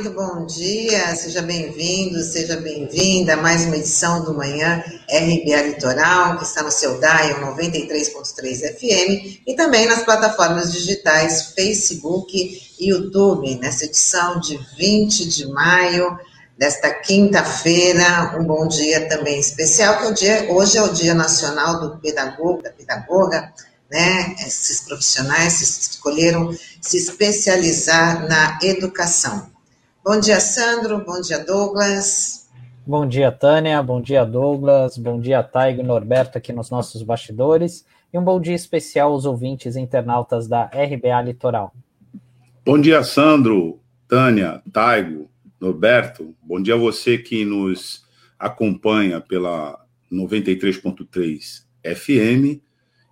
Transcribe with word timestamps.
muito 0.00 0.10
bom 0.10 0.46
dia, 0.46 1.12
seja 1.16 1.42
bem-vindo, 1.42 2.22
seja 2.22 2.56
bem-vinda 2.56 3.34
a 3.34 3.36
mais 3.36 3.64
uma 3.64 3.76
edição 3.76 4.22
do 4.22 4.32
Manhã 4.32 4.80
RBA 5.10 5.62
Litoral, 5.62 6.38
que 6.38 6.44
está 6.44 6.62
no 6.62 6.70
seu 6.70 7.00
DAIO 7.00 7.40
93.3 7.40 8.76
FM 8.78 9.42
e 9.44 9.56
também 9.56 9.86
nas 9.86 10.04
plataformas 10.04 10.72
digitais 10.72 11.52
Facebook 11.52 12.32
e 12.78 12.88
YouTube, 12.88 13.56
nessa 13.56 13.86
edição 13.86 14.38
de 14.38 14.56
20 14.78 15.28
de 15.28 15.46
maio 15.48 16.16
desta 16.56 16.90
quinta-feira, 16.90 18.38
um 18.38 18.44
bom 18.44 18.68
dia 18.68 19.08
também 19.08 19.40
especial, 19.40 19.98
que 19.98 20.04
é 20.04 20.08
o 20.08 20.14
dia, 20.14 20.52
hoje 20.52 20.78
é 20.78 20.82
o 20.82 20.92
Dia 20.92 21.14
Nacional 21.14 21.80
do 21.80 21.98
Pedagogo, 21.98 22.62
da 22.62 22.70
Pedagoga, 22.70 23.52
né? 23.90 24.36
Esses 24.46 24.82
profissionais 24.82 25.60
escolheram 25.60 26.56
se 26.80 26.98
especializar 26.98 28.28
na 28.28 28.60
educação. 28.62 29.57
Bom 30.08 30.18
dia, 30.18 30.40
Sandro. 30.40 31.04
Bom 31.04 31.20
dia, 31.20 31.38
Douglas. 31.44 32.48
Bom 32.86 33.06
dia, 33.06 33.30
Tânia. 33.30 33.82
Bom 33.82 34.00
dia, 34.00 34.24
Douglas. 34.24 34.96
Bom 34.96 35.20
dia, 35.20 35.42
Taigo 35.42 35.82
e 35.82 35.84
Norberto 35.84 36.38
aqui 36.38 36.50
nos 36.50 36.70
nossos 36.70 37.02
bastidores. 37.02 37.84
E 38.10 38.18
um 38.18 38.24
bom 38.24 38.40
dia 38.40 38.54
especial 38.54 39.12
aos 39.12 39.26
ouvintes 39.26 39.76
internautas 39.76 40.48
da 40.48 40.62
RBA 40.64 41.20
Litoral. 41.26 41.74
Bom 42.64 42.80
dia, 42.80 43.02
Sandro, 43.02 43.80
Tânia, 44.08 44.62
Taigo, 44.72 45.28
Norberto. 45.60 46.34
Bom 46.42 46.58
dia 46.58 46.72
a 46.72 46.78
você 46.78 47.18
que 47.18 47.44
nos 47.44 48.02
acompanha 48.38 49.20
pela 49.20 49.78
93.3 50.10 51.64
FM 51.84 52.62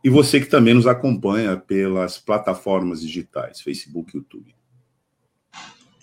e 0.02 0.08
você 0.08 0.40
que 0.40 0.46
também 0.46 0.72
nos 0.72 0.86
acompanha 0.86 1.58
pelas 1.58 2.16
plataformas 2.16 3.02
digitais, 3.02 3.60
Facebook 3.60 4.16
e 4.16 4.18
YouTube. 4.18 4.55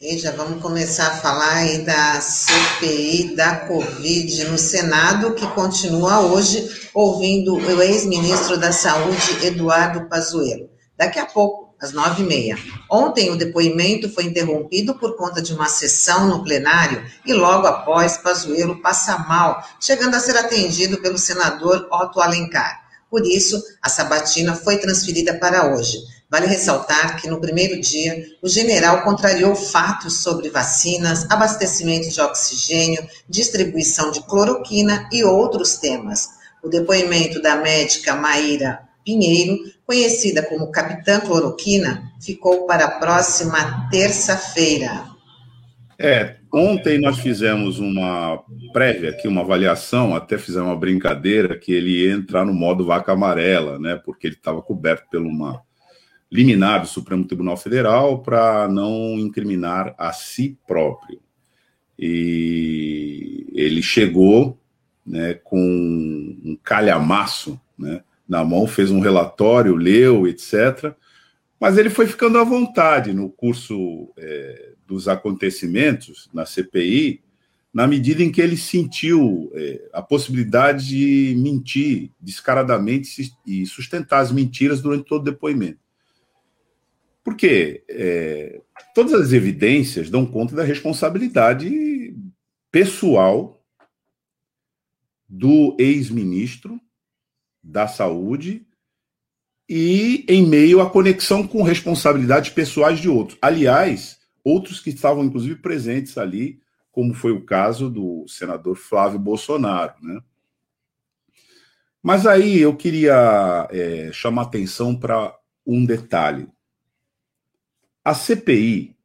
E 0.05 0.17
já 0.17 0.31
vamos 0.31 0.61
começar 0.61 1.07
a 1.07 1.15
falar 1.15 1.59
aí 1.59 1.77
da 1.77 2.19
CPI 2.19 3.37
da 3.37 3.55
Covid 3.55 4.43
no 4.49 4.57
Senado, 4.57 5.33
que 5.33 5.47
continua 5.51 6.19
hoje 6.19 6.89
ouvindo 6.93 7.55
o 7.55 7.81
ex-ministro 7.81 8.57
da 8.57 8.73
Saúde, 8.73 9.45
Eduardo 9.45 10.09
Pazuello. 10.09 10.69
Daqui 10.97 11.19
a 11.19 11.25
pouco, 11.25 11.73
às 11.79 11.93
nove 11.93 12.21
e 12.21 12.25
meia. 12.25 12.57
Ontem, 12.91 13.31
o 13.31 13.37
depoimento 13.37 14.09
foi 14.09 14.25
interrompido 14.25 14.93
por 14.95 15.15
conta 15.15 15.41
de 15.41 15.53
uma 15.53 15.69
sessão 15.69 16.27
no 16.27 16.43
plenário 16.43 17.01
e 17.25 17.31
logo 17.31 17.65
após, 17.65 18.17
Pazuello 18.17 18.81
passa 18.81 19.17
mal, 19.19 19.65
chegando 19.79 20.15
a 20.15 20.19
ser 20.19 20.35
atendido 20.35 20.97
pelo 20.97 21.17
senador 21.17 21.87
Otto 21.89 22.19
Alencar. 22.19 22.83
Por 23.09 23.25
isso, 23.25 23.63
a 23.81 23.87
sabatina 23.87 24.53
foi 24.53 24.79
transferida 24.79 25.33
para 25.35 25.73
hoje. 25.73 25.99
Vale 26.33 26.47
ressaltar 26.47 27.21
que 27.21 27.29
no 27.29 27.39
primeiro 27.39 27.79
dia, 27.79 28.25
o 28.41 28.49
general 28.49 29.03
contrariou 29.03 29.55
fatos 29.55 30.23
sobre 30.23 30.49
vacinas, 30.49 31.29
abastecimento 31.29 32.09
de 32.09 32.19
oxigênio, 32.19 33.05
distribuição 33.29 34.09
de 34.09 34.19
cloroquina 34.23 35.07
e 35.11 35.23
outros 35.23 35.75
temas. 35.75 36.27
O 36.63 36.69
depoimento 36.69 37.39
da 37.39 37.57
médica 37.57 38.15
Maíra 38.15 38.79
Pinheiro, 39.05 39.59
conhecida 39.85 40.41
como 40.41 40.71
Capitã 40.71 41.19
Cloroquina, 41.19 42.11
ficou 42.19 42.65
para 42.65 42.85
a 42.85 42.99
próxima 42.99 43.87
terça-feira. 43.91 45.03
É, 45.99 46.37
ontem 46.51 46.99
nós 46.99 47.19
fizemos 47.19 47.77
uma 47.77 48.43
prévia 48.73 49.11
aqui, 49.11 49.27
uma 49.27 49.41
avaliação, 49.41 50.15
até 50.15 50.39
fizemos 50.39 50.69
uma 50.69 50.79
brincadeira 50.79 51.59
que 51.59 51.71
ele 51.71 52.07
ia 52.07 52.11
entrar 52.11 52.43
no 52.43 52.55
modo 52.55 52.87
vaca 52.87 53.11
amarela, 53.11 53.77
né? 53.77 54.01
Porque 54.03 54.25
ele 54.25 54.35
estava 54.35 54.63
coberto 54.63 55.05
por 55.11 55.21
uma 55.21 55.61
liminar 56.33 56.81
do 56.81 56.87
Supremo 56.87 57.25
Tribunal 57.25 57.55
Federal 57.55 58.23
para 58.23 58.67
não 58.67 59.19
incriminar 59.19 59.93
a 59.99 60.11
si 60.11 60.57
próprio. 60.67 61.21
E 61.97 63.45
ele 63.53 63.83
chegou 63.83 64.59
né, 65.05 65.35
com 65.35 65.59
um 65.59 66.57
calhamaço 66.63 67.61
né, 67.77 68.01
na 68.27 68.43
mão, 68.43 68.65
fez 68.65 68.89
um 68.89 68.99
relatório, 68.99 69.75
leu, 69.75 70.27
etc. 70.27 70.95
Mas 71.59 71.77
ele 71.77 71.91
foi 71.91 72.07
ficando 72.07 72.39
à 72.39 72.43
vontade 72.43 73.13
no 73.13 73.29
curso 73.29 74.11
é, 74.17 74.71
dos 74.87 75.07
acontecimentos 75.07 76.31
na 76.33 76.47
CPI, 76.47 77.21
na 77.71 77.85
medida 77.85 78.23
em 78.23 78.31
que 78.31 78.41
ele 78.41 78.57
sentiu 78.57 79.51
é, 79.53 79.87
a 79.93 80.01
possibilidade 80.01 80.87
de 80.87 81.35
mentir 81.37 82.09
descaradamente 82.19 83.31
e 83.45 83.67
sustentar 83.67 84.21
as 84.21 84.31
mentiras 84.31 84.81
durante 84.81 85.05
todo 85.05 85.21
o 85.21 85.25
depoimento. 85.25 85.82
Porque 87.23 87.83
é, 87.89 88.61
todas 88.93 89.13
as 89.13 89.31
evidências 89.31 90.09
dão 90.09 90.25
conta 90.25 90.55
da 90.55 90.63
responsabilidade 90.63 92.15
pessoal 92.71 93.63
do 95.27 95.75
ex-ministro 95.79 96.79
da 97.63 97.87
Saúde 97.87 98.67
e 99.69 100.25
em 100.27 100.45
meio 100.45 100.81
à 100.81 100.89
conexão 100.89 101.47
com 101.47 101.63
responsabilidades 101.63 102.49
pessoais 102.51 102.99
de 102.99 103.07
outros. 103.07 103.37
Aliás, 103.41 104.19
outros 104.43 104.79
que 104.79 104.89
estavam, 104.89 105.23
inclusive, 105.23 105.55
presentes 105.55 106.17
ali, 106.17 106.61
como 106.91 107.13
foi 107.13 107.31
o 107.31 107.45
caso 107.45 107.89
do 107.89 108.25
senador 108.27 108.75
Flávio 108.75 109.17
Bolsonaro. 109.17 109.93
Né? 110.01 110.21
Mas 112.01 112.27
aí 112.27 112.59
eu 112.59 112.75
queria 112.75 113.67
é, 113.71 114.11
chamar 114.11 114.43
atenção 114.43 114.95
para 114.95 115.35
um 115.65 115.85
detalhe. 115.85 116.47
A 118.03 118.13
CPI, 118.13 118.95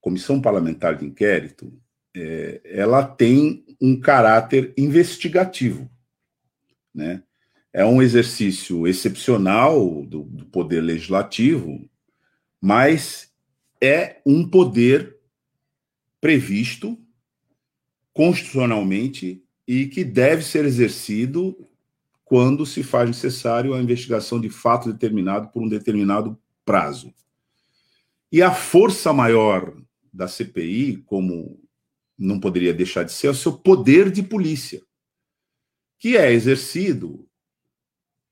Comissão 0.00 0.40
Parlamentar 0.40 0.96
de 0.96 1.06
Inquérito, 1.06 1.72
é, 2.14 2.60
ela 2.64 3.02
tem 3.02 3.64
um 3.80 3.98
caráter 3.98 4.74
investigativo. 4.76 5.90
Né? 6.94 7.22
É 7.72 7.84
um 7.84 8.02
exercício 8.02 8.86
excepcional 8.86 10.04
do, 10.04 10.22
do 10.24 10.44
Poder 10.46 10.80
Legislativo, 10.80 11.88
mas 12.60 13.32
é 13.80 14.20
um 14.24 14.48
poder 14.48 15.16
previsto 16.20 16.98
constitucionalmente 18.12 19.42
e 19.66 19.86
que 19.86 20.04
deve 20.04 20.42
ser 20.42 20.64
exercido 20.64 21.56
quando 22.24 22.64
se 22.64 22.82
faz 22.82 23.08
necessário 23.08 23.74
a 23.74 23.82
investigação 23.82 24.40
de 24.40 24.48
fato 24.48 24.92
determinado 24.92 25.48
por 25.48 25.62
um 25.62 25.68
determinado 25.68 26.38
prazo. 26.64 27.12
E 28.34 28.42
a 28.42 28.52
força 28.52 29.12
maior 29.12 29.72
da 30.12 30.26
CPI, 30.26 30.96
como 31.06 31.62
não 32.18 32.40
poderia 32.40 32.74
deixar 32.74 33.04
de 33.04 33.12
ser, 33.12 33.28
é 33.28 33.30
o 33.30 33.34
seu 33.34 33.52
poder 33.52 34.10
de 34.10 34.24
polícia, 34.24 34.82
que 36.00 36.16
é 36.16 36.32
exercido 36.32 37.28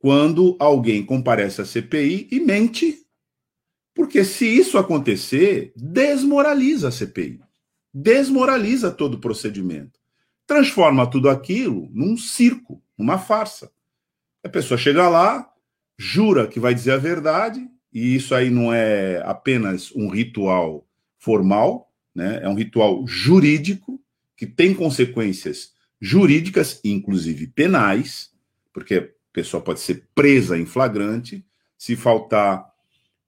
quando 0.01 0.57
alguém 0.59 1.07
comparece 1.07 1.61
à 1.61 1.65
CPI 1.65 2.27
e 2.33 2.41
mente 2.41 3.07
porque 3.95 4.25
se 4.25 4.45
isso 4.45 4.77
acontecer, 4.77 5.73
desmoraliza 5.77 6.89
a 6.89 6.91
CPI, 6.91 7.41
desmoraliza 7.95 8.91
todo 8.91 9.15
o 9.15 9.21
procedimento, 9.21 10.01
transforma 10.49 11.09
tudo 11.09 11.31
aquilo 11.31 11.89
num 11.93 12.17
circo, 12.17 12.83
numa 12.99 13.21
farsa. 13.21 13.71
A 14.43 14.48
pessoa 14.48 14.77
chega 14.77 15.09
lá, 15.09 15.48
jura 15.97 16.48
que 16.48 16.59
vai 16.59 16.75
dizer 16.75 16.91
a 16.91 16.98
verdade, 16.98 17.71
e 17.92 18.15
isso 18.15 18.34
aí 18.34 18.50
não 18.50 18.72
é 18.72 19.22
apenas 19.24 19.92
um 19.94 20.09
ritual 20.09 20.86
formal, 21.18 21.92
né? 22.15 22.41
é 22.42 22.48
um 22.48 22.54
ritual 22.54 23.06
jurídico 23.06 24.00
que 24.36 24.47
tem 24.47 24.74
consequências 24.74 25.72
jurídicas, 26.00 26.80
inclusive 26.83 27.47
penais, 27.47 28.30
porque 28.72 28.94
a 28.94 29.09
pessoa 29.33 29.62
pode 29.62 29.80
ser 29.80 30.09
presa 30.15 30.59
em 30.59 30.66
flagrante 30.66 31.44
se 31.78 31.94
faltar 31.94 32.72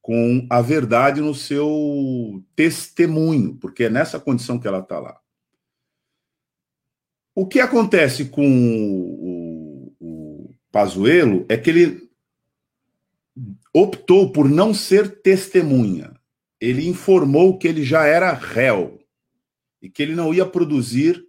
com 0.01 0.47
a 0.51 0.61
verdade 0.61 1.21
no 1.21 1.35
seu 1.35 2.43
testemunho, 2.55 3.57
porque 3.57 3.85
é 3.85 3.91
nessa 3.91 4.19
condição 4.19 4.59
que 4.59 4.67
ela 4.67 4.81
está 4.81 4.99
lá. 4.99 5.19
O 7.35 7.47
que 7.47 7.59
acontece 7.59 8.27
com 8.27 8.47
o, 8.47 9.95
o, 9.99 10.47
o 10.49 10.55
Pazuello 10.71 11.47
é 11.49 11.57
que 11.57 11.71
ele 11.71 12.04
optou 13.75 14.31
por 14.31 14.49
não 14.49 14.73
ser 14.73 15.21
testemunha. 15.21 16.15
Ele 16.61 16.89
informou 16.89 17.59
que 17.59 17.67
ele 17.67 17.83
já 17.83 18.07
era 18.07 18.33
réu 18.33 19.01
e 19.83 19.91
que 19.91 20.01
ele 20.01 20.15
não 20.15 20.33
ia 20.33 20.47
produzir 20.47 21.23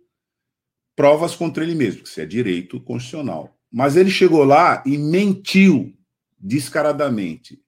provas 0.96 1.36
contra 1.36 1.64
ele 1.64 1.74
mesmo, 1.74 2.04
que 2.04 2.08
isso 2.08 2.22
é 2.22 2.26
direito 2.26 2.80
constitucional. 2.80 3.58
Mas 3.72 3.98
ele 3.98 4.12
chegou 4.12 4.44
lá 4.44 4.84
e 4.86 4.98
mentiu 4.98 5.94
descaradamente. 6.40 7.60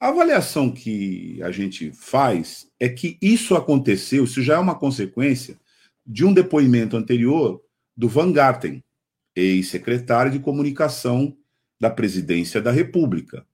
A 0.00 0.08
avaliação 0.08 0.72
que 0.72 1.40
a 1.42 1.50
gente 1.50 1.92
faz 1.92 2.66
é 2.80 2.88
que 2.88 3.18
isso 3.20 3.54
aconteceu, 3.54 4.24
isso 4.24 4.42
já 4.42 4.54
é 4.54 4.58
uma 4.58 4.74
consequência 4.74 5.58
de 6.04 6.24
um 6.24 6.32
depoimento 6.32 6.96
anterior 6.96 7.62
do 7.96 8.08
Van 8.08 8.32
Garten, 8.32 8.82
ex-secretário 9.34 10.32
de 10.32 10.38
comunicação 10.38 11.36
da 11.78 11.90
presidência 11.90 12.60
da 12.60 12.70
República, 12.70 13.46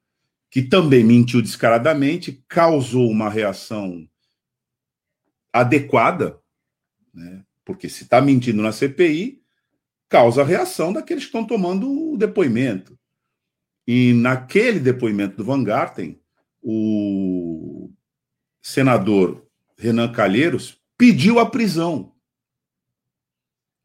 que 0.52 0.60
também 0.60 1.02
mentiu 1.02 1.40
descaradamente, 1.40 2.44
causou 2.46 3.10
uma 3.10 3.30
reação 3.30 4.06
adequada, 5.50 6.38
né? 7.12 7.42
porque 7.64 7.88
se 7.88 8.02
está 8.02 8.20
mentindo 8.20 8.62
na 8.62 8.70
CPI, 8.70 9.42
causa 10.10 10.44
reação 10.44 10.92
daqueles 10.92 11.24
que 11.24 11.28
estão 11.28 11.46
tomando 11.46 12.12
o 12.12 12.18
depoimento. 12.18 12.98
E 13.86 14.12
naquele 14.12 14.78
depoimento 14.78 15.38
do 15.38 15.44
Van 15.44 15.64
Garten, 15.64 16.20
o 16.62 17.90
senador 18.60 19.48
Renan 19.78 20.12
Calheiros 20.12 20.78
pediu 20.98 21.38
a 21.38 21.48
prisão. 21.48 22.14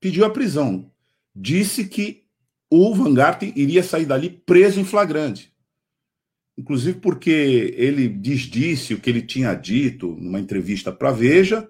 Pediu 0.01 0.25
a 0.25 0.29
prisão. 0.29 0.91
Disse 1.33 1.87
que 1.87 2.25
o 2.69 2.93
Van 2.93 3.13
Garten 3.13 3.53
iria 3.55 3.81
sair 3.81 4.05
dali 4.05 4.29
preso 4.29 4.81
em 4.81 4.85
flagrante. 4.85 5.55
Inclusive 6.57 6.99
porque 6.99 7.73
ele 7.77 8.09
desdisse 8.09 8.93
o 8.93 8.99
que 8.99 9.09
ele 9.09 9.21
tinha 9.21 9.53
dito 9.53 10.17
numa 10.19 10.39
entrevista 10.39 10.91
para 10.91 11.11
Veja 11.11 11.67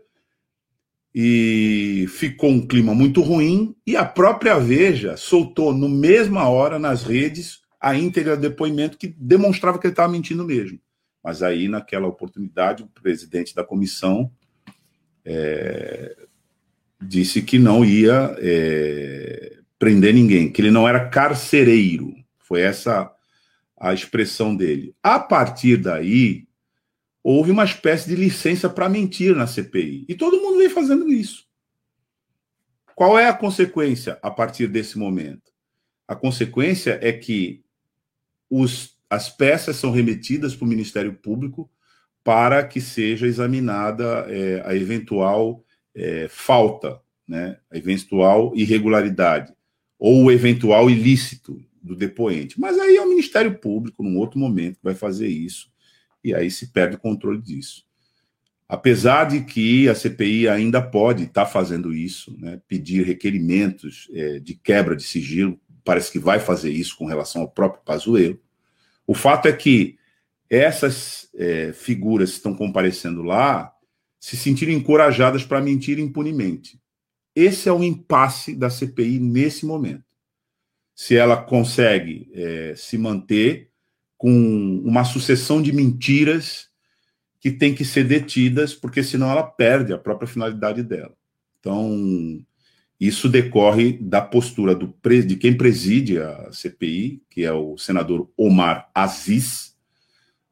e 1.13 2.06
ficou 2.10 2.50
um 2.50 2.66
clima 2.66 2.94
muito 2.94 3.22
ruim 3.22 3.75
e 3.86 3.98
a 3.98 4.06
própria 4.06 4.57
Veja 4.60 5.18
soltou 5.18 5.74
no 5.74 5.89
mesma 5.89 6.48
hora 6.48 6.80
nas 6.80 7.04
redes 7.04 7.62
a 7.80 7.95
íntegra 7.95 8.36
do 8.36 8.42
depoimento 8.42 8.98
que 8.98 9.07
demonstrava 9.07 9.78
que 9.78 9.88
ele 9.88 9.92
estava 9.92 10.12
mentindo 10.12 10.45
mesmo. 10.45 10.80
Mas 11.24 11.44
aí, 11.44 11.68
naquela 11.68 12.07
oportunidade, 12.07 12.84
o 12.84 12.88
presidente 12.88 13.54
da 13.54 13.63
comissão 13.63 14.31
é, 15.25 16.16
disse 17.01 17.42
que 17.42 17.60
não 17.60 17.84
ia 17.84 18.36
é, 18.39 19.57
prender 19.78 20.13
ninguém, 20.13 20.51
que 20.51 20.62
ele 20.62 20.72
não 20.72 20.88
era 20.88 21.10
carcereiro. 21.10 22.13
Foi 22.39 22.62
essa 22.62 23.12
a 23.77 23.94
expressão 23.94 24.56
dele. 24.56 24.95
A 25.03 25.19
partir 25.19 25.77
daí, 25.77 26.47
houve 27.24 27.51
uma 27.51 27.65
espécie 27.65 28.07
de 28.09 28.15
licença 28.15 28.69
para 28.69 28.89
mentir 28.89 29.35
na 29.35 29.45
CPI. 29.45 30.06
E 30.07 30.15
todo 30.15 30.41
mundo 30.41 30.57
vem 30.57 30.69
fazendo 30.69 31.12
isso. 31.12 31.45
Qual 32.95 33.19
é 33.19 33.27
a 33.27 33.33
consequência 33.33 34.18
a 34.24 34.31
partir 34.31 34.68
desse 34.68 34.97
momento? 34.97 35.51
A 36.07 36.15
consequência 36.15 36.97
é 37.01 37.12
que 37.12 37.63
os, 38.50 38.97
as 39.09 39.29
peças 39.29 39.75
são 39.75 39.91
remetidas 39.91 40.56
para 40.56 40.65
o 40.65 40.68
Ministério 40.68 41.13
Público 41.13 41.69
para 42.24 42.65
que 42.65 42.81
seja 42.81 43.27
examinada 43.27 44.25
é, 44.29 44.62
a 44.65 44.75
eventual 44.75 45.63
é, 45.94 46.27
falta, 46.29 47.00
né, 47.27 47.59
a 47.69 47.77
eventual 47.77 48.53
irregularidade 48.56 49.53
ou 50.00 50.24
o 50.24 50.31
eventual 50.31 50.89
ilícito 50.89 51.62
do 51.88 51.95
depoente. 51.95 52.60
Mas 52.60 52.78
aí 52.78 52.98
é 52.98 53.01
o 53.01 53.10
Ministério 53.10 53.57
Público, 53.57 54.04
num 54.04 54.18
outro 54.18 54.39
momento, 54.39 54.75
que 54.75 54.84
vai 54.84 54.95
fazer 54.95 55.28
isso, 55.28 55.69
e 56.24 56.36
aí 56.36 56.51
se 56.51 56.68
perde 56.68 56.95
o 56.95 57.00
controle 57.00 57.42
disso. 57.42 57.86
Apesar 58.69 59.25
de 59.25 59.45
que 59.45 59.88
a 59.88 59.95
CPI 59.95 60.50
ainda 60.50 60.81
pode 60.81 61.24
estar 61.24 61.45
tá 61.45 61.51
fazendo 61.51 61.94
isso, 61.94 62.38
né, 62.38 62.62
pedir 62.68 63.06
requerimentos 63.06 64.10
é, 64.13 64.39
de 64.39 64.54
quebra 64.56 64.95
de 64.95 65.04
sigilo, 65.04 65.60
parece 65.86 66.12
que 66.12 66.19
vai 66.19 66.39
fazer 66.39 66.69
isso 66.69 66.98
com 66.98 67.06
relação 67.06 67.42
ao 67.42 67.50
próprio 67.50 67.81
Pazuello. 67.84 68.39
O 69.07 69.13
fato 69.13 69.48
é 69.48 69.54
que 69.54 69.98
essas 70.50 71.30
é, 71.34 71.72
figuras 71.72 72.31
que 72.31 72.38
estão 72.38 72.54
comparecendo 72.54 73.24
lá 73.24 73.72
se 74.19 74.36
sentiram 74.36 74.74
encorajadas 74.74 75.45
para 75.45 75.62
mentir 75.62 75.98
impunemente. 76.00 76.78
Esse 77.34 77.69
é 77.69 77.72
o 77.72 77.84
impasse 77.84 78.56
da 78.56 78.69
CPI 78.69 79.19
nesse 79.19 79.66
momento. 79.66 80.04
Se 80.97 81.15
ela 81.15 81.38
consegue 81.38 82.27
é, 82.33 82.73
se 82.75 82.97
manter 82.97 83.69
com 84.17 84.81
uma 84.83 85.03
sucessão 85.03 85.61
de 85.61 85.71
mentiras 85.71 86.69
que 87.39 87.51
tem 87.51 87.75
que 87.75 87.85
ser 87.85 88.03
detidas, 88.05 88.73
porque 88.73 89.03
senão 89.03 89.29
ela 89.29 89.44
perde 89.44 89.94
a 89.94 89.97
própria 89.99 90.27
finalidade 90.27 90.81
dela. 90.81 91.15
Então, 91.59 92.44
isso 92.99 93.29
decorre 93.29 93.94
da 93.94 94.21
postura 94.21 94.73
do, 94.73 94.91
de 95.23 95.35
quem 95.35 95.55
preside 95.55 96.17
a 96.17 96.51
CPI, 96.51 97.21
que 97.29 97.43
é 97.43 97.53
o 97.53 97.77
senador 97.77 98.27
Omar 98.35 98.89
Aziz, 98.95 99.75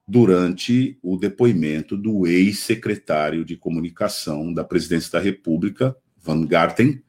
durante 0.07 0.99
o 1.01 1.17
depoimento 1.17 1.97
do 1.97 2.27
ex-secretário 2.27 3.43
de 3.43 3.57
comunicação 3.57 4.53
da 4.53 4.63
presidência 4.63 5.13
da 5.13 5.19
República, 5.19 5.97
Van 6.21 6.45
Garten, 6.45 7.01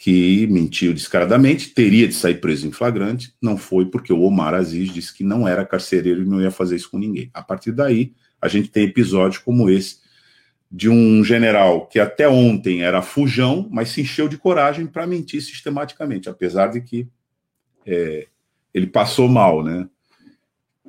que 0.00 0.46
mentiu 0.46 0.94
descaradamente, 0.94 1.74
teria 1.74 2.08
de 2.08 2.14
sair 2.14 2.40
preso 2.40 2.66
em 2.66 2.72
flagrante, 2.72 3.34
não 3.38 3.58
foi 3.58 3.84
porque 3.84 4.10
o 4.10 4.22
Omar 4.22 4.54
Aziz 4.54 4.90
disse 4.90 5.12
que 5.12 5.22
não 5.22 5.46
era 5.46 5.62
carcereiro 5.62 6.22
e 6.22 6.26
não 6.26 6.40
ia 6.40 6.50
fazer 6.50 6.76
isso 6.76 6.90
com 6.90 6.98
ninguém. 6.98 7.30
A 7.34 7.42
partir 7.42 7.70
daí, 7.70 8.14
a 8.40 8.48
gente 8.48 8.70
tem 8.70 8.84
episódios 8.84 9.36
como 9.36 9.68
esse 9.68 9.98
de 10.72 10.88
um 10.88 11.22
general 11.22 11.86
que 11.86 12.00
até 12.00 12.26
ontem 12.26 12.80
era 12.80 13.02
fujão, 13.02 13.68
mas 13.70 13.90
se 13.90 14.00
encheu 14.00 14.26
de 14.26 14.38
coragem 14.38 14.86
para 14.86 15.06
mentir 15.06 15.42
sistematicamente, 15.42 16.30
apesar 16.30 16.68
de 16.68 16.80
que 16.80 17.06
é, 17.84 18.26
ele 18.72 18.86
passou 18.86 19.28
mal, 19.28 19.62
né? 19.62 19.86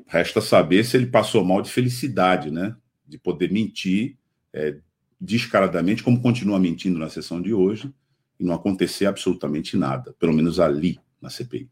Resta 0.08 0.40
saber 0.40 0.86
se 0.86 0.96
ele 0.96 1.08
passou 1.08 1.44
mal 1.44 1.62
de 1.62 1.70
felicidade, 1.70 2.50
né? 2.50 2.78
De 3.06 3.18
poder 3.18 3.52
mentir 3.52 4.16
é, 4.54 4.78
descaradamente, 5.20 6.02
como 6.02 6.22
continua 6.22 6.58
mentindo 6.58 6.98
na 6.98 7.10
sessão 7.10 7.42
de 7.42 7.54
hoje, 7.54 7.94
e 8.42 8.44
não 8.44 8.56
acontecer 8.56 9.06
absolutamente 9.06 9.78
nada, 9.78 10.16
pelo 10.20 10.34
menos 10.34 10.60
ali 10.60 11.00
na 11.22 11.30
CPI. 11.30 11.70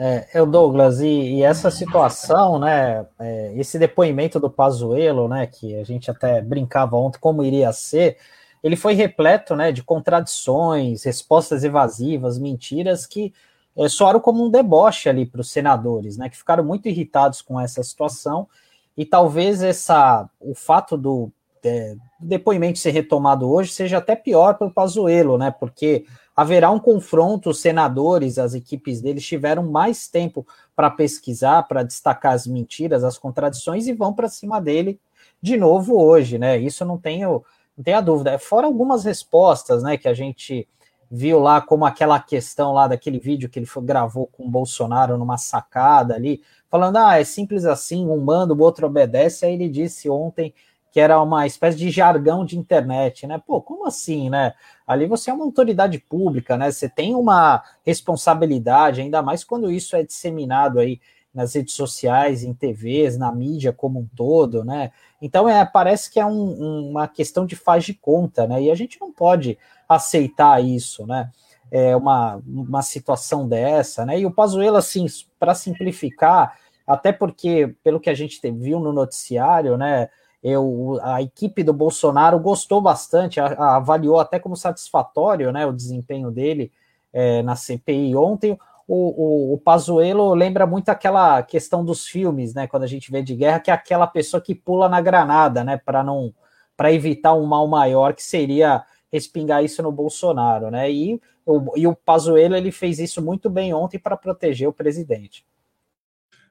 É, 0.00 0.28
eu 0.32 0.46
Douglas, 0.46 1.00
e, 1.00 1.06
e, 1.06 1.42
essa 1.42 1.70
situação, 1.70 2.58
né, 2.58 3.04
é, 3.18 3.52
esse 3.56 3.78
depoimento 3.78 4.40
do 4.40 4.48
Pazuello, 4.48 5.28
né, 5.28 5.46
que 5.46 5.74
a 5.74 5.84
gente 5.84 6.10
até 6.10 6.40
brincava 6.40 6.96
ontem 6.96 7.18
como 7.18 7.42
iria 7.42 7.72
ser, 7.72 8.16
ele 8.62 8.76
foi 8.76 8.94
repleto, 8.94 9.54
né, 9.54 9.70
de 9.70 9.82
contradições, 9.82 11.02
respostas 11.02 11.64
evasivas, 11.64 12.38
mentiras 12.38 13.06
que 13.06 13.34
é, 13.76 13.88
soaram 13.88 14.20
como 14.20 14.46
um 14.46 14.50
deboche 14.50 15.08
ali 15.08 15.26
para 15.26 15.40
os 15.40 15.50
senadores, 15.50 16.16
né, 16.16 16.28
que 16.28 16.38
ficaram 16.38 16.64
muito 16.64 16.88
irritados 16.88 17.42
com 17.42 17.60
essa 17.60 17.82
situação 17.82 18.48
e 18.96 19.04
talvez 19.04 19.62
essa, 19.62 20.30
o 20.40 20.54
fato 20.54 20.96
do, 20.96 21.32
é, 21.64 21.96
depoimento 22.20 22.78
ser 22.78 22.90
retomado 22.90 23.50
hoje 23.50 23.72
seja 23.72 23.98
até 23.98 24.14
pior 24.16 24.54
para 24.54 24.66
o 24.66 24.72
Pazuello, 24.72 25.38
né, 25.38 25.50
porque 25.50 26.04
haverá 26.34 26.70
um 26.70 26.78
confronto, 26.78 27.50
os 27.50 27.60
senadores, 27.60 28.38
as 28.38 28.54
equipes 28.54 29.00
deles 29.00 29.26
tiveram 29.26 29.64
mais 29.64 30.06
tempo 30.06 30.46
para 30.76 30.90
pesquisar, 30.90 31.64
para 31.64 31.82
destacar 31.82 32.32
as 32.32 32.46
mentiras, 32.46 33.02
as 33.02 33.18
contradições 33.18 33.86
e 33.88 33.92
vão 33.92 34.12
para 34.12 34.28
cima 34.28 34.60
dele 34.60 35.00
de 35.42 35.56
novo 35.56 36.00
hoje, 36.00 36.38
né? 36.38 36.58
Isso 36.58 36.84
não 36.84 36.98
tenho, 36.98 37.42
não 37.76 37.84
tenho 37.84 37.98
a 37.98 38.00
dúvida. 38.00 38.38
Fora 38.38 38.66
algumas 38.66 39.04
respostas, 39.04 39.82
né, 39.82 39.96
que 39.96 40.08
a 40.08 40.14
gente 40.14 40.68
viu 41.10 41.38
lá, 41.38 41.60
como 41.60 41.84
aquela 41.84 42.20
questão 42.20 42.72
lá 42.72 42.86
daquele 42.86 43.18
vídeo 43.18 43.48
que 43.48 43.58
ele 43.58 43.66
foi, 43.66 43.82
gravou 43.82 44.26
com 44.26 44.44
o 44.44 44.50
Bolsonaro 44.50 45.16
numa 45.16 45.38
sacada 45.38 46.14
ali, 46.14 46.42
falando, 46.68 46.98
ah, 46.98 47.18
é 47.18 47.24
simples 47.24 47.64
assim, 47.64 48.06
um 48.06 48.20
manda, 48.20 48.52
o 48.52 48.60
outro 48.60 48.86
obedece, 48.86 49.46
aí 49.46 49.54
ele 49.54 49.68
disse 49.68 50.08
ontem 50.08 50.54
que 50.98 51.00
era 51.00 51.22
uma 51.22 51.46
espécie 51.46 51.78
de 51.78 51.92
jargão 51.92 52.44
de 52.44 52.58
internet, 52.58 53.24
né? 53.24 53.40
Pô, 53.46 53.62
como 53.62 53.86
assim, 53.86 54.28
né? 54.28 54.52
Ali 54.84 55.06
você 55.06 55.30
é 55.30 55.32
uma 55.32 55.44
autoridade 55.44 55.96
pública, 55.96 56.56
né? 56.56 56.72
Você 56.72 56.88
tem 56.88 57.14
uma 57.14 57.62
responsabilidade, 57.86 59.00
ainda 59.00 59.22
mais 59.22 59.44
quando 59.44 59.70
isso 59.70 59.94
é 59.94 60.02
disseminado 60.02 60.80
aí 60.80 61.00
nas 61.32 61.54
redes 61.54 61.74
sociais, 61.74 62.42
em 62.42 62.52
TVs, 62.52 63.16
na 63.16 63.30
mídia 63.30 63.72
como 63.72 64.00
um 64.00 64.08
todo, 64.16 64.64
né? 64.64 64.90
Então 65.22 65.48
é, 65.48 65.64
parece 65.64 66.10
que 66.10 66.18
é 66.18 66.26
um, 66.26 66.88
uma 66.90 67.06
questão 67.06 67.46
de 67.46 67.54
faz 67.54 67.84
de 67.84 67.94
conta, 67.94 68.48
né? 68.48 68.60
E 68.60 68.68
a 68.68 68.74
gente 68.74 69.00
não 69.00 69.12
pode 69.12 69.56
aceitar 69.88 70.60
isso, 70.60 71.06
né? 71.06 71.30
É 71.70 71.94
uma, 71.94 72.42
uma 72.44 72.82
situação 72.82 73.46
dessa, 73.46 74.04
né? 74.04 74.18
E 74.18 74.26
o 74.26 74.32
Pazuello, 74.32 74.76
assim, 74.76 75.06
para 75.38 75.54
simplificar, 75.54 76.58
até 76.84 77.12
porque, 77.12 77.72
pelo 77.84 78.00
que 78.00 78.10
a 78.10 78.14
gente 78.14 78.40
viu 78.50 78.80
no 78.80 78.92
noticiário, 78.92 79.76
né? 79.76 80.08
Eu, 80.42 80.98
a 81.02 81.20
equipe 81.20 81.62
do 81.64 81.72
Bolsonaro 81.72 82.38
gostou 82.38 82.80
bastante, 82.80 83.40
a, 83.40 83.46
a, 83.46 83.76
avaliou 83.76 84.20
até 84.20 84.38
como 84.38 84.56
satisfatório 84.56 85.50
né, 85.50 85.66
o 85.66 85.72
desempenho 85.72 86.30
dele 86.30 86.70
é, 87.12 87.42
na 87.42 87.56
CPI 87.56 88.14
ontem. 88.14 88.58
O, 88.86 89.50
o, 89.50 89.54
o 89.54 89.58
Pazuello 89.58 90.32
lembra 90.34 90.66
muito 90.66 90.88
aquela 90.88 91.42
questão 91.42 91.84
dos 91.84 92.06
filmes, 92.06 92.54
né? 92.54 92.66
Quando 92.66 92.84
a 92.84 92.86
gente 92.86 93.10
vê 93.10 93.20
de 93.20 93.34
guerra, 93.34 93.60
que 93.60 93.70
é 93.70 93.74
aquela 93.74 94.06
pessoa 94.06 94.40
que 94.40 94.54
pula 94.54 94.88
na 94.88 94.98
granada, 95.00 95.62
né? 95.62 95.76
Para 95.76 96.02
não 96.02 96.32
para 96.74 96.92
evitar 96.92 97.34
um 97.34 97.44
mal 97.44 97.66
maior 97.66 98.14
que 98.14 98.22
seria 98.22 98.84
respingar 99.12 99.64
isso 99.64 99.82
no 99.82 99.92
Bolsonaro, 99.92 100.70
né? 100.70 100.90
E 100.90 101.20
o, 101.44 101.76
e 101.76 101.86
o 101.86 101.94
Pazuello 101.94 102.54
ele 102.54 102.70
fez 102.70 102.98
isso 102.98 103.20
muito 103.20 103.50
bem 103.50 103.74
ontem 103.74 103.98
para 103.98 104.16
proteger 104.16 104.68
o 104.68 104.72
presidente. 104.72 105.44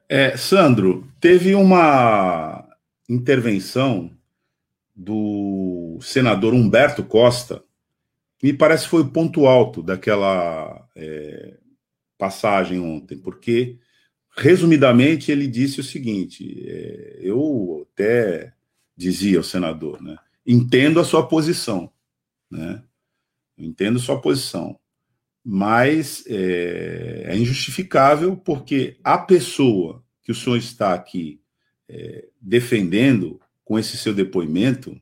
É, 0.08 0.36
Sandro, 0.36 1.06
teve 1.20 1.54
uma 1.54 2.67
intervenção 3.08 4.10
do 4.94 5.98
senador 6.02 6.52
Humberto 6.52 7.04
Costa, 7.04 7.62
me 8.42 8.52
parece 8.52 8.84
que 8.84 8.90
foi 8.90 9.02
o 9.02 9.10
ponto 9.10 9.46
alto 9.46 9.82
daquela 9.82 10.88
é, 10.94 11.56
passagem 12.16 12.78
ontem, 12.80 13.16
porque, 13.16 13.78
resumidamente, 14.36 15.32
ele 15.32 15.46
disse 15.46 15.80
o 15.80 15.84
seguinte: 15.84 16.64
é, 16.66 17.18
eu 17.20 17.86
até 17.90 18.52
dizia 18.96 19.40
o 19.40 19.44
senador, 19.44 20.02
né? 20.02 20.16
Entendo 20.46 21.00
a 21.00 21.04
sua 21.04 21.26
posição, 21.26 21.92
né? 22.50 22.82
Entendo 23.56 23.98
sua 23.98 24.20
posição, 24.20 24.78
mas 25.44 26.24
é, 26.26 27.24
é 27.26 27.36
injustificável 27.36 28.36
porque 28.36 28.98
a 29.02 29.18
pessoa 29.18 30.04
que 30.22 30.30
o 30.30 30.34
senhor 30.34 30.56
está 30.56 30.94
aqui 30.94 31.40
é, 31.88 32.28
defendendo 32.40 33.40
com 33.64 33.78
esse 33.78 33.96
seu 33.96 34.14
depoimento, 34.14 35.00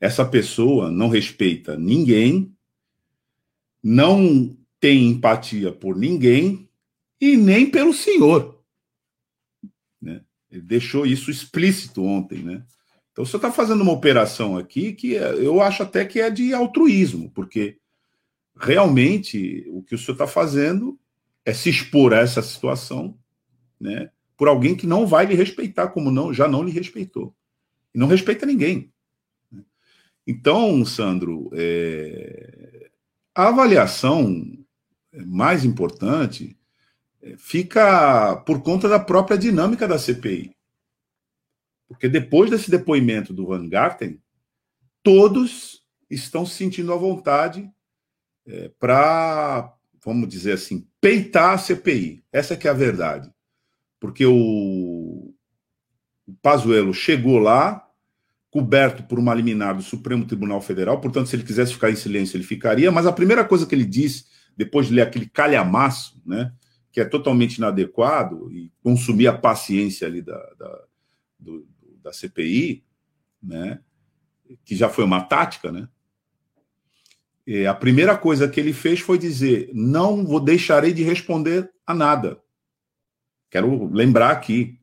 essa 0.00 0.24
pessoa 0.24 0.90
não 0.90 1.08
respeita 1.08 1.76
ninguém, 1.76 2.52
não 3.82 4.56
tem 4.80 5.06
empatia 5.06 5.72
por 5.72 5.96
ninguém 5.96 6.68
e 7.20 7.36
nem 7.36 7.70
pelo 7.70 7.92
senhor. 7.92 8.62
Né? 10.00 10.22
Ele 10.50 10.62
deixou 10.62 11.04
isso 11.04 11.30
explícito 11.30 12.04
ontem, 12.04 12.42
né? 12.42 12.64
Então, 13.12 13.24
você 13.24 13.34
está 13.34 13.50
fazendo 13.50 13.82
uma 13.82 13.92
operação 13.92 14.56
aqui 14.56 14.92
que 14.92 15.16
é, 15.16 15.34
eu 15.34 15.60
acho 15.60 15.82
até 15.82 16.04
que 16.04 16.20
é 16.20 16.30
de 16.30 16.54
altruísmo, 16.54 17.30
porque 17.30 17.78
realmente 18.56 19.64
o 19.70 19.82
que 19.82 19.96
o 19.96 19.98
senhor 19.98 20.12
está 20.12 20.26
fazendo 20.26 20.96
é 21.44 21.52
se 21.52 21.68
expor 21.68 22.14
a 22.14 22.18
essa 22.18 22.42
situação, 22.42 23.18
né? 23.80 24.10
Por 24.38 24.48
alguém 24.48 24.76
que 24.76 24.86
não 24.86 25.06
vai 25.06 25.26
lhe 25.26 25.34
respeitar, 25.34 25.88
como 25.88 26.12
não 26.12 26.32
já 26.32 26.46
não 26.48 26.62
lhe 26.62 26.70
respeitou. 26.70 27.34
E 27.92 27.98
não 27.98 28.06
respeita 28.06 28.46
ninguém. 28.46 28.92
Então, 30.24 30.84
Sandro, 30.84 31.50
é, 31.52 32.90
a 33.34 33.48
avaliação 33.48 34.46
mais 35.26 35.64
importante 35.64 36.56
é, 37.20 37.36
fica 37.36 38.36
por 38.46 38.62
conta 38.62 38.88
da 38.88 39.00
própria 39.00 39.36
dinâmica 39.36 39.88
da 39.88 39.98
CPI. 39.98 40.54
Porque 41.88 42.08
depois 42.08 42.50
desse 42.50 42.70
depoimento 42.70 43.32
do 43.32 43.46
Van 43.46 43.68
Garten, 43.68 44.22
todos 45.02 45.82
estão 46.08 46.46
se 46.46 46.54
sentindo 46.54 46.92
à 46.92 46.96
vontade 46.96 47.68
é, 48.46 48.68
para, 48.78 49.74
vamos 50.04 50.28
dizer 50.28 50.52
assim, 50.52 50.86
peitar 51.00 51.54
a 51.54 51.58
CPI. 51.58 52.22
Essa 52.30 52.56
que 52.56 52.68
é 52.68 52.70
a 52.70 52.74
verdade. 52.74 53.32
Porque 54.00 54.24
o, 54.24 55.34
o 56.26 56.34
Pazuello 56.42 56.94
chegou 56.94 57.38
lá, 57.38 57.88
coberto 58.50 59.02
por 59.02 59.18
uma 59.18 59.34
liminar 59.34 59.76
do 59.76 59.82
Supremo 59.82 60.24
Tribunal 60.24 60.60
Federal, 60.60 61.00
portanto, 61.00 61.28
se 61.28 61.36
ele 61.36 61.42
quisesse 61.42 61.72
ficar 61.72 61.90
em 61.90 61.96
silêncio, 61.96 62.36
ele 62.36 62.44
ficaria, 62.44 62.90
mas 62.90 63.06
a 63.06 63.12
primeira 63.12 63.44
coisa 63.44 63.66
que 63.66 63.74
ele 63.74 63.84
disse, 63.84 64.26
depois 64.56 64.86
de 64.86 64.94
ler 64.94 65.02
aquele 65.02 65.26
calhamaço, 65.26 66.20
né, 66.24 66.52
que 66.90 67.00
é 67.00 67.04
totalmente 67.04 67.56
inadequado 67.56 68.50
e 68.50 68.72
consumir 68.82 69.26
a 69.26 69.36
paciência 69.36 70.06
ali 70.06 70.22
da, 70.22 70.38
da 70.58 70.84
do, 71.38 71.68
da 72.02 72.12
CPI, 72.12 72.84
né, 73.42 73.80
que 74.64 74.74
já 74.74 74.88
foi 74.88 75.04
uma 75.04 75.20
tática, 75.20 75.70
né? 75.70 75.88
E 77.46 77.66
a 77.66 77.72
primeira 77.72 78.16
coisa 78.16 78.48
que 78.48 78.60
ele 78.60 78.72
fez 78.74 79.00
foi 79.00 79.18
dizer: 79.18 79.70
não 79.72 80.24
vou 80.24 80.38
deixarei 80.38 80.92
de 80.92 81.02
responder 81.02 81.70
a 81.86 81.94
nada. 81.94 82.38
Quero 83.50 83.90
lembrar 83.92 84.30
aqui 84.30 84.78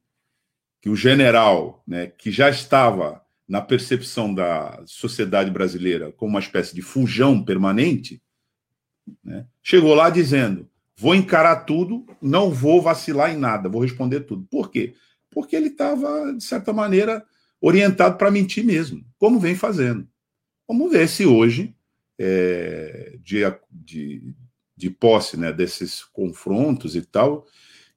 que 0.81 0.89
o 0.89 0.95
general, 0.95 1.84
né, 1.88 2.07
que 2.07 2.31
já 2.31 2.50
estava 2.50 3.22
na 3.48 3.62
percepção 3.62 4.34
da 4.34 4.81
sociedade 4.86 5.51
brasileira 5.51 6.12
como 6.12 6.31
uma 6.31 6.39
espécie 6.39 6.74
de 6.74 6.81
fujão 6.81 7.43
permanente, 7.43 8.22
né, 9.24 9.45
chegou 9.62 9.93
lá 9.93 10.10
dizendo: 10.10 10.69
vou 10.95 11.13
encarar 11.15 11.65
tudo, 11.65 12.05
não 12.22 12.51
vou 12.51 12.81
vacilar 12.81 13.31
em 13.31 13.38
nada, 13.38 13.69
vou 13.69 13.81
responder 13.81 14.22
tudo. 14.22 14.48
Por 14.50 14.72
quê? 14.72 14.95
porque 15.36 15.53
ele 15.53 15.67
estava, 15.67 16.34
de 16.34 16.41
certa 16.41 16.72
maneira, 16.72 17.24
orientado 17.60 18.17
para 18.17 18.31
mentir 18.31 18.63
mesmo, 18.63 19.05
como 19.17 19.38
vem 19.38 19.53
fazendo. 19.53 20.07
Vamos 20.65 20.89
ver 20.89 21.10
se 21.10 21.25
hoje, 21.25 21.75
é, 22.17 23.17
de, 23.22 23.41
de, 23.69 24.34
de 24.77 24.89
posse 24.89 25.36
né, 25.36 25.51
desses 25.51 26.05
confrontos 26.05 26.95
e 26.95 27.01
tal, 27.01 27.45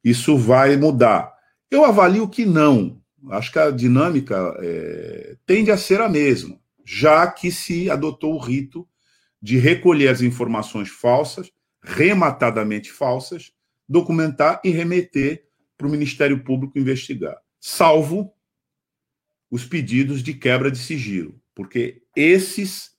isso 0.09 0.37
vai 0.37 0.77
mudar. 0.77 1.33
Eu 1.71 1.85
avalio 1.85 2.29
que 2.29 2.47
não. 2.47 3.01
Acho 3.31 3.53
que 3.53 3.59
a 3.59 3.71
dinâmica 3.71 4.57
é, 4.61 5.37
tende 5.45 5.71
a 5.71 5.77
ser 5.77 6.01
a 6.01 6.09
mesma, 6.09 6.59
já 6.85 7.27
que 7.27 7.51
se 7.51 7.91
adotou 7.91 8.35
o 8.35 8.39
rito 8.39 8.89
de 9.41 9.59
recolher 9.59 10.09
as 10.09 10.23
informações 10.23 10.89
falsas, 10.89 11.51
rematadamente 11.83 12.91
falsas, 12.91 13.53
documentar 13.89 14.61
e 14.65 14.71
remeter 14.71 15.45
para 15.77 15.87
o 15.87 15.91
Ministério 15.91 16.43
Público 16.43 16.79
investigar, 16.79 17.37
salvo 17.61 18.33
os 19.51 19.65
pedidos 19.65 20.23
de 20.23 20.35
quebra 20.35 20.71
de 20.71 20.79
sigilo, 20.79 21.41
porque 21.55 22.03
esses 22.15 22.93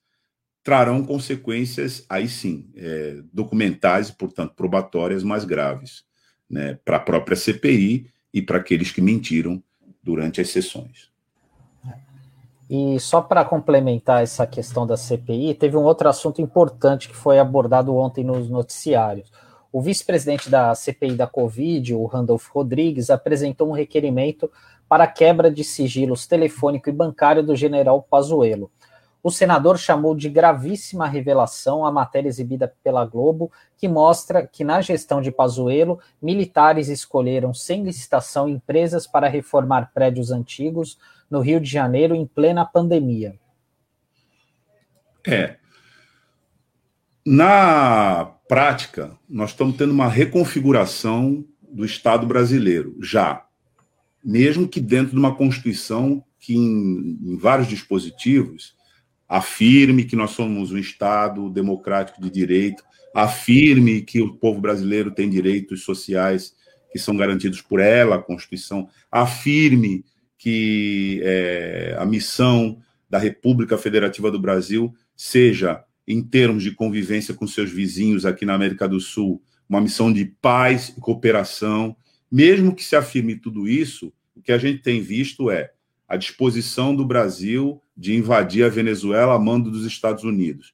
trarão 0.63 1.03
consequências, 1.03 2.05
aí 2.09 2.27
sim, 2.27 2.71
é, 2.75 3.21
documentais 3.31 4.09
e, 4.09 4.15
portanto, 4.15 4.55
probatórias 4.55 5.23
mais 5.23 5.45
graves, 5.45 6.03
né, 6.49 6.77
para 6.83 6.97
a 6.97 6.99
própria 6.99 7.37
CPI 7.37 8.09
e 8.33 8.41
para 8.41 8.57
aqueles 8.57 8.91
que 8.91 9.01
mentiram 9.01 9.61
durante 10.03 10.41
as 10.41 10.49
sessões. 10.49 11.09
E 12.69 12.99
só 12.99 13.19
para 13.19 13.43
complementar 13.43 14.21
essa 14.21 14.45
questão 14.45 14.85
da 14.85 14.95
CPI, 14.95 15.55
teve 15.55 15.75
um 15.75 15.83
outro 15.83 16.07
assunto 16.07 16.39
importante 16.39 17.09
que 17.09 17.15
foi 17.15 17.39
abordado 17.39 17.95
ontem 17.95 18.23
nos 18.23 18.47
noticiários. 18.47 19.31
O 19.71 19.81
vice-presidente 19.81 20.49
da 20.49 20.73
CPI 20.75 21.15
da 21.15 21.25
Covid, 21.25 21.95
o 21.95 22.05
Randolph 22.05 22.47
Rodrigues, 22.49 23.09
apresentou 23.09 23.69
um 23.69 23.73
requerimento 23.73 24.51
para 24.87 25.07
quebra 25.07 25.51
de 25.51 25.63
sigilos 25.63 26.27
telefônico 26.27 26.89
e 26.89 26.93
bancário 26.93 27.43
do 27.43 27.55
general 27.55 28.01
Pazuello. 28.01 28.71
O 29.21 29.29
senador 29.29 29.77
chamou 29.77 30.15
de 30.15 30.29
gravíssima 30.29 31.05
revelação 31.05 31.85
a 31.85 31.91
matéria 31.91 32.29
exibida 32.29 32.73
pela 32.81 33.05
Globo, 33.05 33.51
que 33.77 33.87
mostra 33.87 34.47
que 34.47 34.63
na 34.63 34.79
gestão 34.81 35.21
de 35.21 35.31
Pazuello, 35.31 35.99
militares 36.21 36.87
escolheram 36.87 37.53
sem 37.53 37.83
licitação 37.83 38.47
empresas 38.47 39.05
para 39.05 39.27
reformar 39.27 39.91
prédios 39.93 40.31
antigos 40.31 40.97
no 41.29 41.41
Rio 41.41 41.59
de 41.59 41.69
Janeiro 41.69 42.15
em 42.15 42.25
plena 42.25 42.65
pandemia. 42.65 43.37
É. 45.27 45.57
Na 47.25 48.25
prática, 48.47 49.17
nós 49.29 49.51
estamos 49.51 49.75
tendo 49.75 49.91
uma 49.91 50.07
reconfiguração 50.07 51.45
do 51.61 51.85
Estado 51.85 52.25
brasileiro, 52.25 52.95
já. 53.01 53.45
Mesmo 54.23 54.67
que 54.67 54.79
dentro 54.79 55.11
de 55.11 55.19
uma 55.19 55.35
Constituição 55.35 56.23
que, 56.39 56.55
em, 56.55 57.19
em 57.21 57.37
vários 57.37 57.67
dispositivos, 57.67 58.78
afirme 59.29 60.05
que 60.05 60.15
nós 60.15 60.31
somos 60.31 60.71
um 60.71 60.77
Estado 60.77 61.49
democrático 61.51 62.19
de 62.19 62.31
direito, 62.31 62.83
afirme 63.13 64.01
que 64.01 64.21
o 64.21 64.33
povo 64.33 64.59
brasileiro 64.59 65.11
tem 65.11 65.29
direitos 65.29 65.83
sociais 65.83 66.55
que 66.91 66.97
são 66.97 67.15
garantidos 67.15 67.61
por 67.61 67.79
ela, 67.79 68.15
a 68.15 68.21
Constituição, 68.21 68.89
afirme 69.11 70.03
que 70.37 71.21
é, 71.23 71.95
a 71.99 72.05
missão 72.05 72.81
da 73.07 73.19
República 73.19 73.77
Federativa 73.77 74.31
do 74.31 74.39
Brasil 74.39 74.93
seja 75.15 75.83
em 76.07 76.23
termos 76.23 76.63
de 76.63 76.71
convivência 76.71 77.35
com 77.35 77.45
seus 77.45 77.69
vizinhos 77.69 78.25
aqui 78.25 78.45
na 78.45 78.55
América 78.55 78.87
do 78.87 78.99
Sul, 78.99 79.41
uma 79.67 79.79
missão 79.79 80.11
de 80.11 80.25
paz 80.25 80.89
e 80.97 80.99
cooperação. 80.99 81.95
Mesmo 82.31 82.73
que 82.73 82.83
se 82.83 82.95
afirme 82.95 83.35
tudo 83.35 83.67
isso, 83.67 84.11
o 84.35 84.41
que 84.41 84.51
a 84.51 84.57
gente 84.57 84.81
tem 84.81 85.01
visto 85.01 85.51
é 85.51 85.71
a 86.07 86.15
disposição 86.15 86.95
do 86.95 87.05
Brasil 87.05 87.79
de 87.99 88.15
invadir 88.15 88.63
a 88.63 88.69
Venezuela 88.69 89.35
a 89.35 89.39
mando 89.39 89.69
dos 89.69 89.85
Estados 89.85 90.23
Unidos, 90.23 90.73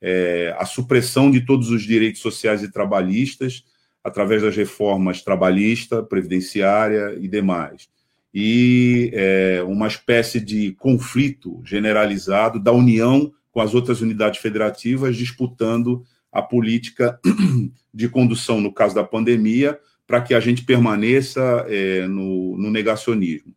é, 0.00 0.56
a 0.58 0.64
supressão 0.64 1.30
de 1.30 1.44
todos 1.44 1.68
os 1.68 1.82
direitos 1.82 2.22
sociais 2.22 2.62
e 2.62 2.72
trabalhistas 2.72 3.62
através 4.02 4.40
das 4.40 4.56
reformas 4.56 5.20
trabalhista, 5.20 6.02
previdenciária 6.02 7.14
e 7.20 7.28
demais, 7.28 7.90
e 8.32 9.10
é, 9.12 9.62
uma 9.66 9.86
espécie 9.86 10.40
de 10.40 10.72
conflito 10.72 11.60
generalizado 11.62 12.58
da 12.58 12.72
União 12.72 13.30
com 13.50 13.60
as 13.60 13.74
outras 13.74 14.00
unidades 14.00 14.40
federativas 14.40 15.14
disputando 15.14 16.02
a 16.32 16.40
política 16.40 17.20
de 17.92 18.08
condução, 18.08 18.62
no 18.62 18.72
caso 18.72 18.94
da 18.94 19.04
pandemia, 19.04 19.78
para 20.06 20.22
que 20.22 20.32
a 20.32 20.40
gente 20.40 20.64
permaneça 20.64 21.66
é, 21.68 22.06
no, 22.06 22.56
no 22.56 22.70
negacionismo. 22.70 23.54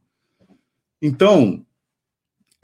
Então, 1.01 1.65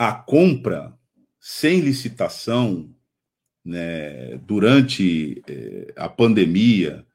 a 0.02 0.14
compra 0.14 0.98
sem 1.40 1.80
licitação 1.80 2.92
né, 3.64 4.36
durante 4.38 5.44
é, 5.48 5.94
a 5.96 6.10
pandemia, 6.10 7.06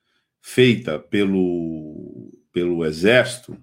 feita 0.40 0.96
pelo, 0.96 2.30
pelo 2.52 2.84
Exército, 2.84 3.58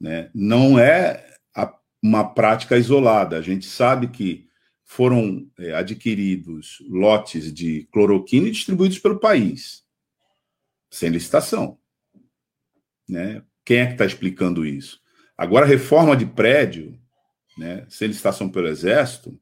né, 0.00 0.30
não 0.34 0.78
é 0.78 1.36
a, 1.54 1.70
uma 2.02 2.32
prática 2.32 2.78
isolada. 2.78 3.36
A 3.36 3.42
gente 3.42 3.66
sabe 3.66 4.08
que 4.08 4.48
foram 4.86 5.46
é, 5.58 5.74
adquiridos 5.74 6.78
lotes 6.88 7.52
de 7.52 7.86
cloroquina 7.92 8.50
distribuídos 8.50 8.98
pelo 8.98 9.20
país, 9.20 9.82
sem 10.90 11.10
licitação. 11.10 11.78
Né? 13.06 13.44
Quem 13.66 13.80
é 13.80 13.86
que 13.86 13.92
está 13.92 14.06
explicando 14.06 14.64
isso? 14.64 14.98
Agora, 15.36 15.66
reforma 15.66 16.16
de 16.16 16.24
prédio, 16.24 17.01
né, 17.56 17.86
sem 17.88 18.08
licitação 18.08 18.48
pelo 18.48 18.68
Exército, 18.68 19.38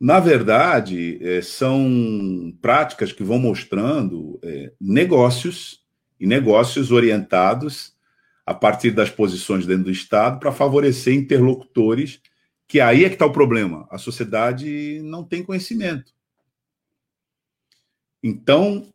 na 0.00 0.18
verdade, 0.18 1.18
é, 1.22 1.42
são 1.42 2.56
práticas 2.62 3.12
que 3.12 3.22
vão 3.22 3.38
mostrando 3.38 4.40
é, 4.42 4.72
negócios 4.80 5.84
e 6.18 6.26
negócios 6.26 6.90
orientados 6.90 7.94
a 8.46 8.54
partir 8.54 8.92
das 8.92 9.10
posições 9.10 9.66
dentro 9.66 9.84
do 9.84 9.90
Estado 9.90 10.40
para 10.40 10.52
favorecer 10.52 11.14
interlocutores, 11.14 12.20
que 12.66 12.80
aí 12.80 13.04
é 13.04 13.08
que 13.08 13.14
está 13.14 13.26
o 13.26 13.32
problema. 13.32 13.86
A 13.90 13.98
sociedade 13.98 15.00
não 15.02 15.22
tem 15.22 15.42
conhecimento. 15.42 16.14
Então, 18.22 18.90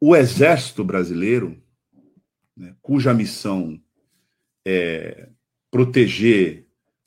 o 0.00 0.16
Exército 0.16 0.82
Brasileiro, 0.82 1.62
né, 2.56 2.74
cuja 2.82 3.14
missão 3.14 3.80
é 4.64 5.28
proteger 5.70 6.61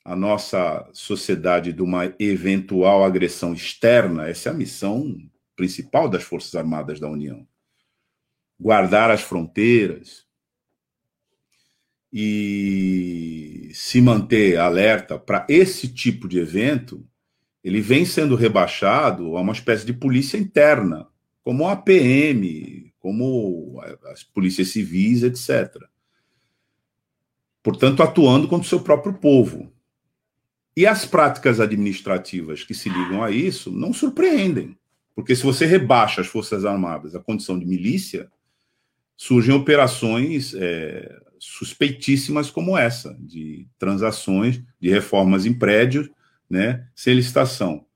a 0.06 0.14
nossa 0.14 0.88
sociedade 0.92 1.72
de 1.72 1.82
uma 1.82 2.14
eventual 2.20 3.02
agressão 3.02 3.52
externa, 3.52 4.28
essa 4.28 4.48
é 4.48 4.52
a 4.52 4.54
missão 4.54 5.16
principal 5.56 6.08
das 6.08 6.22
Forças 6.22 6.54
Armadas 6.54 7.00
da 7.00 7.10
União. 7.10 7.44
Guardar 8.58 9.10
as 9.10 9.22
fronteiras 9.22 10.24
e 12.12 13.72
se 13.74 14.00
manter 14.00 14.58
alerta 14.58 15.18
para 15.18 15.44
esse 15.48 15.88
tipo 15.88 16.28
de 16.28 16.38
evento, 16.38 17.04
ele 17.64 17.80
vem 17.80 18.04
sendo 18.04 18.36
rebaixado 18.36 19.36
a 19.36 19.40
uma 19.40 19.52
espécie 19.52 19.84
de 19.84 19.92
polícia 19.92 20.38
interna, 20.38 21.08
como 21.42 21.66
a 21.66 21.74
PM, 21.74 22.94
como 23.00 23.82
as 24.12 24.22
polícias 24.22 24.68
civis, 24.68 25.24
etc. 25.24 25.82
Portanto, 27.60 28.04
atuando 28.04 28.46
contra 28.46 28.64
o 28.64 28.68
seu 28.68 28.80
próprio 28.80 29.14
povo. 29.14 29.74
E 30.76 30.86
as 30.86 31.06
práticas 31.06 31.58
administrativas 31.58 32.62
que 32.62 32.74
se 32.74 32.90
ligam 32.90 33.24
a 33.24 33.30
isso 33.30 33.70
não 33.72 33.94
surpreendem, 33.94 34.76
porque 35.14 35.34
se 35.34 35.42
você 35.42 35.64
rebaixa 35.64 36.20
as 36.20 36.26
Forças 36.26 36.66
Armadas 36.66 37.14
à 37.14 37.20
condição 37.20 37.58
de 37.58 37.64
milícia, 37.64 38.30
surgem 39.16 39.54
operações 39.54 40.52
é, 40.54 41.18
suspeitíssimas 41.38 42.50
como 42.50 42.76
essa, 42.76 43.16
de 43.20 43.66
transações, 43.78 44.62
de 44.78 44.90
reformas 44.90 45.46
em 45.46 45.54
prédios, 45.54 46.10
né, 46.48 46.86
sem 46.94 47.14
licitação. 47.14 47.86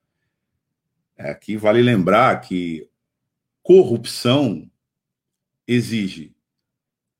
Aqui 1.18 1.58
vale 1.58 1.82
lembrar 1.82 2.40
que 2.40 2.88
corrupção 3.62 4.70
exige 5.68 6.34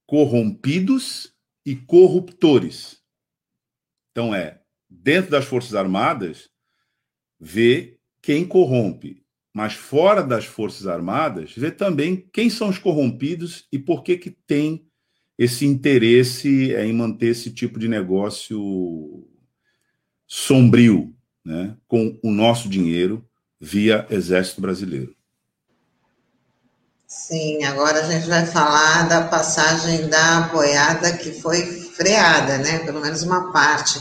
corrompidos 0.07 1.35
e 1.67 1.76
corruptores. 1.76 3.02
Então 4.11 4.35
é 4.35 4.60
dentro 5.02 5.30
das 5.30 5.45
Forças 5.45 5.75
Armadas, 5.75 6.49
vê 7.38 7.99
quem 8.23 8.47
corrompe, 8.47 9.23
mas 9.52 9.73
fora 9.73 10.23
das 10.23 10.45
Forças 10.45 10.87
Armadas, 10.87 11.52
vê 11.57 11.71
também 11.71 12.28
quem 12.33 12.50
são 12.50 12.69
os 12.69 12.78
corrompidos 12.78 13.66
e 13.73 13.78
por 13.78 14.02
que, 14.02 14.16
que 14.19 14.30
tem 14.30 14.87
esse 15.38 15.64
interesse 15.64 16.75
em 16.75 16.92
manter 16.92 17.29
esse 17.29 17.51
tipo 17.51 17.79
de 17.79 17.88
negócio 17.88 19.27
sombrio, 20.27 21.14
né, 21.44 21.74
com 21.88 22.18
o 22.22 22.31
nosso 22.31 22.68
dinheiro 22.68 23.27
via 23.59 24.07
Exército 24.11 24.61
Brasileiro. 24.61 25.14
Sim, 27.07 27.64
agora 27.64 28.01
a 28.01 28.11
gente 28.11 28.29
vai 28.29 28.46
falar 28.46 29.09
da 29.09 29.27
passagem 29.27 30.09
da 30.09 30.42
boiada 30.53 31.16
que 31.16 31.33
foi 31.33 31.66
freada, 31.66 32.59
né? 32.59 32.79
Pelo 32.81 33.01
menos 33.01 33.22
uma 33.22 33.53
parte 33.53 33.98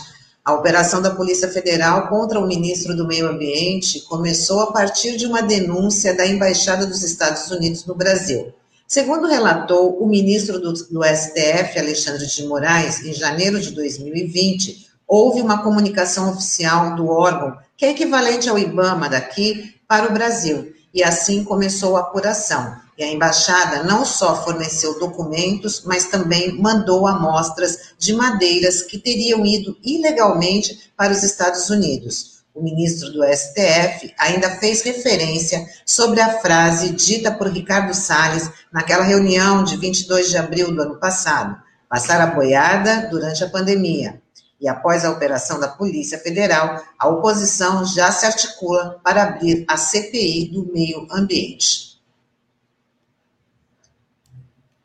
a 0.50 0.54
operação 0.54 1.00
da 1.00 1.12
Polícia 1.12 1.48
Federal 1.48 2.08
contra 2.08 2.40
o 2.40 2.48
ministro 2.48 2.96
do 2.96 3.08
Meio 3.08 3.30
Ambiente 3.30 4.02
começou 4.02 4.62
a 4.62 4.72
partir 4.72 5.16
de 5.16 5.28
uma 5.28 5.44
denúncia 5.44 6.12
da 6.12 6.26
Embaixada 6.26 6.88
dos 6.88 7.04
Estados 7.04 7.52
Unidos 7.52 7.86
no 7.86 7.94
Brasil. 7.94 8.52
Segundo 8.88 9.28
relatou 9.28 10.02
o 10.02 10.08
ministro 10.08 10.60
do, 10.60 10.74
do 10.74 11.04
STF, 11.04 11.78
Alexandre 11.78 12.26
de 12.26 12.48
Moraes, 12.48 13.06
em 13.06 13.14
janeiro 13.14 13.60
de 13.60 13.70
2020, 13.72 14.88
houve 15.08 15.40
uma 15.40 15.62
comunicação 15.62 16.32
oficial 16.32 16.96
do 16.96 17.08
órgão, 17.08 17.56
que 17.78 17.86
é 17.86 17.92
equivalente 17.92 18.50
ao 18.50 18.58
IBAMA 18.58 19.08
daqui, 19.08 19.76
para 19.88 20.10
o 20.10 20.14
Brasil, 20.14 20.74
e 20.94 21.04
assim 21.04 21.44
começou 21.44 21.98
a 21.98 22.02
apuração. 22.02 22.78
E 22.98 23.04
a 23.04 23.08
embaixada 23.08 23.84
não 23.84 24.04
só 24.04 24.44
forneceu 24.44 25.00
documentos, 25.00 25.84
mas 25.86 26.06
também 26.06 26.60
mandou 26.60 27.08
amostras 27.08 27.94
de 27.98 28.14
madeiras 28.14 28.82
que 28.82 28.98
teriam 28.98 29.46
ido 29.46 29.78
ilegalmente 29.84 30.92
para 30.98 31.14
os 31.14 31.24
Estados 31.24 31.70
Unidos. 31.70 32.40
O 32.54 32.62
ministro 32.62 33.12
do 33.12 33.24
STF 33.24 34.14
ainda 34.18 34.50
fez 34.58 34.82
referência 34.82 35.66
sobre 35.86 36.20
a 36.20 36.40
frase 36.40 36.90
dita 36.90 37.32
por 37.32 37.48
Ricardo 37.48 37.94
Salles 37.94 38.50
naquela 38.72 39.06
reunião 39.06 39.64
de 39.64 39.78
22 39.78 40.30
de 40.30 40.38
abril 40.38 40.76
do 40.76 40.82
ano 40.82 41.00
passado: 41.00 41.56
passar 41.88 42.20
a 42.20 42.28
boiada 42.28 43.08
durante 43.10 43.44
a 43.44 43.50
pandemia. 43.50 44.22
E 44.60 44.68
após 44.68 45.06
a 45.06 45.12
operação 45.12 45.60
da 45.60 45.68
Polícia 45.68 46.20
Federal, 46.20 46.84
a 46.98 47.08
oposição 47.08 47.86
já 47.86 48.12
se 48.12 48.26
articula 48.26 49.00
para 49.04 49.24
abrir 49.24 49.66
a 49.68 49.78
CPI 49.78 50.50
do 50.52 50.72
meio 50.72 51.08
ambiente. 51.12 51.90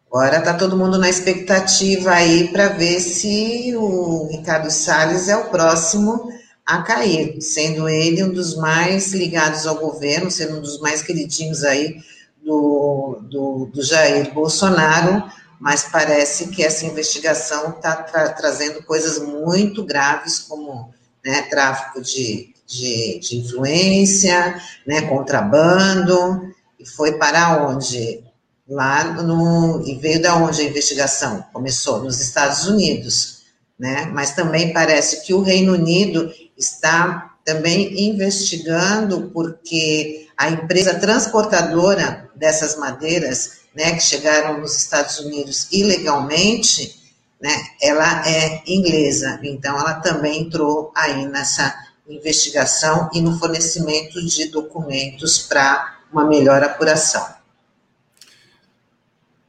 Agora 0.07 0.39
está 0.39 0.55
todo 0.55 0.77
mundo 0.77 0.97
na 0.97 1.11
expectativa 1.11 2.13
aí 2.13 2.47
para 2.53 2.69
ver 2.69 3.01
se 3.01 3.75
o 3.77 4.29
Ricardo 4.31 4.71
Salles 4.71 5.29
é 5.29 5.37
o 5.37 5.51
próximo 5.51 6.29
a 6.65 6.83
cair, 6.83 7.43
sendo 7.43 7.89
ele 7.89 8.23
um 8.23 8.33
dos 8.33 8.57
mais 8.57 9.13
ligados 9.13 9.67
ao 9.67 9.75
governo, 9.75 10.31
sendo 10.31 10.59
um 10.59 10.61
dos 10.61 10.79
mais 10.79 11.03
queridinhos 11.03 11.65
aí 11.65 11.97
do, 12.45 13.19
do, 13.23 13.71
do 13.75 13.83
Jair 13.83 14.33
Bolsonaro, 14.33 15.25
mas 15.65 15.85
parece 15.85 16.49
que 16.49 16.63
essa 16.63 16.85
investigação 16.85 17.71
está 17.71 17.97
tra 17.97 18.29
trazendo 18.29 18.83
coisas 18.83 19.19
muito 19.19 19.83
graves, 19.83 20.41
como 20.41 20.93
né, 21.25 21.41
tráfico 21.49 22.03
de, 22.03 22.53
de, 22.67 23.19
de 23.19 23.39
influência, 23.39 24.61
né, 24.87 25.01
contrabando, 25.09 26.53
e 26.79 26.87
foi 26.87 27.17
para 27.17 27.67
onde? 27.67 28.23
lá 28.69 29.05
no. 29.23 29.83
E 29.87 29.95
veio 29.97 30.21
da 30.21 30.37
onde 30.37 30.61
a 30.61 30.65
investigação? 30.65 31.45
Começou 31.53 32.03
nos 32.03 32.21
Estados 32.21 32.67
Unidos, 32.67 33.43
né? 33.79 34.07
Mas 34.13 34.33
também 34.33 34.73
parece 34.73 35.25
que 35.25 35.33
o 35.33 35.43
Reino 35.43 35.73
Unido 35.73 36.31
está 36.59 37.37
também 37.43 38.09
investigando, 38.09 39.31
porque 39.33 40.29
a 40.37 40.51
empresa 40.51 40.95
transportadora 40.95 42.31
dessas 42.35 42.77
madeiras, 42.77 43.64
né, 43.75 43.95
que 43.95 44.03
chegaram 44.03 44.61
nos 44.61 44.77
Estados 44.77 45.19
Unidos 45.19 45.69
ilegalmente, 45.73 47.03
né, 47.41 47.51
ela 47.83 48.27
é 48.29 48.63
inglesa, 48.67 49.41
então 49.43 49.79
ela 49.79 49.95
também 49.95 50.43
entrou 50.43 50.93
aí 50.97 51.27
nessa 51.27 51.75
investigação 52.09 53.11
e 53.13 53.21
no 53.21 53.39
fornecimento 53.39 54.25
de 54.25 54.47
documentos 54.49 55.39
para 55.39 55.99
uma 56.13 56.25
melhor 56.25 56.63
apuração. 56.63 57.27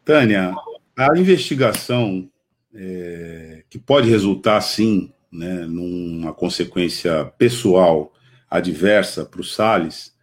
Tânia, 0.04 0.54
a 0.96 1.18
investigação 1.18 2.30
é, 2.74 3.64
que 3.70 3.78
pode 3.78 4.10
resultar, 4.10 4.62
sim, 4.62 5.12
né, 5.32 5.66
numa 5.66 6.34
consequência 6.34 7.26
pessoal 7.38 8.14
adversa 8.50 9.26
para 9.26 9.42
o 9.42 9.44
Salles, 9.44 10.14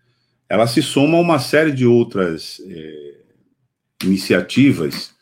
ela 0.48 0.66
se 0.66 0.82
soma 0.82 1.18
a 1.18 1.20
uma 1.20 1.38
série 1.38 1.72
de 1.72 1.86
outras 1.86 2.60
é, 2.66 3.21
iniciativas 4.04 5.14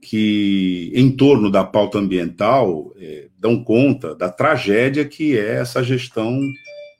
que, 0.00 0.90
em 0.94 1.10
torno 1.10 1.50
da 1.50 1.64
pauta 1.64 1.98
ambiental, 1.98 2.92
é, 2.96 3.28
dão 3.38 3.62
conta 3.62 4.14
da 4.14 4.28
tragédia 4.30 5.04
que 5.04 5.38
é 5.38 5.56
essa 5.56 5.82
gestão 5.82 6.40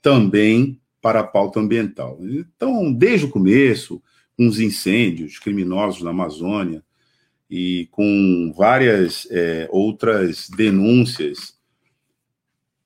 também 0.01 0.79
para 1.01 1.21
a 1.21 1.27
pauta 1.27 1.59
ambiental. 1.59 2.19
Então, 2.21 2.93
desde 2.93 3.25
o 3.25 3.29
começo, 3.29 4.01
com 4.37 4.47
os 4.47 4.59
incêndios 4.59 5.39
criminosos 5.39 6.03
na 6.03 6.11
Amazônia, 6.11 6.83
e 7.51 7.89
com 7.91 8.53
várias 8.55 9.27
é, 9.29 9.67
outras 9.69 10.49
denúncias, 10.49 11.59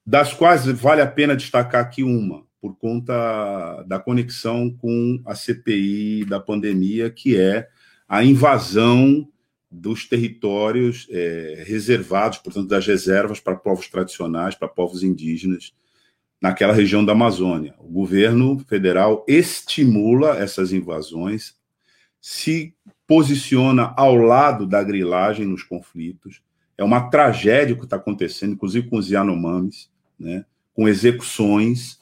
das 0.03 0.33
quais 0.33 0.65
vale 0.65 1.01
a 1.01 1.07
pena 1.07 1.35
destacar 1.35 1.81
aqui 1.81 2.01
uma, 2.03 2.43
por 2.59 2.75
conta 2.75 3.83
da 3.83 3.99
conexão 3.99 4.71
com 4.71 5.21
a 5.23 5.35
CPI 5.35 6.25
da 6.25 6.39
pandemia, 6.39 7.11
que 7.11 7.37
é 7.37 7.67
a 8.07 8.23
invasão 8.23 9.27
dos 9.69 10.07
territórios 10.07 11.07
é, 11.09 11.63
reservados, 11.65 12.37
portanto, 12.37 12.67
das 12.67 12.85
reservas 12.85 13.39
para 13.39 13.55
povos 13.55 13.87
tradicionais, 13.87 14.55
para 14.55 14.67
povos 14.67 15.03
indígenas, 15.03 15.73
naquela 16.41 16.73
região 16.73 17.03
da 17.03 17.13
Amazônia. 17.13 17.75
O 17.79 17.87
governo 17.87 18.59
federal 18.59 19.25
estimula 19.27 20.37
essas 20.37 20.71
invasões, 20.71 21.55
se 22.21 22.73
posiciona 23.07 23.93
ao 23.97 24.15
lado 24.15 24.65
da 24.65 24.83
grilagem 24.83 25.45
nos 25.45 25.63
conflitos. 25.63 26.41
É 26.77 26.83
uma 26.83 27.09
tragédia 27.09 27.75
o 27.75 27.77
que 27.77 27.85
está 27.85 27.95
acontecendo, 27.95 28.53
inclusive 28.53 28.89
com 28.89 28.97
os 28.97 29.09
Yanomamis, 29.09 29.89
né, 30.19 30.45
com 30.73 30.87
execuções, 30.87 31.99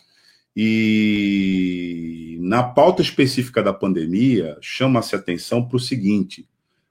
e 0.56 2.38
na 2.42 2.62
pauta 2.62 3.02
específica 3.02 3.64
da 3.64 3.74
pandemia, 3.74 4.58
chama-se 4.62 5.16
atenção 5.16 5.68
para 5.68 5.78
o 5.78 5.80
seguinte: 5.80 6.48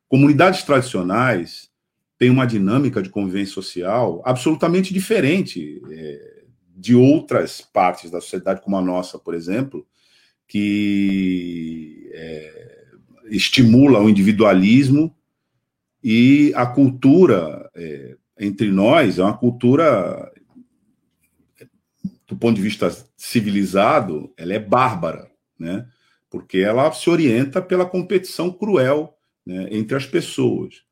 comunidades 0.09 0.62
tradicionais 0.64 1.70
têm 2.18 2.31
uma 2.31 2.46
dinâmica 2.46 3.03
de 3.03 3.11
convivência 3.11 3.55
social 3.55 4.22
absolutamente 4.25 4.92
diferente 4.92 5.81
é, 5.90 6.42
de 6.77 6.94
outras 6.94 7.61
partes 7.61 8.11
da 8.11 8.20
sociedade, 8.20 8.61
como 8.62 8.77
a 8.77 8.83
nossa, 8.83 9.18
por 9.18 9.35
exemplo, 9.35 9.87
que 10.46 12.11
é, 12.12 12.85
estimula 13.31 14.01
o 14.01 14.09
individualismo 14.09 15.14
e 16.03 16.53
a 16.57 16.66
cultura 16.66 17.70
é, 17.75 18.16
entre 18.38 18.70
nós 18.70 19.18
é 19.18 19.22
uma 19.22 19.37
cultura 19.37 20.33
do 22.26 22.37
ponto 22.37 22.56
de 22.56 22.62
vista 22.62 22.90
civilizado, 23.16 24.32
ela 24.37 24.54
é 24.54 24.58
bárbara, 24.58 25.30
né? 25.58 25.87
Porque 26.30 26.58
ela 26.58 26.90
se 26.92 27.11
orienta 27.11 27.61
pela 27.61 27.85
competição 27.85 28.50
cruel 28.50 29.16
né, 29.44 29.68
entre 29.70 29.96
as 29.96 30.06
pessoas. 30.06 30.82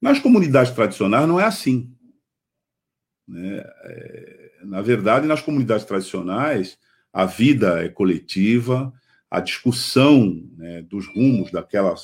Nas 0.00 0.20
comunidades 0.20 0.72
tradicionais 0.72 1.26
não 1.26 1.40
é 1.40 1.44
assim. 1.44 1.90
Né? 3.26 3.64
É, 3.84 4.50
na 4.62 4.80
verdade, 4.82 5.26
nas 5.26 5.42
comunidades 5.42 5.84
tradicionais, 5.84 6.78
a 7.12 7.24
vida 7.24 7.84
é 7.84 7.88
coletiva, 7.88 8.92
a 9.30 9.40
discussão 9.40 10.48
né, 10.56 10.82
dos 10.82 11.06
rumos 11.06 11.50
daquela 11.50 11.94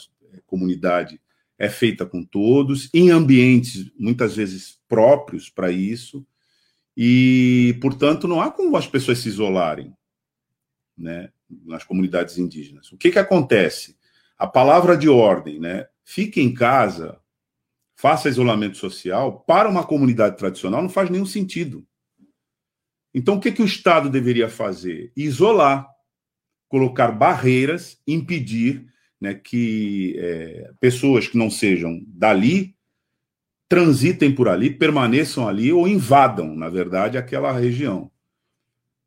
comunidade 0.47 1.21
é 1.59 1.69
feita 1.69 2.07
com 2.07 2.25
todos, 2.25 2.89
em 2.95 3.11
ambientes 3.11 3.93
muitas 3.99 4.35
vezes 4.35 4.81
próprios 4.89 5.51
para 5.51 5.71
isso, 5.71 6.27
e, 6.97 7.79
portanto, 7.81 8.27
não 8.27 8.41
há 8.41 8.51
como 8.51 8.77
as 8.77 8.87
pessoas 8.87 9.19
se 9.19 9.29
isolarem 9.29 9.95
né, 10.97 11.31
nas 11.65 11.85
comunidades 11.85 12.39
indígenas. 12.39 12.93
O 12.93 12.97
que, 12.97 13.11
que 13.11 13.19
acontece? 13.19 13.97
A 14.37 14.47
palavra 14.47 14.97
de 14.97 15.09
ordem, 15.09 15.59
né? 15.59 15.87
Fique 16.05 16.41
em 16.41 16.53
casa, 16.53 17.21
faça 17.97 18.29
isolamento 18.29 18.77
social, 18.77 19.41
para 19.41 19.69
uma 19.69 19.87
comunidade 19.87 20.37
tradicional 20.37 20.83
não 20.83 20.89
faz 20.89 21.09
nenhum 21.11 21.27
sentido. 21.27 21.87
Então, 23.15 23.35
o 23.37 23.41
que, 23.41 23.53
que 23.53 23.63
o 23.63 23.67
Estado 23.67 24.09
deveria 24.09 24.49
fazer? 24.49 25.13
Isolar, 25.17 25.89
colocar 26.69 27.13
barreiras, 27.13 28.01
impedir 28.07 28.87
né, 29.21 29.35
que 29.35 30.17
é, 30.19 30.71
pessoas 30.81 31.29
que 31.29 31.37
não 31.37 31.51
sejam 31.51 32.01
dali 32.07 32.77
transitem 33.71 34.35
por 34.35 34.49
ali, 34.49 34.69
permaneçam 34.69 35.47
ali 35.47 35.73
ou 35.73 35.87
invadam, 35.87 36.57
na 36.57 36.69
verdade, 36.69 37.17
aquela 37.17 37.53
região. 37.53 38.11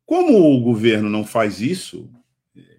Como 0.06 0.56
o 0.56 0.60
governo 0.62 1.10
não 1.10 1.22
faz 1.22 1.60
isso, 1.60 2.10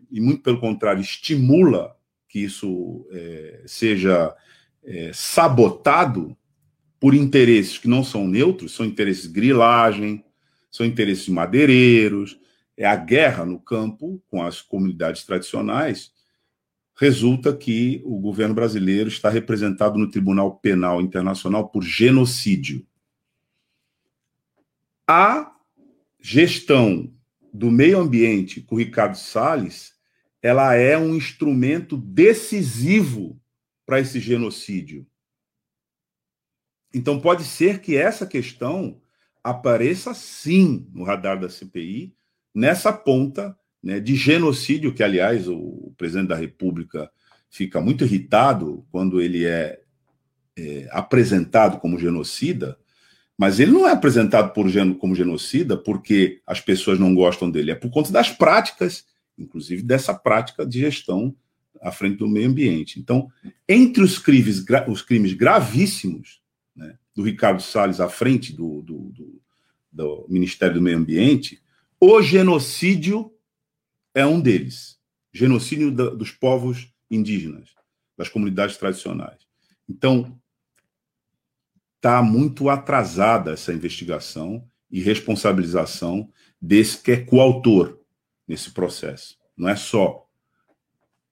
e 0.09 0.19
muito 0.19 0.41
pelo 0.41 0.59
contrário, 0.59 0.99
estimula 0.99 1.95
que 2.27 2.39
isso 2.39 3.07
é, 3.11 3.61
seja 3.67 4.35
é, 4.83 5.11
sabotado 5.13 6.35
por 6.99 7.13
interesses 7.13 7.77
que 7.77 7.87
não 7.87 8.03
são 8.03 8.27
neutros, 8.27 8.73
são 8.73 8.83
interesses 8.83 9.27
de 9.27 9.33
grilagem, 9.33 10.25
são 10.71 10.87
interesses 10.87 11.25
de 11.25 11.31
madeireiros, 11.31 12.39
é 12.75 12.83
a 12.83 12.95
guerra 12.95 13.45
no 13.45 13.59
campo 13.59 14.19
com 14.27 14.41
as 14.41 14.59
comunidades 14.59 15.23
tradicionais, 15.23 16.11
resulta 16.95 17.55
que 17.55 18.01
o 18.05 18.19
governo 18.19 18.55
brasileiro 18.55 19.09
está 19.09 19.29
representado 19.29 19.99
no 19.99 20.09
Tribunal 20.09 20.57
Penal 20.57 21.01
Internacional 21.01 21.69
por 21.69 21.83
genocídio. 21.83 22.85
A 25.07 25.53
gestão 26.19 27.13
do 27.53 27.69
meio 27.69 27.99
ambiente 27.99 28.61
com 28.61 28.77
Ricardo 28.77 29.15
Salles, 29.15 29.93
ela 30.41 30.73
é 30.73 30.97
um 30.97 31.15
instrumento 31.15 31.97
decisivo 31.97 33.39
para 33.85 33.99
esse 33.99 34.19
genocídio. 34.19 35.05
Então 36.93 37.19
pode 37.19 37.43
ser 37.43 37.81
que 37.81 37.95
essa 37.95 38.25
questão 38.25 39.01
apareça 39.43 40.13
sim 40.13 40.89
no 40.93 41.03
radar 41.03 41.39
da 41.39 41.49
CPI, 41.49 42.15
nessa 42.53 42.91
ponta 42.91 43.57
né, 43.85 43.99
de 43.99 44.15
genocídio, 44.15 44.91
que, 44.91 45.03
aliás, 45.03 45.47
o 45.47 45.93
presidente 45.95 46.29
da 46.29 46.35
República 46.35 47.07
fica 47.51 47.79
muito 47.79 48.03
irritado 48.03 48.83
quando 48.91 49.21
ele 49.21 49.45
é, 49.45 49.79
é 50.57 50.89
apresentado 50.91 51.79
como 51.79 51.99
genocida, 51.99 52.79
mas 53.37 53.59
ele 53.59 53.71
não 53.71 53.87
é 53.87 53.91
apresentado 53.91 54.53
por, 54.53 54.65
como 54.97 55.13
genocida 55.13 55.77
porque 55.77 56.41
as 56.47 56.59
pessoas 56.59 56.97
não 56.97 57.13
gostam 57.13 57.51
dele, 57.51 57.69
é 57.69 57.75
por 57.75 57.91
conta 57.91 58.11
das 58.11 58.31
práticas, 58.31 59.05
inclusive 59.37 59.83
dessa 59.83 60.15
prática 60.15 60.65
de 60.65 60.79
gestão 60.79 61.35
à 61.79 61.91
frente 61.91 62.17
do 62.17 62.27
meio 62.27 62.49
ambiente. 62.49 62.99
Então, 62.99 63.29
entre 63.69 64.01
os 64.01 64.17
crimes, 64.17 64.65
os 64.87 65.03
crimes 65.03 65.33
gravíssimos 65.33 66.41
né, 66.75 66.97
do 67.15 67.21
Ricardo 67.21 67.61
Salles 67.61 67.99
à 67.99 68.09
frente 68.09 68.51
do, 68.51 68.81
do, 68.81 69.11
do, 69.11 69.41
do 69.91 70.25
Ministério 70.27 70.73
do 70.73 70.81
Meio 70.81 70.97
Ambiente, 70.97 71.61
o 71.99 72.19
genocídio 72.21 73.31
é 74.15 74.25
um 74.25 74.39
deles. 74.39 74.97
Genocídio 75.31 75.91
da, 75.91 76.09
dos 76.09 76.31
povos 76.31 76.91
indígenas, 77.11 77.69
das 78.17 78.29
comunidades 78.29 78.77
tradicionais. 78.77 79.45
Então, 79.87 80.39
está 81.97 82.23
muito 82.23 82.69
atrasada 82.69 83.51
essa 83.51 83.73
investigação 83.73 84.65
e 84.89 85.01
responsabilização 85.01 86.29
desse 86.61 87.03
que 87.03 87.11
é 87.11 87.17
coautor 87.17 87.99
nesse 88.47 88.71
processo. 88.71 89.37
Não 89.57 89.67
é 89.67 89.75
só 89.75 90.25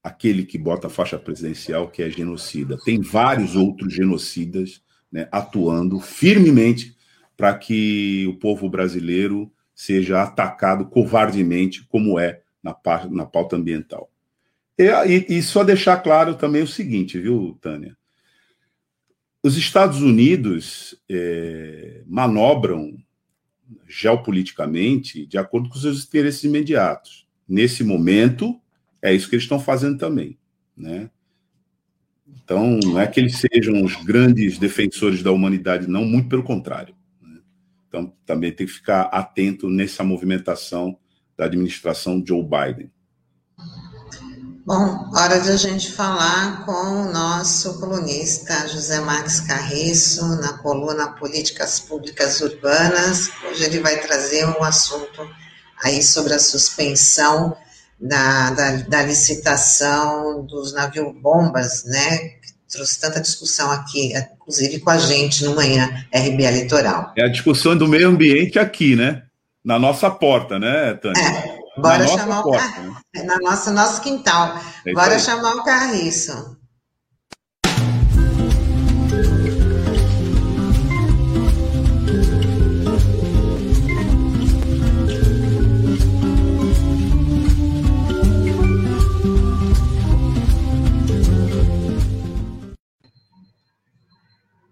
aquele 0.04 0.46
que 0.46 0.58
bota 0.58 0.88
a 0.88 0.90
faixa 0.90 1.18
presidencial 1.18 1.90
que 1.90 2.04
é 2.04 2.10
genocida. 2.10 2.78
Tem 2.84 3.00
vários 3.00 3.56
outros 3.56 3.94
genocidas 3.94 4.82
né, 5.10 5.30
atuando 5.32 6.00
firmemente 6.00 6.98
para 7.38 7.58
que 7.58 8.28
o 8.28 8.38
povo 8.38 8.70
brasileiro 8.70 9.52
seja 9.74 10.22
atacado 10.22 10.86
covardemente, 10.88 11.86
como 11.88 12.20
é 12.20 12.43
na, 12.64 12.76
na 13.12 13.26
pauta 13.26 13.56
ambiental. 13.56 14.10
E, 14.78 14.86
e, 14.86 15.38
e 15.38 15.44
só 15.44 15.64
deixar 15.64 15.98
claro 15.98 16.36
também 16.36 16.64
o 16.64 16.68
seguinte, 16.68 17.20
viu, 17.20 17.58
Tânia? 17.62 17.96
Os 19.44 19.58
Estados 19.58 20.02
Unidos 20.02 20.96
é, 21.10 22.02
manobram 22.08 22.98
geopoliticamente 23.88 25.26
de 25.26 25.38
acordo 25.38 25.70
com 25.70 25.76
os 25.76 25.82
seus 25.82 26.06
interesses 26.06 26.44
imediatos. 26.44 27.28
Nesse 27.48 27.84
momento, 27.84 28.60
é 29.02 29.14
isso 29.14 29.30
que 29.30 29.36
eles 29.36 29.44
estão 29.44 29.60
fazendo 29.60 29.98
também. 29.98 30.40
Né? 30.76 31.10
Então, 32.26 32.80
não 32.84 33.00
é 33.00 33.06
que 33.06 33.20
eles 33.20 33.38
sejam 33.38 33.84
os 33.84 33.96
grandes 34.04 34.58
defensores 34.58 35.22
da 35.22 35.32
humanidade, 35.32 35.88
não, 35.88 36.06
muito 36.06 36.30
pelo 36.30 36.44
contrário. 36.44 36.96
Né? 37.22 37.40
Então, 37.88 38.14
também 38.26 38.52
tem 38.52 38.66
que 38.66 38.74
ficar 38.74 39.04
atento 39.04 39.70
nessa 39.70 40.04
movimentação 40.04 40.98
da 41.38 41.46
administração 41.46 42.24
Joe 42.26 42.44
Biden. 42.44 42.92
Bom, 44.66 45.10
hora 45.14 45.42
de 45.42 45.52
a 45.52 45.58
gente 45.58 45.92
falar 45.92 46.66
com 46.66 46.72
o 46.72 47.12
nosso 47.12 47.82
colunista 47.82 48.66
José 48.70 49.02
Marques 49.02 49.42
Carriço, 49.42 50.26
na 50.40 50.54
coluna 50.60 51.10
Políticas 51.10 51.82
Públicas 51.82 52.40
Urbanas. 52.40 53.30
Hoje 53.46 53.66
ele 53.66 53.82
vai 53.82 54.00
trazer 54.00 54.46
um 54.46 54.64
assunto 54.64 55.28
aí 55.84 56.02
sobre 56.02 56.34
a 56.34 56.40
suspensão 56.40 57.58
da, 58.00 58.52
da, 58.52 58.72
da 58.84 59.04
licitação 59.04 60.46
dos 60.46 60.74
navios-bombas, 60.74 61.84
né? 61.84 62.18
Que 62.18 62.54
trouxe 62.72 63.02
tanta 63.02 63.20
discussão 63.20 63.70
aqui, 63.70 64.14
inclusive 64.36 64.80
com 64.80 64.90
a 64.90 64.98
gente 64.98 65.44
no 65.44 65.56
Manhã 65.56 66.06
RBA 66.14 66.52
Litoral. 66.52 67.14
É 67.18 67.26
a 67.26 67.30
discussão 67.30 67.78
do 67.78 67.86
meio 67.86 68.08
ambiente 68.08 68.58
aqui, 68.58 68.96
né? 68.96 69.24
Na 69.64 69.80
nossa 69.80 70.12
porta, 70.12 70.60
né, 70.60 70.94
Tânia? 70.96 71.22
É, 71.22 71.82
bora 71.82 72.06
chamar 72.06 72.44
porta, 72.44 72.80
o 72.80 72.84
né? 72.84 72.96
É, 73.16 73.24
na 73.24 73.38
nossa 73.40 73.72
nosso 73.72 74.02
quintal. 74.02 74.60
É 74.86 74.94
bora 74.94 75.18
chamar 75.18 75.56
o 75.56 75.64
Carriço. 75.64 76.62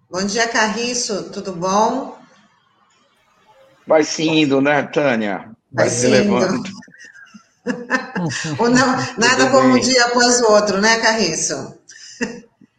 Bom 0.09 0.25
dia, 0.25 0.47
Carriço, 0.49 1.31
tudo 1.31 1.53
bom? 1.53 2.20
Vai 3.87 4.03
se 4.03 4.27
indo, 4.27 4.61
né, 4.61 4.83
Tânia? 4.83 5.49
Vai, 5.71 5.85
vai 5.85 5.89
se 5.89 6.07
levando. 6.07 6.63
Ou 8.59 8.69
não, 8.69 8.97
nada 9.17 9.49
como 9.51 9.75
um 9.75 9.79
dia 9.79 10.05
após 10.05 10.41
o 10.41 10.51
outro, 10.51 10.81
né, 10.81 10.99
Carriço? 10.99 11.77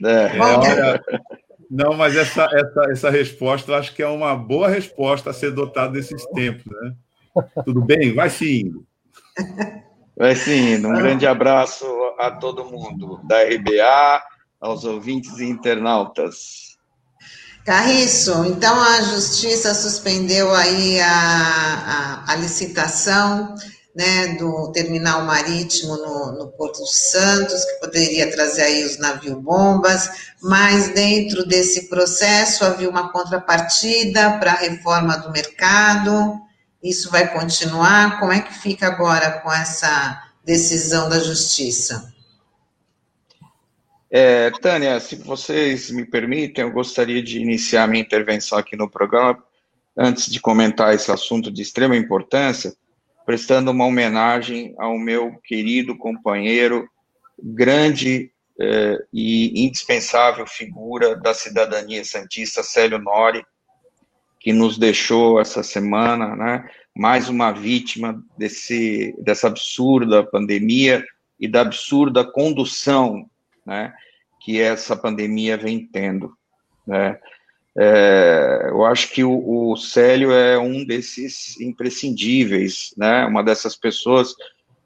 É, 0.05 0.29
Bom, 0.39 0.65
é 0.65 1.01
Não, 1.71 1.95
mas 1.95 2.17
essa, 2.17 2.45
essa, 2.53 2.91
essa 2.91 3.11
resposta 3.11 3.71
eu 3.71 3.77
acho 3.77 3.95
que 3.95 4.03
é 4.03 4.09
uma 4.09 4.37
boa 4.37 4.69
resposta 4.69 5.31
a 5.31 5.35
ser 5.35 5.53
dotada 5.53 5.93
desses 5.93 6.25
tempos, 6.27 6.65
né? 6.67 6.95
Tudo 7.65 7.81
bem? 7.81 8.15
Vai 8.15 8.29
sim. 8.29 8.73
Vai 10.17 10.35
sim. 10.35 10.85
Um 10.85 10.95
grande 10.95 11.27
abraço 11.27 11.87
a 12.19 12.31
todo 12.31 12.65
mundo 12.65 13.21
da 13.25 13.43
RBA, 13.43 14.23
aos 14.61 14.85
ouvintes 14.85 15.39
e 15.39 15.45
internautas. 15.45 16.62
Carriço, 17.65 18.45
então 18.45 18.81
a 18.81 19.03
Justiça 19.03 19.73
suspendeu 19.73 20.53
aí 20.53 21.01
a, 21.01 22.25
a, 22.27 22.33
a 22.33 22.35
licitação 22.35 23.55
né, 23.95 24.35
do 24.39 24.73
terminal 24.73 25.23
marítimo 25.23 25.97
no, 25.97 26.33
no, 26.33 26.49
Porto 26.49 26.83
de 26.83 26.93
Santos, 26.93 27.65
que 27.65 27.75
poderia 27.75 28.31
trazer 28.33 28.63
aí 28.63 28.85
os 28.85 28.99
navios-bombas, 28.99 30.11
mas 30.43 30.89
dentro 30.93 31.47
desse 31.47 31.89
processo 31.89 32.65
havia 32.65 32.89
uma 32.91 33.13
contrapartida 33.13 34.39
para 34.39 34.53
a 34.53 34.57
reforma 34.57 35.17
do 35.19 35.31
mercado, 35.31 36.41
isso 36.83 37.11
vai 37.11 37.33
continuar? 37.33 38.19
Como 38.19 38.33
é 38.33 38.41
que 38.41 38.53
fica 38.53 38.89
agora 38.89 39.41
com 39.41 39.53
essa 39.53 40.21
decisão 40.45 41.09
da 41.09 41.21
Justiça? 41.21 42.12
É, 44.15 44.51
Tânia, 44.51 45.01
se 45.01 45.17
vocês 45.17 45.91
me 45.91 46.05
permitem, 46.05 46.65
eu 46.65 46.71
gostaria 46.71 47.23
de 47.23 47.41
iniciar 47.41 47.89
minha 47.89 48.03
intervenção 48.03 48.59
aqui 48.59 48.77
no 48.77 48.91
programa, 48.91 49.43
antes 49.97 50.31
de 50.31 50.39
comentar 50.39 50.95
esse 50.95 51.11
assunto 51.11 51.51
de 51.51 51.63
extrema 51.63 51.97
importância, 51.97 52.75
prestando 53.25 53.71
uma 53.71 53.87
homenagem 53.87 54.75
ao 54.77 54.99
meu 54.99 55.41
querido 55.43 55.97
companheiro, 55.97 56.87
grande 57.43 58.31
eh, 58.61 58.99
e 59.11 59.65
indispensável 59.65 60.47
figura 60.47 61.17
da 61.17 61.33
cidadania 61.33 62.05
santista, 62.05 62.63
Célio 62.63 62.99
Nori, 62.99 63.43
que 64.39 64.53
nos 64.53 64.77
deixou 64.77 65.41
essa 65.41 65.63
semana, 65.63 66.37
né? 66.37 66.69
Mais 66.95 67.31
uma 67.31 67.51
vítima 67.51 68.23
desse, 68.37 69.17
dessa 69.21 69.47
absurda 69.47 70.23
pandemia 70.23 71.03
e 71.41 71.49
da 71.49 71.63
absurda 71.63 72.31
condução 72.31 73.27
né, 73.67 73.93
que 74.41 74.61
essa 74.61 74.97
pandemia 74.97 75.57
vem 75.57 75.87
tendo. 75.87 76.37
Né? 76.87 77.19
É, 77.77 78.67
eu 78.69 78.85
acho 78.85 79.11
que 79.13 79.25
o, 79.25 79.71
o 79.71 79.77
Célio 79.77 80.33
é 80.33 80.59
um 80.59 80.85
desses 80.85 81.59
imprescindíveis, 81.61 82.93
né? 82.97 83.25
uma 83.25 83.43
dessas 83.43 83.77
pessoas 83.77 84.35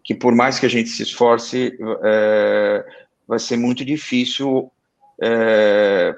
que, 0.05 0.15
por 0.15 0.35
mais 0.35 0.59
que 0.59 0.67
a 0.67 0.71
gente 0.71 0.89
se 0.89 1.03
esforce, 1.03 1.77
é, 2.05 2.85
vai 3.27 3.39
ser 3.39 3.57
muito 3.57 3.85
difícil 3.85 4.71
é, 5.21 6.15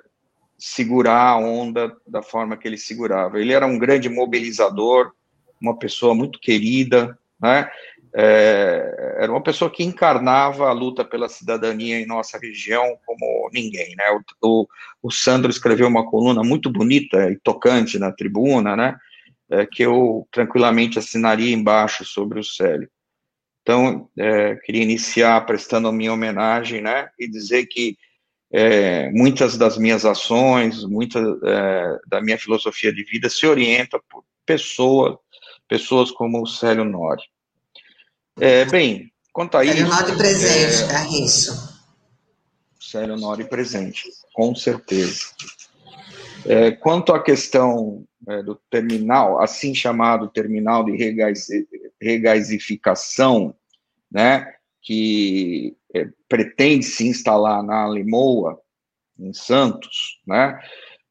segurar 0.59 1.31
a 1.31 1.39
onda 1.39 1.97
da 2.07 2.21
forma 2.21 2.57
que 2.57 2.69
ele 2.69 2.77
segurava. 2.77 3.41
Ele 3.41 3.53
era 3.53 3.67
um 3.67 3.79
grande 3.79 4.09
mobilizador, 4.09 5.13
uma 5.61 5.79
pessoa 5.79 6.15
muito 6.15 6.39
querida, 6.39 7.19
né? 7.41 7.71
É, 8.15 9.17
era 9.21 9.31
uma 9.31 9.43
pessoa 9.43 9.71
que 9.71 9.83
encarnava 9.83 10.69
a 10.69 10.73
luta 10.73 11.05
pela 11.05 11.29
cidadania 11.29 12.01
em 12.01 12.07
nossa 12.07 12.39
região 12.39 12.99
como 13.05 13.51
ninguém, 13.53 13.95
né? 13.97 14.05
O, 14.43 14.63
o, 14.63 14.69
o 15.03 15.11
Sandro 15.11 15.51
escreveu 15.51 15.87
uma 15.87 16.09
coluna 16.09 16.43
muito 16.43 16.71
bonita 16.71 17.31
e 17.31 17.37
tocante 17.37 17.99
na 17.99 18.13
tribuna, 18.13 18.77
né? 18.77 18.97
É, 19.51 19.67
que 19.67 19.83
eu 19.83 20.27
tranquilamente 20.31 20.99
assinaria 20.99 21.55
embaixo 21.55 22.05
sobre 22.05 22.39
o 22.39 22.45
Célio. 22.45 22.89
Então, 23.63 24.09
é, 24.17 24.57
queria 24.57 24.83
iniciar 24.83 25.45
prestando 25.45 25.89
a 25.89 25.93
minha 25.93 26.13
homenagem, 26.13 26.81
né? 26.81 27.11
E 27.19 27.29
dizer 27.29 27.67
que 27.67 27.97
é, 28.51 29.11
muitas 29.11 29.59
das 29.59 29.77
minhas 29.77 30.05
ações, 30.05 30.85
muita 30.85 31.19
é, 31.45 31.99
da 32.07 32.21
minha 32.23 32.39
filosofia 32.39 32.93
de 32.93 33.05
vida 33.05 33.29
se 33.29 33.47
orienta 33.47 34.01
por 34.09 34.25
pessoas, 34.47 35.17
pessoas 35.69 36.11
como 36.11 36.43
o 36.43 36.47
Célio 36.47 36.85
Nori. 36.85 37.23
É, 38.41 38.65
bem, 38.67 39.13
quanto 39.33 39.57
a 39.57 39.65
isso... 39.65 39.87
Nori 39.87 40.17
presente, 40.17 40.93
é, 40.93 40.97
é 40.97 41.25
isso. 41.25 41.79
Célio 42.81 43.17
Nori 43.17 43.45
presente, 43.45 44.05
com 44.33 44.55
certeza. 44.55 45.27
É, 46.47 46.71
quanto 46.71 47.13
à 47.13 47.23
questão 47.23 48.05
é, 48.27 48.43
do 48.43 48.55
terminal, 48.71 49.41
assim 49.41 49.75
chamado 49.75 50.29
terminal 50.29 50.85
de 50.85 50.97
regasificação, 52.01 53.55
né, 54.11 54.55
que 54.81 55.77
é, 55.95 56.09
pretende 56.29 56.85
se 56.85 57.07
instalar 57.07 57.63
na 57.63 57.89
Limoa, 57.89 58.59
em 59.19 59.33
Santos, 59.33 60.21
né, 60.27 60.59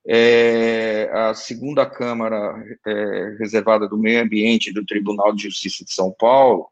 é, 0.07 1.09
a 1.11 1.33
segunda 1.33 1.85
Câmara 1.85 2.55
é, 2.85 3.35
reservada 3.37 3.87
do 3.87 3.97
Meio 3.97 4.23
Ambiente 4.23 4.71
do 4.71 4.85
Tribunal 4.85 5.33
de 5.33 5.43
Justiça 5.43 5.83
de 5.83 5.91
São 5.91 6.11
Paulo 6.17 6.71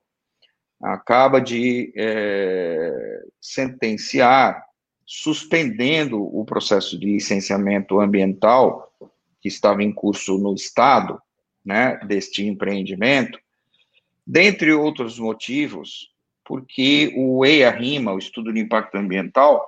acaba 0.81 1.39
de 1.39 1.93
é, 1.95 3.23
sentenciar, 3.39 4.63
suspendendo 5.05 6.21
o 6.21 6.43
processo 6.45 6.99
de 6.99 7.05
licenciamento 7.05 7.99
ambiental 7.99 8.91
que 9.39 9.47
estava 9.47 9.83
em 9.83 9.93
curso 9.93 10.37
no 10.37 10.53
Estado, 10.53 11.21
né, 11.63 11.97
deste 12.05 12.45
empreendimento, 12.45 13.39
dentre 14.25 14.73
outros 14.73 15.19
motivos, 15.19 16.11
porque 16.43 17.13
o 17.15 17.45
EIA-RIMA, 17.45 18.13
o 18.13 18.19
Estudo 18.19 18.53
de 18.53 18.59
Impacto 18.59 18.95
Ambiental, 18.95 19.63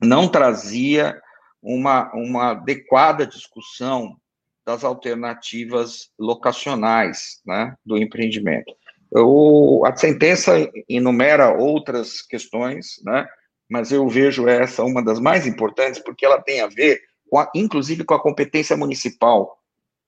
não 0.00 0.28
trazia 0.28 1.20
uma, 1.62 2.10
uma 2.14 2.50
adequada 2.50 3.26
discussão 3.26 4.16
das 4.64 4.84
alternativas 4.84 6.10
locacionais 6.18 7.40
né, 7.46 7.76
do 7.84 7.96
empreendimento. 7.98 8.74
O, 9.14 9.84
a 9.84 9.94
sentença 9.94 10.52
enumera 10.88 11.54
outras 11.54 12.22
questões, 12.22 12.94
né? 13.04 13.28
mas 13.68 13.92
eu 13.92 14.08
vejo 14.08 14.48
essa 14.48 14.82
uma 14.82 15.02
das 15.04 15.20
mais 15.20 15.46
importantes, 15.46 16.00
porque 16.00 16.24
ela 16.24 16.40
tem 16.40 16.60
a 16.60 16.66
ver, 16.66 17.00
com 17.28 17.38
a, 17.38 17.50
inclusive, 17.54 18.04
com 18.04 18.14
a 18.14 18.22
competência 18.22 18.76
municipal, 18.76 19.58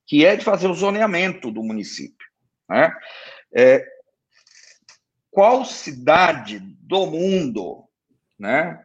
que 0.07 0.25
é 0.25 0.37
de 0.37 0.45
fazer 0.45 0.69
o 0.69 0.75
zoneamento 0.75 1.51
do 1.51 1.63
município. 1.63 2.27
Né? 2.69 2.93
É, 3.55 3.87
qual 5.31 5.65
cidade 5.65 6.61
do 6.61 7.07
mundo 7.07 7.85
né, 8.39 8.83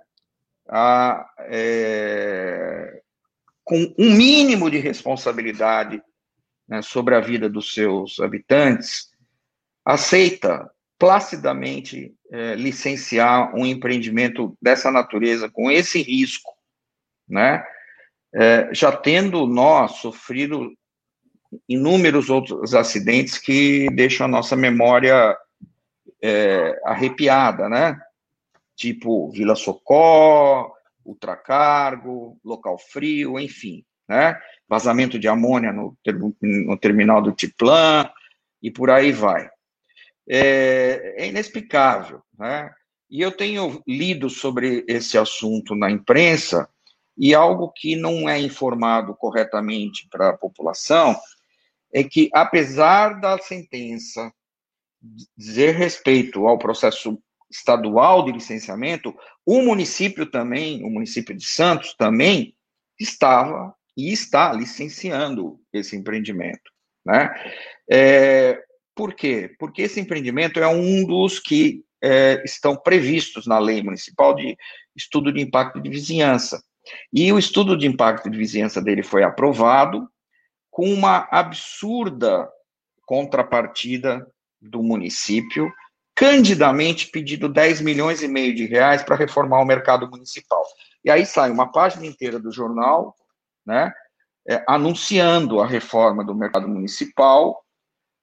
a, 0.68 1.30
é, 1.42 3.02
com 3.64 3.94
um 3.98 4.16
mínimo 4.16 4.70
de 4.70 4.80
responsabilidade 4.80 6.02
né, 6.68 6.82
sobre 6.82 7.16
a 7.16 7.20
vida 7.20 7.50
dos 7.50 7.74
seus 7.74 8.20
habitantes 8.20 9.09
aceita 9.86 10.70
placidamente 11.00 12.14
é, 12.30 12.56
licenciar 12.56 13.56
um 13.56 13.66
empreendimento 13.66 14.56
dessa 14.62 14.92
natureza, 14.92 15.50
com 15.50 15.72
esse 15.72 16.02
risco, 16.02 16.52
né? 17.28 17.64
É, 18.36 18.70
já 18.74 18.92
tendo 18.92 19.48
nós 19.48 19.94
sofrido 19.94 20.72
inúmeros 21.68 22.30
outros 22.30 22.76
acidentes 22.76 23.40
que 23.40 23.90
deixam 23.92 24.26
a 24.26 24.30
nossa 24.30 24.56
memória 24.56 25.36
é, 26.22 26.80
arrepiada, 26.84 27.70
né? 27.70 27.98
Tipo 28.76 29.32
Vila 29.32 29.56
Socó, 29.56 30.72
ultracargo, 31.04 32.38
local 32.44 32.78
frio, 32.78 33.40
enfim, 33.40 33.86
né? 34.08 34.38
Vazamento 34.68 35.18
de 35.18 35.30
amônia 35.30 35.72
no, 35.72 35.98
no 36.42 36.78
terminal 36.78 37.22
do 37.22 37.32
Tiplan 37.32 38.08
e 38.62 38.70
por 38.70 38.90
aí 38.90 39.14
vai 39.14 39.50
é, 40.30 41.16
é 41.18 41.28
inexplicável. 41.28 42.22
Né? 42.38 42.72
E 43.10 43.22
eu 43.22 43.32
tenho 43.32 43.82
lido 43.88 44.30
sobre 44.30 44.86
esse 44.88 45.18
assunto 45.18 45.76
na 45.76 45.90
imprensa, 45.90 46.70
e 47.18 47.36
algo 47.36 47.70
que 47.74 47.98
não 47.98 48.30
é 48.30 48.40
informado 48.40 49.14
corretamente 49.14 50.08
para 50.10 50.30
a 50.30 50.38
população 50.38 51.20
é 51.94 52.02
que, 52.02 52.30
apesar 52.34 53.20
da 53.20 53.38
sentença 53.38 54.32
dizer 55.36 55.76
respeito 55.76 56.48
ao 56.48 56.58
processo 56.58 57.22
estadual 57.52 58.24
de 58.24 58.32
licenciamento, 58.32 59.14
o 59.46 59.62
município 59.62 60.26
também, 60.30 60.84
o 60.86 60.90
município 60.90 61.36
de 61.36 61.46
Santos 61.46 61.94
também 61.96 62.56
estava 62.98 63.74
e 63.98 64.14
está 64.14 64.54
licenciando 64.54 65.60
esse 65.74 65.98
empreendimento. 65.98 66.72
Né? 67.06 67.30
É, 67.90 68.64
por 69.00 69.14
quê? 69.14 69.56
Porque 69.58 69.84
esse 69.84 69.98
empreendimento 69.98 70.60
é 70.60 70.68
um 70.68 71.06
dos 71.06 71.40
que 71.40 71.86
é, 72.04 72.44
estão 72.44 72.76
previstos 72.76 73.48
na 73.48 73.58
lei 73.58 73.82
municipal 73.82 74.36
de 74.36 74.58
estudo 74.94 75.32
de 75.32 75.40
impacto 75.40 75.80
de 75.80 75.90
vizinhança. 75.90 76.62
E 77.14 77.32
o 77.32 77.40
estudo 77.40 77.78
de 77.78 77.88
impacto 77.88 78.30
de 78.30 78.38
vizinhança 78.38 78.82
dele 78.82 79.02
foi 79.02 79.24
aprovado 79.24 80.06
com 80.70 80.94
uma 80.94 81.30
absurda 81.32 82.50
contrapartida 83.06 84.28
do 84.62 84.84
município, 84.84 85.72
candidamente 86.14 87.08
pedido 87.08 87.48
10 87.48 87.80
milhões 87.80 88.22
e 88.22 88.28
meio 88.28 88.54
de 88.54 88.66
reais 88.66 89.02
para 89.02 89.16
reformar 89.16 89.62
o 89.62 89.66
mercado 89.66 90.10
municipal. 90.10 90.62
E 91.06 91.10
aí 91.10 91.26
sai 91.26 91.52
uma 91.52 91.72
página 91.72 92.06
inteira 92.06 92.38
do 92.38 92.52
jornal 92.52 93.16
né, 93.66 93.94
é, 94.46 94.62
anunciando 94.68 95.62
a 95.62 95.66
reforma 95.66 96.22
do 96.22 96.36
mercado 96.36 96.68
municipal, 96.68 97.64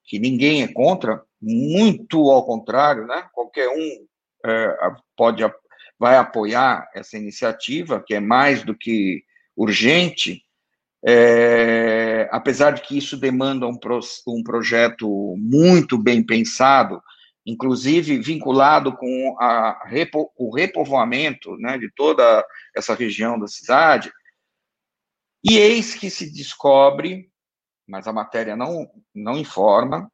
que 0.07 0.17
ninguém 0.17 0.63
é 0.63 0.67
contra, 0.67 1.21
muito 1.39 2.31
ao 2.31 2.45
contrário, 2.45 3.05
né, 3.05 3.27
qualquer 3.33 3.67
um 3.69 4.07
é, 4.45 4.77
pode 5.15 5.43
vai 5.99 6.15
apoiar 6.15 6.89
essa 6.93 7.17
iniciativa, 7.17 8.03
que 8.05 8.13
é 8.13 8.19
mais 8.19 8.63
do 8.63 8.75
que 8.75 9.23
urgente, 9.55 10.43
é, 11.05 12.29
apesar 12.31 12.71
de 12.71 12.81
que 12.81 12.97
isso 12.97 13.17
demanda 13.17 13.67
um, 13.67 13.75
pro, 13.75 13.99
um 14.27 14.43
projeto 14.43 15.35
muito 15.37 15.97
bem 15.97 16.23
pensado, 16.23 17.01
inclusive 17.45 18.19
vinculado 18.19 18.95
com 18.95 19.35
a, 19.39 19.87
repo, 19.87 20.31
o 20.37 20.53
repovoamento 20.53 21.55
né, 21.57 21.77
de 21.77 21.89
toda 21.95 22.45
essa 22.75 22.93
região 22.93 23.39
da 23.39 23.47
cidade, 23.47 24.11
e 25.43 25.57
eis 25.57 25.95
que 25.95 26.09
se 26.09 26.31
descobre, 26.31 27.29
mas 27.87 28.07
a 28.07 28.13
matéria 28.13 28.55
não, 28.55 28.89
não 29.15 29.37
informa, 29.37 30.11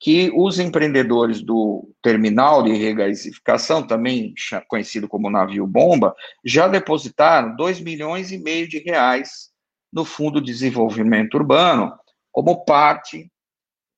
que 0.00 0.32
os 0.34 0.58
empreendedores 0.58 1.40
do 1.40 1.88
terminal 2.02 2.64
de 2.64 2.72
regasificação, 2.72 3.86
também 3.86 4.34
conhecido 4.66 5.06
como 5.06 5.30
navio 5.30 5.64
bomba, 5.64 6.12
já 6.44 6.66
depositaram 6.66 7.54
2 7.54 7.78
milhões 7.80 8.32
e 8.32 8.38
meio 8.38 8.68
de 8.68 8.78
reais 8.78 9.52
no 9.92 10.04
Fundo 10.04 10.40
de 10.40 10.50
Desenvolvimento 10.50 11.34
Urbano, 11.34 11.92
como 12.32 12.64
parte 12.64 13.30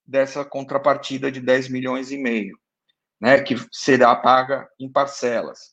dessa 0.06 0.44
contrapartida 0.44 1.32
de 1.32 1.40
10 1.40 1.68
milhões 1.68 2.10
e 2.10 2.18
meio, 2.18 2.58
né, 3.18 3.40
que 3.40 3.54
será 3.72 4.14
paga 4.14 4.68
em 4.78 4.90
parcelas. 4.90 5.72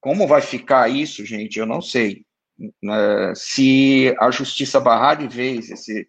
Como 0.00 0.26
vai 0.26 0.40
ficar 0.40 0.88
isso, 0.88 1.24
gente, 1.24 1.60
eu 1.60 1.66
não 1.66 1.80
sei. 1.80 2.24
Né, 2.82 3.32
se 3.36 4.12
a 4.18 4.32
justiça 4.32 4.80
barrar 4.80 5.14
de 5.14 5.28
vez 5.28 5.70
esse, 5.70 6.08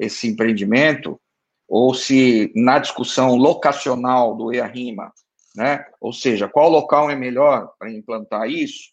esse 0.00 0.26
empreendimento, 0.26 1.20
ou 1.68 1.94
se 1.94 2.50
na 2.56 2.78
discussão 2.78 3.36
locacional 3.36 4.34
do 4.34 4.52
EA-RIMA, 4.52 5.12
né, 5.54 5.84
ou 6.00 6.12
seja, 6.12 6.48
qual 6.48 6.70
local 6.70 7.10
é 7.10 7.14
melhor 7.14 7.72
para 7.78 7.92
implantar 7.92 8.48
isso, 8.48 8.90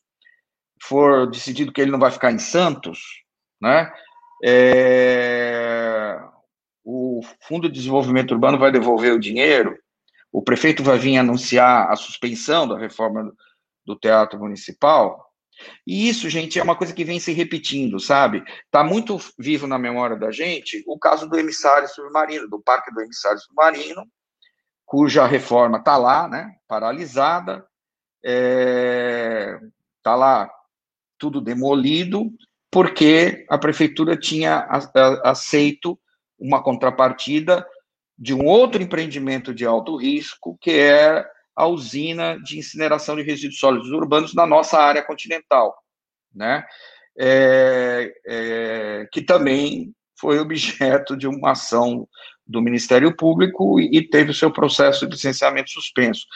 for 0.83 1.27
decidido 1.27 1.71
que 1.71 1.81
ele 1.81 1.91
não 1.91 1.99
vai 1.99 2.11
ficar 2.11 2.31
em 2.31 2.37
Santos, 2.37 2.99
né, 3.59 3.91
é, 4.43 6.19
o 6.83 7.21
Fundo 7.41 7.67
de 7.67 7.75
Desenvolvimento 7.75 8.31
Urbano 8.31 8.59
vai 8.59 8.71
devolver 8.71 9.13
o 9.13 9.19
dinheiro, 9.19 9.77
o 10.31 10.43
prefeito 10.43 10.83
vai 10.83 10.99
vir 10.99 11.17
anunciar 11.17 11.89
a 11.89 11.95
suspensão 11.95 12.67
da 12.67 12.77
reforma 12.77 13.33
do 13.85 13.95
Teatro 13.95 14.37
Municipal, 14.37 15.26
e 15.85 16.09
isso, 16.09 16.29
gente, 16.29 16.59
é 16.59 16.63
uma 16.63 16.75
coisa 16.75 16.93
que 16.93 17.03
vem 17.03 17.19
se 17.19 17.31
repetindo, 17.31 17.99
sabe? 17.99 18.43
Está 18.65 18.83
muito 18.83 19.17
vivo 19.37 19.67
na 19.67 19.77
memória 19.77 20.15
da 20.15 20.31
gente 20.31 20.83
o 20.87 20.97
caso 20.97 21.27
do 21.27 21.37
emissário 21.37 21.87
submarino, 21.87 22.49
do 22.49 22.61
Parque 22.61 22.93
do 22.93 23.01
Emissário 23.01 23.39
Submarino, 23.39 24.05
cuja 24.85 25.25
reforma 25.25 25.77
está 25.77 25.97
lá, 25.97 26.27
né, 26.27 26.55
paralisada, 26.67 27.65
está 28.23 28.31
é, 28.31 29.59
tá 30.01 30.15
lá 30.15 30.49
tudo 31.17 31.41
demolido, 31.41 32.31
porque 32.71 33.45
a 33.49 33.57
prefeitura 33.57 34.15
tinha 34.17 34.67
aceito 35.23 35.99
uma 36.39 36.61
contrapartida 36.61 37.65
de 38.17 38.33
um 38.33 38.45
outro 38.45 38.81
empreendimento 38.81 39.53
de 39.53 39.65
alto 39.65 39.95
risco, 39.95 40.57
que 40.59 40.71
é 40.71 41.25
a 41.57 41.65
usina 41.65 42.39
de 42.39 42.59
incineração 42.59 43.15
de 43.15 43.23
resíduos 43.23 43.59
sólidos 43.59 43.89
urbanos 43.89 44.35
na 44.35 44.45
nossa 44.45 44.77
área 44.79 45.03
continental, 45.03 45.75
né? 46.33 46.63
É, 47.19 48.13
é, 48.27 49.07
que 49.11 49.23
também 49.23 49.91
foi 50.19 50.37
objeto 50.37 51.17
de 51.17 51.27
uma 51.27 51.53
ação 51.53 52.07
do 52.45 52.61
Ministério 52.61 53.15
Público 53.15 53.79
e, 53.79 53.97
e 53.97 54.07
teve 54.07 54.29
o 54.29 54.35
seu 54.35 54.53
processo 54.53 55.07
de 55.07 55.13
licenciamento 55.13 55.71
suspenso. 55.71 56.27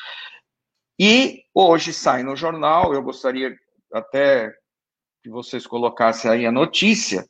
E 1.00 1.44
hoje 1.54 1.94
sai 1.94 2.24
no 2.24 2.36
jornal, 2.36 2.92
eu 2.92 3.04
gostaria 3.04 3.56
até 3.94 4.52
que 5.22 5.30
vocês 5.30 5.68
colocassem 5.68 6.32
aí 6.32 6.48
a 6.48 6.52
notícia, 6.52 7.28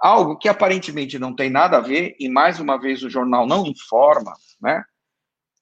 algo 0.00 0.36
que 0.36 0.48
aparentemente 0.48 1.16
não 1.16 1.34
tem 1.34 1.48
nada 1.48 1.76
a 1.76 1.80
ver, 1.80 2.16
e 2.18 2.28
mais 2.28 2.58
uma 2.58 2.76
vez 2.76 3.04
o 3.04 3.10
jornal 3.10 3.46
não 3.46 3.64
informa, 3.66 4.32
né? 4.60 4.82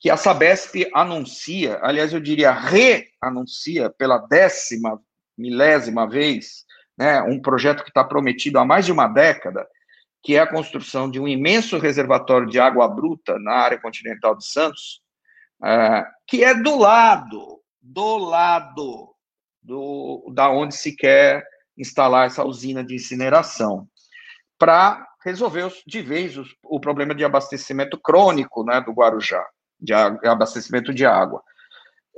Que 0.01 0.11
a 0.11 0.17
Sabesp 0.17 0.89
anuncia, 0.95 1.79
aliás, 1.83 2.13
eu 2.13 2.21
diria 2.21 2.53
re-anuncia 2.53 3.91
pela 3.91 4.19
décima, 4.19 5.01
milésima 5.37 6.09
vez, 6.09 6.65
né, 6.97 7.21
um 7.23 7.41
projeto 7.41 7.83
que 7.83 7.91
está 7.91 8.05
prometido 8.05 8.59
há 8.59 8.65
mais 8.65 8.87
de 8.87 8.93
uma 8.93 9.09
década, 9.09 9.67
que 10.23 10.37
é 10.37 10.41
a 10.41 10.47
construção 10.47 11.11
de 11.11 11.19
um 11.21 11.27
imenso 11.27 11.79
reservatório 11.79 12.49
de 12.49 12.61
água 12.61 12.89
bruta 12.89 13.39
na 13.39 13.53
área 13.53 13.81
continental 13.81 14.37
de 14.37 14.47
Santos, 14.47 15.01
é, 15.65 16.05
que 16.27 16.45
é 16.45 16.55
do 16.55 16.77
lado, 16.77 17.61
do 17.81 18.19
lado 18.19 19.15
do, 19.63 20.31
da 20.33 20.49
onde 20.51 20.75
se 20.75 20.95
quer 20.95 21.45
instalar 21.77 22.27
essa 22.27 22.45
usina 22.45 22.85
de 22.85 22.95
incineração, 22.95 23.89
para 24.59 25.07
resolver 25.25 25.73
de 25.87 26.03
vez 26.03 26.37
o, 26.37 26.45
o 26.65 26.81
problema 26.81 27.15
de 27.15 27.25
abastecimento 27.25 27.99
crônico 27.99 28.65
né, 28.65 28.81
do 28.81 28.93
Guarujá 28.93 29.45
de 29.81 29.93
abastecimento 29.95 30.93
de 30.93 31.07
água. 31.07 31.43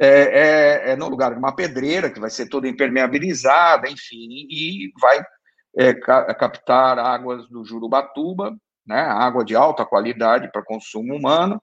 É, 0.00 0.08
é, 0.08 0.90
é, 0.92 0.96
no 0.96 1.08
lugar 1.08 1.32
de 1.32 1.38
uma 1.38 1.54
pedreira, 1.54 2.10
que 2.10 2.18
vai 2.18 2.30
ser 2.30 2.48
toda 2.48 2.66
impermeabilizada, 2.66 3.88
enfim, 3.88 4.46
e 4.48 4.90
vai 4.98 5.22
é, 5.76 5.92
ca 5.92 6.34
captar 6.34 6.98
águas 6.98 7.46
do 7.48 7.64
Jurubatuba, 7.64 8.56
né, 8.86 8.98
água 8.98 9.44
de 9.44 9.54
alta 9.54 9.84
qualidade 9.84 10.50
para 10.50 10.64
consumo 10.64 11.14
humano, 11.14 11.62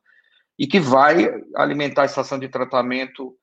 e 0.58 0.68
que 0.68 0.80
vai 0.80 1.30
alimentar 1.56 2.04
a 2.04 2.06
estação 2.06 2.38
de 2.38 2.48
tratamento 2.48 3.36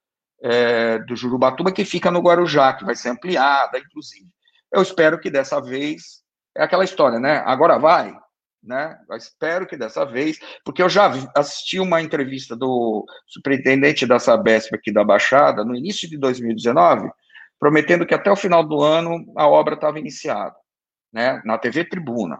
é, 0.42 0.98
do 1.00 1.16
Jurubatuba, 1.16 1.72
que 1.72 1.84
fica 1.84 2.10
no 2.10 2.20
Guarujá, 2.20 2.72
que 2.74 2.84
vai 2.84 2.94
ser 2.94 3.08
ampliada, 3.08 3.78
inclusive. 3.78 4.28
Eu 4.72 4.82
espero 4.82 5.18
que 5.18 5.30
dessa 5.30 5.60
vez, 5.60 6.22
é 6.56 6.62
aquela 6.62 6.84
história, 6.84 7.18
né? 7.18 7.42
Agora 7.46 7.78
vai, 7.78 8.16
né? 8.64 8.98
Eu 9.08 9.16
espero 9.16 9.66
que 9.66 9.76
dessa 9.76 10.04
vez, 10.04 10.38
porque 10.64 10.82
eu 10.82 10.88
já 10.88 11.10
assisti 11.36 11.78
uma 11.78 12.00
entrevista 12.00 12.56
do 12.56 13.04
superintendente 13.26 14.06
da 14.06 14.18
Sabesp 14.18 14.74
aqui 14.74 14.90
da 14.90 15.04
Baixada, 15.04 15.64
no 15.64 15.76
início 15.76 16.08
de 16.08 16.16
2019, 16.16 17.10
prometendo 17.58 18.06
que 18.06 18.14
até 18.14 18.30
o 18.30 18.36
final 18.36 18.64
do 18.64 18.82
ano 18.82 19.24
a 19.36 19.46
obra 19.46 19.74
estava 19.74 19.98
iniciada, 19.98 20.54
né? 21.12 21.40
Na 21.44 21.58
TV 21.58 21.84
Tribuna. 21.84 22.38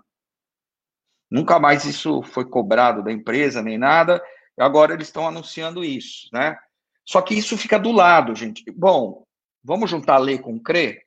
Nunca 1.31 1.59
mais 1.59 1.85
isso 1.85 2.23
foi 2.23 2.45
cobrado 2.45 3.03
da 3.03 3.13
empresa 3.13 3.63
nem 3.63 3.77
nada, 3.77 4.23
agora 4.59 4.95
eles 4.95 5.09
estão 5.09 5.27
anunciando 5.27 5.85
isso, 5.85 6.29
né? 6.33 6.57
Só 7.05 7.21
que 7.21 7.35
isso 7.35 7.59
fica 7.59 7.79
do 7.79 7.93
lado, 7.93 8.35
gente. 8.35 8.65
Bom, 8.71 9.25
vamos 9.63 9.91
juntar 9.91 10.19
lei 10.19 10.39
com 10.39 10.59
CRE? 10.59 11.03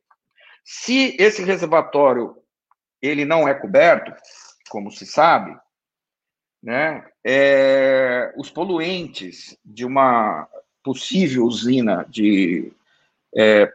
Se 0.63 1.15
esse 1.17 1.43
reservatório 1.43 2.35
ele 3.01 3.25
não 3.25 3.47
é 3.47 3.53
coberto, 3.53 4.11
como 4.67 4.91
se 4.91 5.05
sabe, 5.05 5.57
né, 6.61 7.05
é, 7.23 8.33
os 8.37 8.49
poluentes 8.49 9.57
de 9.63 9.85
uma 9.85 10.47
possível 10.83 11.45
usina 11.45 12.05
de 12.09 12.71
é, 13.35 13.71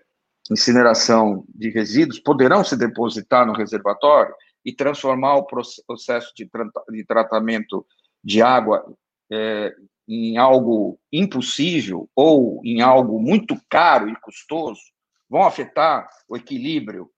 incineração 0.50 1.44
de 1.48 1.70
resíduos 1.70 2.18
poderão 2.18 2.64
se 2.64 2.76
depositar 2.76 3.46
no 3.46 3.52
reservatório 3.52 4.34
e 4.64 4.72
transformar 4.72 5.36
o 5.36 5.46
processo 5.46 6.32
de, 6.36 6.48
de 6.90 7.04
tratamento 7.04 7.86
de 8.22 8.42
água 8.42 8.94
é, 9.30 9.74
em 10.08 10.36
algo 10.36 10.98
impossível 11.12 12.08
ou 12.14 12.60
em 12.64 12.80
algo 12.80 13.20
muito 13.20 13.56
caro 13.68 14.08
e 14.08 14.16
custoso, 14.20 14.80
vão 15.28 15.42
afetar 15.42 16.08
o 16.28 16.36
equilíbrio 16.36 17.10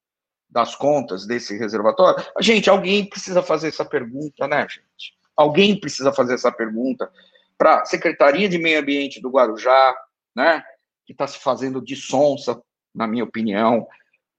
das 0.54 0.76
contas 0.76 1.26
desse 1.26 1.58
reservatório? 1.58 2.24
Gente, 2.40 2.70
alguém 2.70 3.04
precisa 3.04 3.42
fazer 3.42 3.68
essa 3.68 3.84
pergunta, 3.84 4.46
né, 4.46 4.64
gente? 4.70 5.18
Alguém 5.36 5.78
precisa 5.78 6.12
fazer 6.12 6.34
essa 6.34 6.52
pergunta 6.52 7.10
para 7.58 7.80
a 7.80 7.84
Secretaria 7.84 8.48
de 8.48 8.56
Meio 8.56 8.78
Ambiente 8.78 9.20
do 9.20 9.30
Guarujá, 9.30 9.96
né, 10.34 10.62
que 11.04 11.12
está 11.12 11.26
se 11.26 11.40
fazendo 11.40 11.82
de 11.82 11.96
sonsa, 11.96 12.62
na 12.94 13.08
minha 13.08 13.24
opinião, 13.24 13.84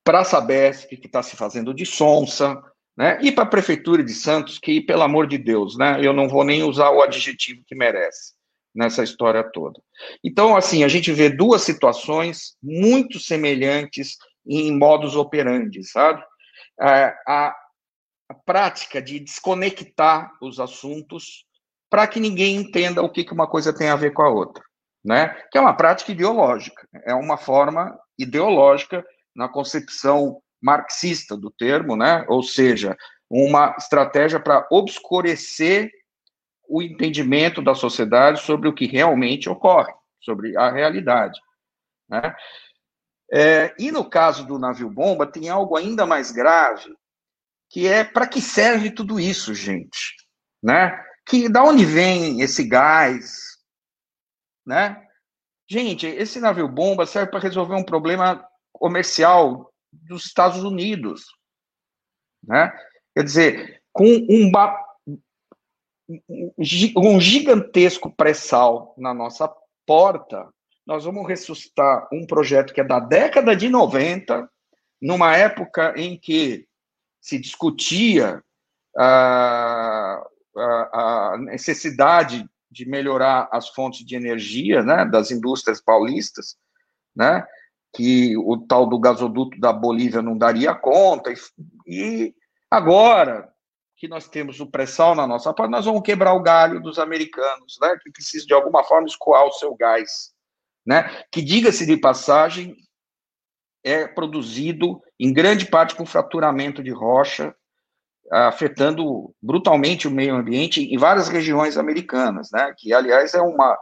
para 0.06 0.22
a 0.22 0.24
Sabesp, 0.24 0.96
que 0.96 1.06
está 1.06 1.22
se 1.22 1.36
fazendo 1.36 1.74
de 1.74 1.86
sonsa, 1.86 2.64
né, 2.96 3.20
e 3.22 3.30
para 3.30 3.44
a 3.44 3.48
Prefeitura 3.48 4.02
de 4.02 4.14
Santos, 4.14 4.58
que, 4.58 4.80
pelo 4.80 5.02
amor 5.02 5.28
de 5.28 5.38
Deus, 5.38 5.78
né, 5.78 6.00
eu 6.02 6.14
não 6.14 6.30
vou 6.30 6.46
nem 6.46 6.64
usar 6.64 6.92
o 6.92 7.02
adjetivo 7.02 7.62
que 7.68 7.76
merece 7.76 8.34
nessa 8.74 9.04
história 9.04 9.44
toda. 9.44 9.82
Então, 10.24 10.56
assim, 10.56 10.86
a 10.86 10.88
gente 10.88 11.12
vê 11.12 11.30
duas 11.30 11.62
situações 11.62 12.56
muito 12.64 13.20
semelhantes 13.20 14.18
em 14.46 14.78
modus 14.78 15.16
operandi, 15.16 15.84
sabe? 15.84 16.24
É, 16.80 17.16
a, 17.28 17.56
a 18.30 18.34
prática 18.46 19.02
de 19.02 19.20
desconectar 19.20 20.32
os 20.42 20.60
assuntos 20.60 21.46
para 21.90 22.08
que 22.08 22.20
ninguém 22.20 22.56
entenda 22.56 23.02
o 23.02 23.10
que, 23.10 23.24
que 23.24 23.34
uma 23.34 23.48
coisa 23.48 23.74
tem 23.74 23.90
a 23.90 23.96
ver 23.96 24.12
com 24.12 24.22
a 24.22 24.30
outra, 24.30 24.64
né? 25.04 25.30
Que 25.52 25.58
é 25.58 25.62
uma 25.62 25.76
prática 25.76 26.12
ideológica, 26.12 26.88
é 27.06 27.14
uma 27.14 27.38
forma 27.38 27.98
ideológica 28.18 29.06
na 29.36 29.48
concepção 29.48 30.42
marxista 30.62 31.38
do 31.38 31.52
termo, 31.52 31.96
né? 31.96 32.26
Ou 32.28 32.42
seja, 32.42 32.98
uma 33.30 33.76
estratégia 33.78 34.40
para 34.40 34.68
obscurecer 34.72 35.92
o 36.68 36.82
entendimento 36.82 37.62
da 37.62 37.76
sociedade 37.76 38.42
sobre 38.42 38.68
o 38.68 38.74
que 38.74 38.86
realmente 38.88 39.50
ocorre, 39.50 39.94
sobre 40.20 40.58
a 40.58 40.72
realidade. 40.72 41.40
Né? 42.10 42.36
É, 43.32 43.74
e 43.80 43.92
no 43.92 44.08
caso 44.08 44.46
do 44.46 44.60
navio 44.60 44.90
bomba, 44.90 45.26
tem 45.26 45.50
algo 45.50 45.76
ainda 45.76 46.06
mais 46.06 46.32
grave, 46.32 46.96
que 47.70 47.88
é 47.88 48.04
para 48.04 48.28
que 48.28 48.42
serve 48.42 48.92
tudo 48.92 49.20
isso, 49.20 49.54
gente? 49.54 50.16
Né? 50.62 51.04
Que 51.26 51.50
da 51.50 51.64
onde 51.64 51.86
vem 51.86 52.42
esse 52.42 52.64
gás? 52.68 53.58
Né? 54.66 55.02
Gente, 55.68 56.06
esse 56.06 56.40
navio 56.40 56.68
bomba 56.68 57.06
serve 57.06 57.32
para 57.32 57.40
resolver 57.40 57.76
um 57.76 57.84
problema 57.84 58.48
comercial 58.72 59.74
dos 59.92 60.26
Estados 60.26 60.64
Unidos, 60.64 61.26
né? 62.44 62.72
Quer 63.16 63.24
dizer, 63.24 63.84
com 63.92 64.06
um, 64.06 64.52
um 66.98 67.20
gigantesco 67.20 68.14
pré-sal 68.14 68.94
na 68.98 69.14
nossa 69.14 69.52
porta, 69.86 70.50
nós 70.86 71.06
vamos 71.06 71.28
ressuscitar 71.28 72.08
um 72.12 72.26
projeto 72.26 72.74
que 72.74 72.82
é 72.82 72.84
da 72.84 73.00
década 73.00 73.56
de 73.56 73.70
90, 73.70 74.50
numa 75.02 75.36
época 75.36 75.94
em 75.98 76.18
que 76.18 76.68
se 77.20 77.40
discutia 77.40 78.44
a, 78.96 80.24
a, 80.56 81.34
a 81.34 81.38
necessidade 81.40 82.48
de 82.70 82.88
melhorar 82.88 83.50
as 83.52 83.70
fontes 83.70 84.06
de 84.06 84.16
energia 84.16 84.84
né, 84.84 85.06
das 85.06 85.32
indústrias 85.32 85.82
paulistas, 85.82 86.56
né, 87.16 87.46
que 87.96 88.38
o 88.38 88.58
tal 88.58 88.86
do 88.86 89.00
gasoduto 89.00 89.60
da 89.60 89.72
Bolívia 89.72 90.22
não 90.22 90.38
daria 90.38 90.76
conta, 90.76 91.32
e, 91.32 91.36
e 91.88 92.36
agora 92.70 93.50
que 93.96 94.08
nós 94.08 94.28
temos 94.28 94.60
o 94.60 94.68
pré-sal 94.68 95.16
na 95.16 95.26
nossa 95.26 95.54
parte, 95.54 95.72
nós 95.72 95.86
vamos 95.86 96.02
quebrar 96.02 96.34
o 96.34 96.44
galho 96.44 96.82
dos 96.82 97.00
americanos, 97.00 97.78
né, 97.82 97.98
que 98.04 98.12
precisam 98.12 98.46
de 98.46 98.54
alguma 98.54 98.84
forma 98.84 99.08
escoar 99.08 99.46
o 99.46 99.54
seu 99.54 99.74
gás, 99.76 100.35
né, 100.86 101.10
que 101.32 101.42
diga-se 101.42 101.86
de 101.86 101.98
passagem, 101.98 102.76
é 103.84 104.08
produzido 104.08 105.02
em 105.20 105.32
grande 105.32 105.66
parte 105.66 105.96
com 105.96 106.06
fraturamento 106.06 106.84
de 106.84 106.92
rocha, 106.92 107.56
afetando 108.32 109.34
brutalmente 109.42 110.08
o 110.08 110.12
meio 110.12 110.36
ambiente 110.36 110.82
em 110.82 110.98
várias 110.98 111.28
regiões 111.28 111.78
americanas, 111.78 112.50
né, 112.52 112.74
que 112.78 112.94
aliás 112.94 113.34
é 113.34 113.42
uma 113.42 113.78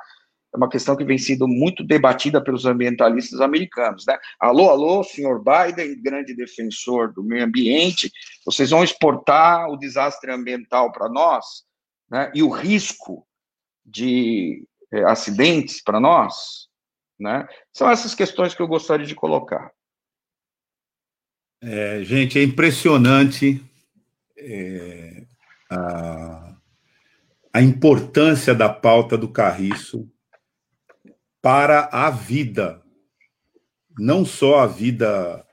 é 0.53 0.57
uma 0.57 0.69
questão 0.69 0.95
que 0.95 1.03
vem 1.03 1.17
sendo 1.17 1.47
muito 1.47 1.83
debatida 1.83 2.41
pelos 2.41 2.65
ambientalistas 2.65 3.41
americanos, 3.41 4.05
né? 4.05 4.15
Alô, 4.39 4.69
alô, 4.69 5.03
senhor 5.03 5.43
Biden, 5.43 5.99
grande 5.99 6.35
defensor 6.35 7.11
do 7.11 7.23
meio 7.23 7.43
ambiente, 7.43 8.11
vocês 8.45 8.69
vão 8.69 8.83
exportar 8.83 9.67
o 9.69 9.77
desastre 9.77 10.31
ambiental 10.31 10.91
para 10.91 11.09
nós, 11.09 11.63
né? 12.07 12.31
E 12.35 12.43
o 12.43 12.49
risco 12.49 13.25
de 13.83 14.63
é, 14.91 15.03
acidentes 15.05 15.81
para 15.81 15.99
nós, 15.99 16.62
né? 17.23 17.47
São 17.71 17.89
essas 17.89 18.13
questões 18.13 18.53
que 18.53 18.61
eu 18.61 18.67
gostaria 18.67 19.05
de 19.05 19.15
colocar. 19.15 19.71
É, 21.61 22.03
gente, 22.03 22.37
é 22.37 22.43
impressionante 22.43 23.63
é, 24.37 25.23
a, 25.71 26.55
a 27.53 27.61
importância 27.61 28.53
da 28.53 28.67
pauta 28.67 29.17
do 29.17 29.29
Carriço 29.29 30.11
para 31.41 31.87
a 31.91 32.09
vida, 32.09 32.81
não 33.97 34.25
só 34.25 34.59
a 34.59 34.67
vida 34.67 35.45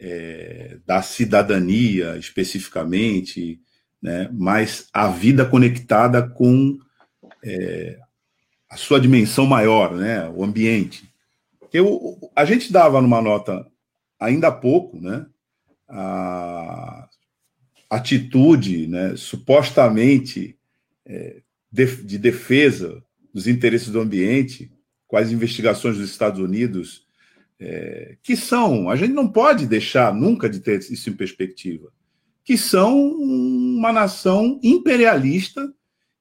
é, 0.00 0.78
da 0.86 1.02
cidadania 1.02 2.16
especificamente, 2.16 3.60
né, 4.00 4.30
mas 4.32 4.88
a 4.92 5.08
vida 5.08 5.44
conectada 5.44 6.26
com 6.26 6.78
é, 7.44 7.98
a 8.70 8.76
sua 8.76 9.00
dimensão 9.00 9.46
maior, 9.46 9.94
né, 9.94 10.28
o 10.30 10.44
ambiente. 10.44 11.07
Eu, 11.72 12.18
a 12.34 12.44
gente 12.44 12.72
dava 12.72 13.00
numa 13.00 13.20
nota 13.20 13.66
ainda 14.18 14.48
há 14.48 14.52
pouco, 14.52 15.00
né, 15.00 15.26
a 15.88 17.08
atitude, 17.90 18.86
né, 18.86 19.16
supostamente 19.16 20.58
é, 21.06 21.40
de, 21.70 21.86
de 22.04 22.18
defesa 22.18 23.02
dos 23.32 23.46
interesses 23.46 23.90
do 23.90 24.00
ambiente 24.00 24.70
as 25.16 25.32
investigações 25.32 25.96
dos 25.96 26.10
Estados 26.10 26.40
Unidos, 26.40 27.06
é, 27.58 28.16
que 28.22 28.36
são, 28.36 28.90
a 28.90 28.96
gente 28.96 29.12
não 29.12 29.26
pode 29.26 29.66
deixar 29.66 30.14
nunca 30.14 30.50
de 30.50 30.60
ter 30.60 30.78
isso 30.80 31.08
em 31.08 31.14
perspectiva, 31.14 31.90
que 32.44 32.58
são 32.58 32.98
uma 32.98 33.92
nação 33.92 34.60
imperialista 34.62 35.72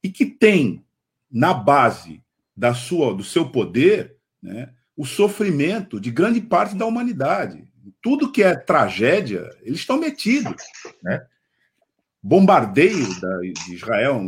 e 0.02 0.10
que 0.10 0.26
tem 0.26 0.86
na 1.30 1.54
base 1.54 2.22
da 2.56 2.74
sua, 2.74 3.14
do 3.14 3.24
seu 3.24 3.50
poder, 3.50 4.16
né, 4.42 4.74
o 4.98 5.06
sofrimento 5.06 6.00
de 6.00 6.12
grande 6.12 6.42
parte 6.42 6.76
da 6.76 6.86
humanidade. 6.86 7.64
Tudo 8.02 8.32
que 8.32 8.44
é 8.44 8.56
tragédia, 8.56 9.50
eles 9.62 9.80
estão 9.80 9.98
metidos. 9.98 10.56
Né? 11.04 11.24
Bombardeio 12.22 13.08
da, 13.22 13.40
de 13.40 13.76
Israel 13.76 14.22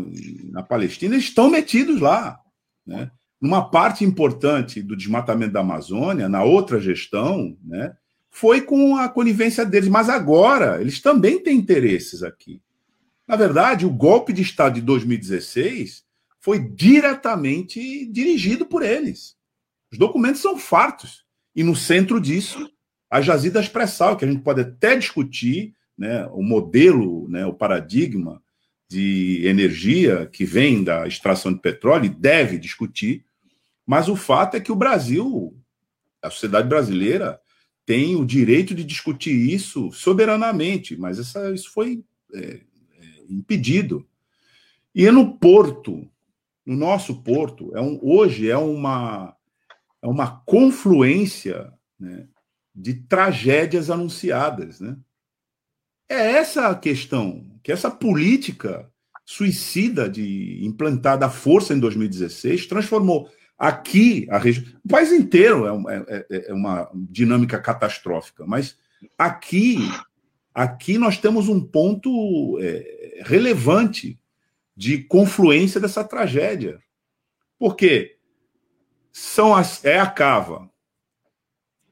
na 0.52 0.64
Palestina, 0.64 1.16
eles 1.16 1.26
estão 1.26 1.50
metidos 1.50 2.00
lá. 2.00 2.40
Né? 2.86 3.12
numa 3.42 3.70
parte 3.70 4.04
importante 4.04 4.82
do 4.82 4.96
desmatamento 4.96 5.54
da 5.54 5.62
Amazônia, 5.62 6.28
na 6.28 6.44
outra 6.44 6.80
gestão, 6.80 7.58
né, 7.64 7.94
foi 8.30 8.62
com 8.62 8.98
a 8.98 9.08
conivência 9.08 9.66
deles, 9.66 9.90
mas 9.90 10.10
agora 10.10 10.82
eles 10.82 11.02
também 11.02 11.42
têm 11.42 11.58
interesses 11.58 12.22
aqui. 12.22 12.62
Na 13.28 13.36
verdade, 13.36 13.86
o 13.86 13.92
golpe 13.92 14.34
de 14.34 14.42
Estado 14.42 14.76
de 14.76 14.82
2016 14.82 16.04
foi 16.40 16.60
diretamente 16.60 18.06
dirigido 18.08 18.66
por 18.66 18.84
eles. 18.84 19.36
Os 19.92 19.98
documentos 19.98 20.42
são 20.42 20.58
fartos. 20.58 21.24
E 21.56 21.64
no 21.64 21.76
centro 21.76 22.20
disso, 22.20 22.70
as 23.10 23.26
jazidas 23.26 23.68
pré-sal, 23.68 24.16
que 24.16 24.26
a 24.26 24.28
gente 24.28 24.42
pode 24.42 24.62
até 24.62 24.96
discutir 24.96 25.74
né, 25.98 26.26
o 26.28 26.42
modelo, 26.44 27.28
né, 27.28 27.46
o 27.46 27.54
paradigma 27.54 28.42
de 28.88 29.46
energia 29.46 30.26
que 30.28 30.46
vem 30.46 30.84
da 30.84 31.08
extração 31.08 31.54
de 31.54 31.60
petróleo, 31.60 32.06
e 32.06 32.10
deve 32.10 32.58
discutir, 32.58 33.26
mas 33.86 34.08
o 34.08 34.16
fato 34.16 34.56
é 34.56 34.60
que 34.60 34.72
o 34.72 34.76
Brasil, 34.76 35.56
a 36.22 36.30
sociedade 36.30 36.68
brasileira, 36.68 37.40
tem 37.86 38.16
o 38.16 38.24
direito 38.24 38.76
de 38.76 38.84
discutir 38.84 39.34
isso 39.34 39.92
soberanamente, 39.92 40.96
mas 40.96 41.18
essa, 41.18 41.52
isso 41.52 41.72
foi 41.72 42.04
é, 42.34 42.40
é, 42.40 42.62
impedido. 43.28 44.08
E 44.94 45.10
no 45.10 45.38
porto, 45.38 46.08
no 46.64 46.76
nosso 46.76 47.24
porto, 47.24 47.76
é 47.76 47.82
um, 47.82 48.00
hoje 48.02 48.48
é 48.48 48.58
uma, 48.58 49.36
é 50.02 50.08
uma 50.08 50.42
confluência 50.46 51.74
né, 52.00 52.28
de 52.74 52.94
tragédias 52.94 53.90
anunciadas. 53.90 54.80
Né? 54.80 54.98
É 56.08 56.32
essa 56.34 56.68
a 56.68 56.76
questão, 56.76 57.46
que 57.64 57.72
essa 57.72 57.92
política 57.92 58.90
suicida 59.26 60.10
de 60.10 60.66
implantada 60.66 61.26
à 61.26 61.30
força 61.30 61.74
em 61.74 61.80
2016 61.80 62.68
transformou 62.68 63.30
Aqui, 63.60 64.26
a 64.30 64.38
região. 64.38 64.66
O 64.86 64.88
país 64.88 65.12
inteiro 65.12 65.90
é, 65.90 65.96
é, 66.08 66.26
é, 66.30 66.50
é 66.50 66.54
uma 66.54 66.90
dinâmica 66.96 67.60
catastrófica, 67.60 68.46
mas 68.48 68.78
aqui, 69.18 69.78
aqui 70.54 70.98
nós 70.98 71.18
temos 71.18 71.50
um 71.50 71.60
ponto 71.60 72.58
é, 72.62 73.22
relevante 73.26 74.18
de 74.78 75.00
confluência 75.00 75.78
dessa 75.78 76.06
tragédia. 76.06 76.80
Porque 77.60 78.16
são 79.12 79.56
as, 79.56 79.84
é 79.84 80.00
a 80.00 80.08
cava, 80.08 80.70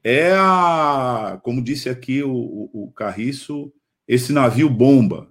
é 0.02 0.32
a, 0.32 1.38
como 1.42 1.62
disse 1.62 1.88
aqui 1.88 2.22
o, 2.22 2.30
o, 2.32 2.84
o 2.84 2.92
Carriço, 2.92 3.72
esse 4.06 4.32
navio 4.32 4.70
bomba, 4.70 5.28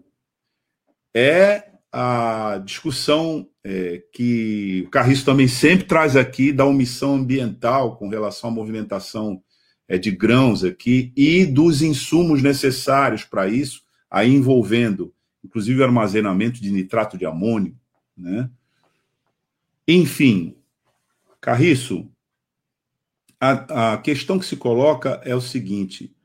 é 1.14 1.72
a 1.92 2.62
discussão 2.64 3.50
é, 3.64 4.04
que 4.14 4.84
o 4.86 4.90
Carriço 4.90 5.26
também 5.26 5.48
sempre 5.48 5.86
traz 5.86 6.16
aqui 6.16 6.52
da 6.52 6.66
omissão 6.66 7.16
ambiental 7.16 7.98
com 7.98 8.08
relação 8.08 8.50
à 8.50 8.54
movimentação 8.54 9.42
é, 9.88 9.98
de 9.98 10.12
grãos 10.12 10.64
aqui 10.64 11.12
e 11.16 11.46
dos 11.46 11.82
insumos 11.82 12.44
necessários 12.44 13.24
para 13.24 13.48
isso, 13.48 13.82
aí 14.10 14.34
envolvendo 14.34 15.14
inclusive 15.44 15.82
armazenamento 15.82 16.62
de 16.62 16.70
nitrato 16.72 17.18
de 17.18 17.26
amônio, 17.26 17.76
né? 18.16 18.50
Enfim, 19.88 20.57
Carriço, 21.42 22.10
a, 23.40 23.94
a 23.94 23.98
questão 24.00 24.40
que 24.40 24.46
se 24.46 24.58
coloca 24.58 25.22
é 25.24 25.36
o 25.36 25.42
seguinte: 25.42 26.16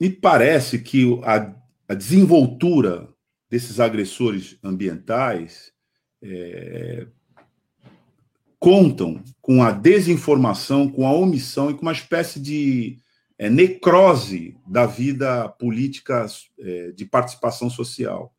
me 0.00 0.10
parece 0.10 0.78
que 0.78 1.20
a 1.24 1.62
a 1.92 1.94
desenvoltura 1.94 3.06
desses 3.50 3.78
agressores 3.78 4.56
ambientais 4.64 5.72
é, 6.22 7.06
contam 8.58 9.22
com 9.42 9.62
a 9.62 9.70
desinformação, 9.72 10.88
com 10.88 11.06
a 11.06 11.12
omissão 11.12 11.70
e 11.70 11.74
com 11.74 11.82
uma 11.82 11.92
espécie 11.92 12.40
de 12.40 12.98
é, 13.38 13.50
necrose 13.50 14.56
da 14.66 14.86
vida 14.86 15.50
política 15.50 16.24
é, 16.58 16.92
de 16.92 17.04
participação 17.04 17.68
social. 17.68 18.34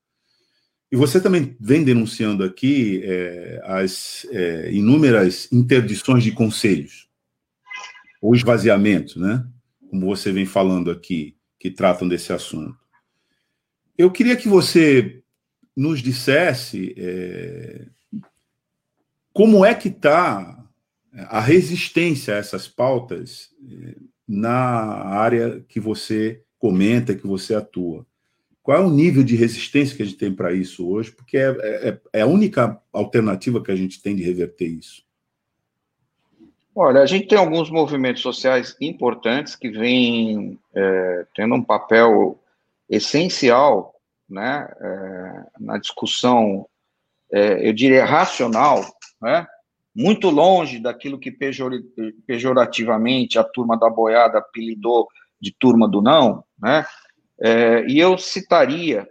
E 0.93 0.95
você 0.95 1.19
também 1.19 1.57
vem 1.59 1.83
denunciando 1.83 2.43
aqui 2.43 3.01
é, 3.03 3.59
as 3.63 4.27
é, 4.29 4.71
inúmeras 4.71 5.51
interdições 5.51 6.23
de 6.23 6.31
conselhos, 6.31 7.09
ou 8.21 8.35
esvaziamentos, 8.35 9.15
né? 9.15 9.43
Como 9.89 10.05
você 10.05 10.31
vem 10.31 10.45
falando 10.45 10.91
aqui, 10.91 11.35
que 11.57 11.71
tratam 11.71 12.07
desse 12.07 12.31
assunto. 12.31 12.77
Eu 13.97 14.11
queria 14.11 14.37
que 14.37 14.47
você 14.47 15.23
nos 15.75 15.99
dissesse 15.99 16.93
é, 16.95 17.87
como 19.33 19.65
é 19.65 19.73
que 19.73 19.87
está 19.87 20.63
a 21.15 21.39
resistência 21.39 22.35
a 22.35 22.37
essas 22.37 22.67
pautas 22.67 23.49
é, 23.67 23.95
na 24.27 24.53
área 24.53 25.59
que 25.67 25.79
você 25.79 26.43
comenta, 26.59 27.15
que 27.15 27.25
você 27.25 27.55
atua. 27.55 28.05
Qual 28.63 28.77
é 28.77 28.81
o 28.81 28.89
nível 28.89 29.23
de 29.23 29.35
resistência 29.35 29.95
que 29.95 30.01
a 30.01 30.05
gente 30.05 30.17
tem 30.17 30.33
para 30.33 30.53
isso 30.53 30.89
hoje? 30.89 31.11
Porque 31.11 31.37
é, 31.37 31.49
é, 31.61 31.99
é, 32.13 32.21
a 32.21 32.25
única 32.25 32.81
alternativa 32.93 33.61
que 33.61 33.69
a 33.69 33.75
gente 33.75 34.01
tem 34.01 34.15
de 34.15 34.23
reverter 34.23 34.65
isso. 34.65 35.03
Olha, 36.73 37.01
a 37.01 37.05
gente 37.05 37.27
tem 37.27 37.37
alguns 37.37 37.69
movimentos 37.69 38.21
sociais 38.21 38.75
importantes 38.79 39.57
que 39.57 39.69
vêm 39.69 40.57
é, 40.73 41.25
tendo 41.35 41.55
um 41.55 41.63
papel 41.63 42.39
essencial 42.89 43.93
né, 44.29 44.67
é, 44.79 45.45
na 45.59 45.77
discussão, 45.77 46.65
é, 47.31 47.67
eu 47.67 47.73
diria, 47.73 48.05
racional, 48.05 48.81
né, 49.21 49.45
muito 49.93 50.29
longe 50.29 50.79
daquilo 50.79 51.19
que 51.19 51.31
pejorativamente 52.25 53.37
a 53.37 53.43
turma 53.43 53.77
da 53.77 53.89
boiada 53.89 54.39
apelidou 54.39 55.07
de 55.39 55.53
turma 55.59 55.87
do 55.87 56.01
não, 56.01 56.43
né? 56.57 56.85
É, 57.41 57.85
e 57.87 57.99
eu 57.99 58.17
citaria 58.17 59.07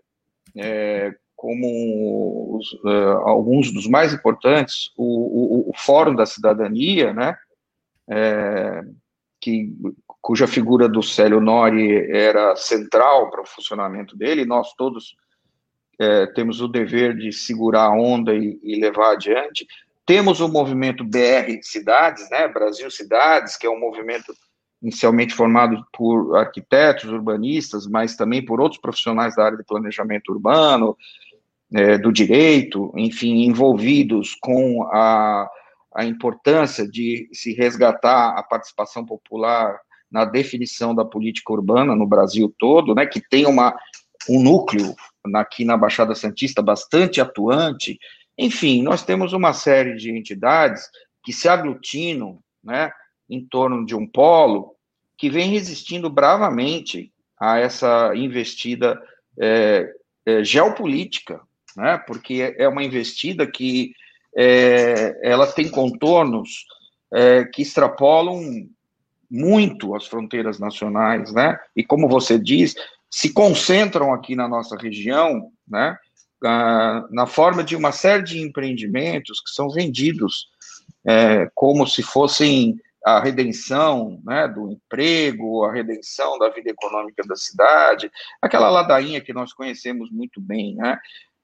é, 0.56 1.12
como 1.34 2.56
os, 2.56 2.72
uh, 2.84 3.18
alguns 3.24 3.72
dos 3.72 3.88
mais 3.88 4.14
importantes 4.14 4.92
o, 4.96 5.66
o, 5.66 5.70
o, 5.70 5.72
Fórum 5.76 6.14
da 6.14 6.24
Cidadania, 6.24 7.12
né? 7.12 7.36
É, 8.08 8.82
que, 9.40 9.72
cuja 10.20 10.46
figura 10.46 10.88
do 10.88 11.02
Célio 11.02 11.40
Nori 11.40 12.08
era 12.12 12.54
central 12.54 13.28
para 13.28 13.42
o 13.42 13.46
funcionamento 13.46 14.16
dele, 14.16 14.44
nós 14.44 14.72
todos 14.74 15.16
é, 15.98 16.26
temos 16.26 16.60
o 16.60 16.68
dever 16.68 17.16
de 17.16 17.32
segurar 17.32 17.86
a 17.86 17.92
onda 17.92 18.32
e, 18.34 18.60
e 18.62 18.80
levar 18.80 19.12
adiante. 19.12 19.66
Temos 20.06 20.40
o 20.40 20.48
movimento 20.48 21.04
BR 21.04 21.60
Cidades, 21.62 22.28
né, 22.30 22.46
Brasil 22.46 22.88
Cidades, 22.88 23.56
que 23.56 23.66
é 23.66 23.70
um 23.70 23.80
movimento 23.80 24.32
inicialmente 24.82 25.34
formado 25.34 25.86
por 25.92 26.36
arquitetos, 26.36 27.04
urbanistas, 27.04 27.86
mas 27.86 28.16
também 28.16 28.44
por 28.44 28.60
outros 28.60 28.80
profissionais 28.80 29.36
da 29.36 29.44
área 29.44 29.56
de 29.56 29.64
planejamento 29.64 30.32
urbano, 30.32 30.96
é, 31.72 31.96
do 31.96 32.12
direito, 32.12 32.92
enfim, 32.96 33.44
envolvidos 33.44 34.34
com 34.40 34.82
a, 34.92 35.48
a 35.94 36.04
importância 36.04 36.86
de 36.86 37.28
se 37.32 37.54
resgatar 37.54 38.36
a 38.36 38.42
participação 38.42 39.06
popular 39.06 39.78
na 40.10 40.24
definição 40.26 40.94
da 40.94 41.04
política 41.04 41.52
urbana 41.52 41.96
no 41.96 42.06
Brasil 42.06 42.54
todo, 42.58 42.94
né, 42.94 43.06
que 43.06 43.20
tem 43.20 43.46
uma, 43.46 43.74
um 44.28 44.42
núcleo 44.42 44.94
aqui 45.34 45.64
na 45.64 45.76
Baixada 45.76 46.14
Santista 46.14 46.60
bastante 46.60 47.20
atuante, 47.20 47.98
enfim, 48.36 48.82
nós 48.82 49.04
temos 49.04 49.32
uma 49.32 49.52
série 49.52 49.94
de 49.94 50.10
entidades 50.10 50.88
que 51.22 51.32
se 51.32 51.48
aglutinam 51.48 52.40
né, 52.62 52.90
em 53.32 53.44
torno 53.44 53.86
de 53.86 53.94
um 53.94 54.06
polo 54.06 54.74
que 55.16 55.30
vem 55.30 55.50
resistindo 55.50 56.10
bravamente 56.10 57.12
a 57.40 57.58
essa 57.58 58.12
investida 58.14 59.00
é, 59.40 59.90
é, 60.26 60.44
geopolítica, 60.44 61.40
né, 61.76 61.98
porque 62.06 62.54
é 62.58 62.68
uma 62.68 62.84
investida 62.84 63.46
que 63.46 63.94
é, 64.36 65.18
ela 65.22 65.46
tem 65.46 65.68
contornos 65.68 66.66
é, 67.12 67.44
que 67.44 67.62
extrapolam 67.62 68.68
muito 69.30 69.94
as 69.94 70.06
fronteiras 70.06 70.58
nacionais, 70.58 71.32
né? 71.32 71.58
E 71.74 71.82
como 71.82 72.06
você 72.08 72.38
diz, 72.38 72.74
se 73.10 73.32
concentram 73.32 74.12
aqui 74.12 74.36
na 74.36 74.46
nossa 74.46 74.76
região, 74.76 75.50
né? 75.66 75.96
na 76.42 77.26
forma 77.26 77.62
de 77.62 77.76
uma 77.76 77.92
série 77.92 78.24
de 78.24 78.40
empreendimentos 78.40 79.40
que 79.40 79.50
são 79.50 79.70
vendidos 79.70 80.48
é, 81.04 81.48
como 81.54 81.86
se 81.86 82.02
fossem 82.02 82.80
a 83.04 83.20
redenção 83.20 84.20
né, 84.24 84.46
do 84.48 84.70
emprego, 84.70 85.64
a 85.64 85.72
redenção 85.72 86.38
da 86.38 86.48
vida 86.50 86.70
econômica 86.70 87.22
da 87.26 87.36
cidade, 87.36 88.10
aquela 88.40 88.70
ladainha 88.70 89.20
que 89.20 89.32
nós 89.32 89.52
conhecemos 89.52 90.10
muito 90.10 90.40
bem, 90.40 90.76
né, 90.76 90.98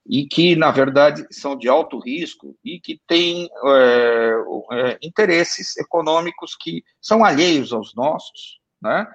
e 0.06 0.26
que, 0.26 0.56
na 0.56 0.70
verdade, 0.70 1.26
são 1.30 1.56
de 1.56 1.68
alto 1.68 1.98
risco 1.98 2.56
e 2.64 2.80
que 2.80 3.00
têm 3.06 3.48
é, 3.66 4.32
é, 4.72 4.98
interesses 5.02 5.76
econômicos 5.76 6.56
que 6.56 6.82
são 7.00 7.24
alheios 7.24 7.72
aos 7.72 7.94
nossos, 7.94 8.58
né, 8.80 9.06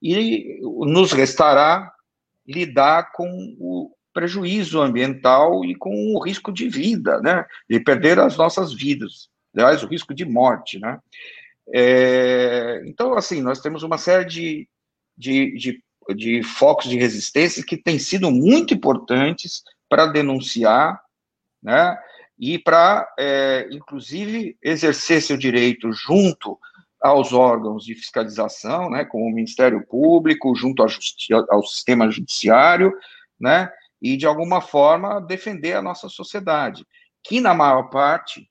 e 0.00 0.60
nos 0.60 1.12
restará 1.12 1.92
lidar 2.46 3.12
com 3.12 3.56
o, 3.58 3.92
prejuízo 4.12 4.80
ambiental 4.80 5.64
e 5.64 5.74
com 5.74 6.14
o 6.14 6.22
risco 6.22 6.52
de 6.52 6.68
vida, 6.68 7.20
né? 7.20 7.44
De 7.68 7.80
perder 7.80 8.18
as 8.18 8.36
nossas 8.36 8.72
vidas, 8.72 9.28
aliás, 9.54 9.82
o 9.82 9.86
risco 9.86 10.14
de 10.14 10.24
morte, 10.24 10.78
né? 10.78 10.98
É, 11.68 12.82
então, 12.86 13.14
assim, 13.14 13.40
nós 13.40 13.60
temos 13.60 13.82
uma 13.82 13.98
série 13.98 14.24
de, 14.24 14.68
de, 15.16 15.56
de, 15.56 15.84
de 16.14 16.42
focos 16.42 16.88
de 16.88 16.96
resistência 16.96 17.64
que 17.64 17.76
têm 17.76 17.98
sido 17.98 18.30
muito 18.30 18.74
importantes 18.74 19.62
para 19.88 20.06
denunciar, 20.06 21.00
né? 21.62 21.96
E 22.38 22.58
para, 22.58 23.06
é, 23.18 23.68
inclusive, 23.70 24.56
exercer 24.62 25.22
seu 25.22 25.36
direito 25.36 25.92
junto 25.92 26.58
aos 27.00 27.32
órgãos 27.32 27.84
de 27.84 27.94
fiscalização, 27.94 28.88
né, 28.88 29.04
como 29.04 29.24
o 29.26 29.32
Ministério 29.32 29.84
Público, 29.86 30.54
junto 30.54 30.82
ao, 30.82 31.62
sistema 31.64 32.08
judiciário, 32.10 32.92
né, 33.38 33.70
e, 34.00 34.16
de 34.16 34.24
alguma 34.24 34.60
forma, 34.60 35.20
defender 35.20 35.74
a 35.74 35.82
nossa 35.82 36.08
sociedade, 36.08 36.86
que, 37.22 37.40
na 37.40 37.54
maior 37.54 37.90
parte, 37.90 38.48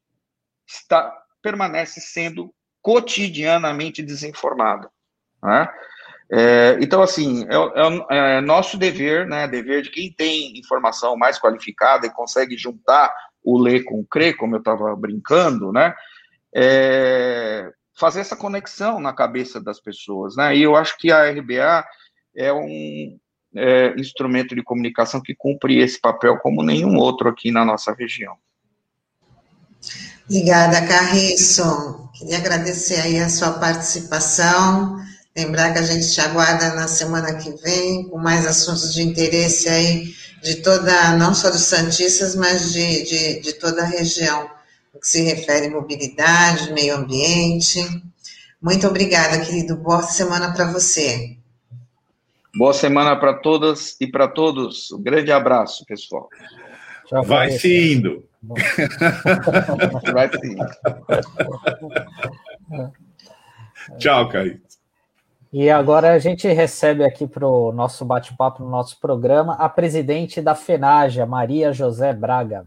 está, 0.68 1.12
permanece 1.42 2.02
sendo 2.02 2.54
cotidianamente 2.82 4.02
desinformada. 4.02 4.90
Né? 5.44 5.70
É, 6.32 6.78
então, 6.80 7.02
assim, 7.02 7.46
é, 7.50 8.16
é, 8.16 8.38
é, 8.38 8.42
nosso 8.42 8.78
dever, 8.78 9.28
né, 9.28 9.48
dever 9.48 9.82
de 9.82 9.90
quem 9.90 10.12
tem 10.12 10.58
informação 10.58 11.18
mais 11.18 11.38
qualificada 11.38 12.08
e 12.08 12.14
consegue 12.14 12.58
juntar 12.58 13.14
o 13.44 13.60
ler 13.60 13.84
com 13.84 14.00
o 14.00 14.06
crer, 14.06 14.38
como 14.38 14.56
eu 14.56 14.60
estava 14.60 14.96
brincando, 14.96 15.74
né, 15.74 15.94
é, 16.56 17.70
fazer 18.00 18.22
essa 18.22 18.36
conexão 18.36 19.00
na 19.00 19.12
cabeça 19.12 19.60
das 19.60 19.82
pessoas, 19.82 20.38
né, 20.38 20.56
e 20.56 20.64
eu 20.64 20.76
acho 20.76 20.98
que 20.98 21.12
a 21.12 21.30
RBA 21.30 21.86
é 22.34 22.54
um, 22.54 23.20
é, 23.56 23.94
instrumento 24.00 24.56
de 24.56 24.64
comunicação 24.64 25.22
que 25.22 25.36
cumpre 25.36 25.80
esse 25.80 26.00
papel 26.00 26.38
como 26.38 26.64
nenhum 26.64 26.96
outro 26.96 27.28
aqui 27.28 27.52
na 27.52 27.66
nossa 27.66 27.94
região. 27.94 28.38
Obrigada, 30.26 30.88
Carriço. 30.88 32.10
Queria 32.22 32.38
agradecer 32.38 33.02
aí 33.02 33.20
a 33.20 33.28
sua 33.28 33.54
participação. 33.54 34.96
Lembrar 35.36 35.74
que 35.74 35.80
a 35.80 35.82
gente 35.82 36.08
te 36.14 36.22
aguarda 36.22 36.76
na 36.76 36.88
semana 36.88 37.34
que 37.34 37.50
vem 37.64 38.08
com 38.10 38.20
mais 38.20 38.46
assuntos 38.46 38.94
de 38.94 39.02
interesse 39.02 39.68
aí 39.68 40.14
de 40.44 40.58
toda, 40.58 41.18
não 41.18 41.34
só 41.34 41.50
dos 41.50 41.64
Santistas, 41.64 42.36
mas 42.36 42.74
de, 42.74 43.04
de, 43.06 43.40
de 43.40 43.54
toda 43.54 43.82
a 43.82 43.86
região, 43.86 44.48
no 44.94 45.00
que 45.00 45.08
se 45.08 45.24
refere 45.24 45.66
à 45.66 45.72
mobilidade, 45.72 46.72
meio 46.74 46.96
ambiente. 46.96 47.80
Muito 48.62 48.86
obrigada, 48.86 49.44
querido. 49.44 49.76
Boa 49.76 50.04
semana 50.04 50.54
para 50.54 50.72
você. 50.72 51.36
Boa 52.56 52.74
semana 52.74 53.20
para 53.20 53.34
todas 53.34 53.96
e 54.00 54.06
para 54.06 54.28
todos. 54.28 54.92
Um 54.92 55.02
grande 55.02 55.32
abraço, 55.32 55.84
pessoal. 55.88 56.30
Tchau, 57.22 57.24
Vai 57.24 57.52
se 57.52 57.94
indo. 57.94 58.24
Vai 60.14 60.30
se 60.30 60.48
indo. 60.48 60.66
Tchau, 63.98 64.30
Caio. 64.30 64.62
E 65.52 65.70
agora 65.70 66.14
a 66.14 66.20
gente 66.20 66.48
recebe 66.48 67.04
aqui 67.04 67.28
para 67.28 67.46
o 67.46 67.74
nosso 67.74 68.06
bate-papo, 68.06 68.64
no 68.64 68.70
nosso 68.70 68.98
programa, 69.02 69.56
a 69.56 69.68
presidente 69.68 70.42
da 70.42 70.56
FENAGE, 70.56 71.26
Maria 71.26 71.74
José 71.74 72.14
Braga. 72.14 72.66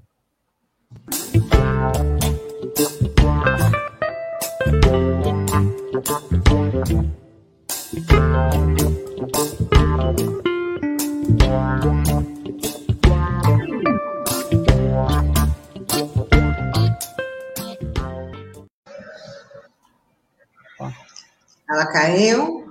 Ela 21.69 21.87
caiu? 21.87 22.69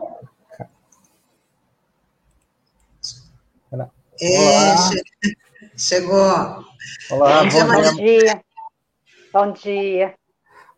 Olá. 3.72 3.90
chegou. 5.76 6.64
Olá, 7.10 7.44
bom, 7.44 7.50
dia, 7.50 7.66
bom 7.66 7.96
dia. 7.96 8.42
Bom 9.34 9.52
dia. 9.52 10.14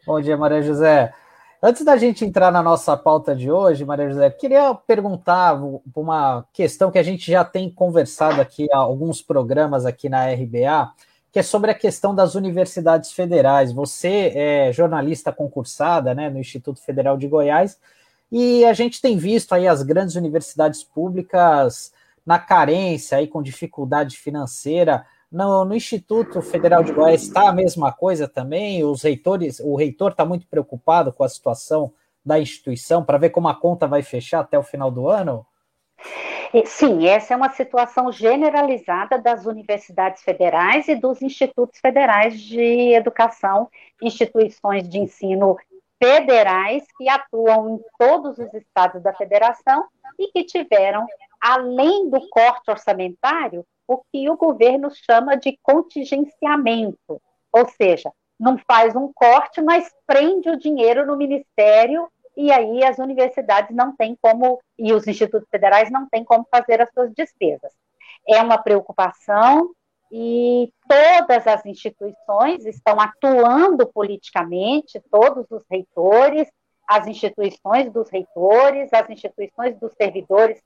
Bom 0.07 0.21
dia, 0.21 0.37
Maria 0.37 0.61
José. 0.61 1.13
Antes 1.61 1.83
da 1.83 1.97
gente 1.97 2.23
entrar 2.23 2.51
na 2.51 2.63
nossa 2.63 2.95
pauta 2.95 3.35
de 3.35 3.51
hoje, 3.51 3.83
Maria 3.83 4.07
José, 4.07 4.29
queria 4.29 4.73
perguntar 4.73 5.59
uma 5.93 6.45
questão 6.53 6.91
que 6.91 6.99
a 6.99 7.03
gente 7.03 7.29
já 7.29 7.43
tem 7.43 7.69
conversado 7.69 8.39
aqui 8.39 8.67
há 8.71 8.77
alguns 8.77 9.21
programas 9.21 9.85
aqui 9.85 10.07
na 10.07 10.25
RBA, 10.31 10.93
que 11.33 11.39
é 11.39 11.43
sobre 11.43 11.69
a 11.69 11.75
questão 11.75 12.15
das 12.15 12.33
universidades 12.33 13.11
federais. 13.11 13.73
Você 13.73 14.31
é 14.35 14.71
jornalista 14.71 15.33
concursada 15.33 16.13
né, 16.13 16.29
no 16.29 16.39
Instituto 16.39 16.79
Federal 16.79 17.17
de 17.17 17.27
Goiás, 17.27 17.77
e 18.31 18.65
a 18.65 18.73
gente 18.73 19.01
tem 19.01 19.17
visto 19.17 19.53
aí 19.53 19.67
as 19.67 19.83
grandes 19.83 20.15
universidades 20.15 20.83
públicas 20.83 21.93
na 22.25 22.39
carência, 22.39 23.17
aí 23.17 23.27
com 23.27 23.41
dificuldade 23.41 24.17
financeira. 24.17 25.05
No, 25.31 25.65
no 25.65 25.75
Instituto 25.75 26.41
Federal 26.41 26.83
de 26.83 26.91
Goiás 26.91 27.23
está 27.23 27.49
a 27.49 27.53
mesma 27.53 27.91
coisa 27.91 28.27
também? 28.27 28.83
Os 28.83 29.03
reitores, 29.03 29.59
o 29.59 29.75
reitor 29.75 30.11
está 30.11 30.25
muito 30.25 30.47
preocupado 30.47 31.13
com 31.13 31.23
a 31.23 31.29
situação 31.29 31.93
da 32.25 32.39
instituição 32.39 33.03
para 33.03 33.17
ver 33.19 33.29
como 33.29 33.47
a 33.47 33.55
conta 33.55 33.85
vai 33.85 34.01
fechar 34.01 34.39
até 34.39 34.57
o 34.57 34.63
final 34.63 34.89
do 34.89 35.07
ano? 35.07 35.45
Sim, 36.65 37.05
essa 37.05 37.33
é 37.33 37.37
uma 37.37 37.49
situação 37.49 38.11
generalizada 38.11 39.19
das 39.19 39.45
universidades 39.45 40.23
federais 40.23 40.87
e 40.87 40.95
dos 40.95 41.21
institutos 41.21 41.79
federais 41.79 42.39
de 42.39 42.93
educação, 42.93 43.67
instituições 44.01 44.87
de 44.87 44.97
ensino 44.97 45.57
federais 46.05 46.83
que 46.95 47.09
atuam 47.09 47.75
em 47.75 47.79
todos 47.97 48.37
os 48.37 48.53
estados 48.53 49.01
da 49.01 49.11
federação 49.11 49.85
e 50.19 50.31
que 50.31 50.43
tiveram, 50.43 51.03
além 51.41 52.11
do 52.11 52.29
corte 52.29 52.69
orçamentário, 52.69 53.65
o 53.87 53.97
que 54.11 54.29
o 54.29 54.37
governo 54.37 54.89
chama 54.91 55.35
de 55.35 55.57
contingenciamento, 55.63 57.19
ou 57.51 57.67
seja, 57.69 58.11
não 58.39 58.55
faz 58.67 58.95
um 58.95 59.11
corte, 59.13 59.61
mas 59.63 59.91
prende 60.05 60.47
o 60.49 60.59
dinheiro 60.59 61.07
no 61.07 61.17
ministério 61.17 62.07
e 62.37 62.51
aí 62.51 62.83
as 62.83 62.99
universidades 62.99 63.75
não 63.75 63.95
têm 63.95 64.15
como, 64.21 64.59
e 64.77 64.93
os 64.93 65.07
institutos 65.07 65.49
federais 65.49 65.89
não 65.89 66.07
têm 66.07 66.23
como 66.23 66.45
fazer 66.51 66.81
as 66.81 66.89
suas 66.93 67.11
despesas. 67.15 67.71
É 68.27 68.41
uma 68.41 68.59
preocupação 68.59 69.71
e 70.11 70.71
todas 70.87 71.47
as 71.47 71.65
instituições 71.65 72.65
estão 72.65 72.99
atuando 72.99 73.87
politicamente, 73.87 75.01
todos 75.11 75.45
os 75.49 75.63
reitores, 75.69 76.47
as 76.87 77.07
instituições 77.07 77.91
dos 77.91 78.09
reitores, 78.09 78.93
as 78.93 79.09
instituições 79.09 79.77
dos 79.79 79.91
servidores 79.93 80.61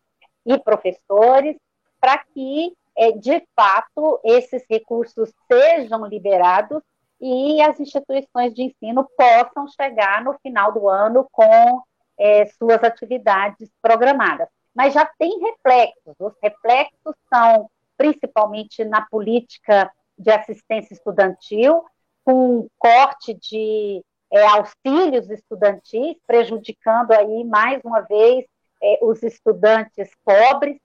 e 0.45 0.57
professores, 0.59 1.55
para 1.99 2.17
que, 2.33 2.73
é, 2.97 3.11
de 3.11 3.41
fato, 3.55 4.19
esses 4.23 4.63
recursos 4.69 5.31
sejam 5.51 6.05
liberados 6.05 6.81
e 7.21 7.61
as 7.61 7.79
instituições 7.79 8.53
de 8.53 8.63
ensino 8.63 9.07
possam 9.17 9.67
chegar 9.67 10.23
no 10.23 10.37
final 10.39 10.71
do 10.71 10.87
ano 10.87 11.27
com 11.31 11.81
é, 12.17 12.45
suas 12.45 12.83
atividades 12.83 13.69
programadas. 13.81 14.47
Mas 14.73 14.93
já 14.93 15.05
tem 15.17 15.39
reflexos, 15.39 16.15
os 16.19 16.33
reflexos 16.41 17.15
são 17.33 17.69
principalmente 17.99 18.85
na 18.85 19.01
política 19.01 19.91
de 20.17 20.31
assistência 20.31 20.93
estudantil, 20.93 21.83
com 22.23 22.69
corte 22.77 23.33
de 23.33 24.01
é, 24.31 24.41
auxílios 24.47 25.29
estudantis, 25.29 26.15
prejudicando 26.25 27.11
aí 27.11 27.43
mais 27.43 27.81
uma 27.83 27.99
vez 28.01 28.45
é, 28.81 28.99
os 29.01 29.21
estudantes 29.21 30.09
pobres, 30.23 30.79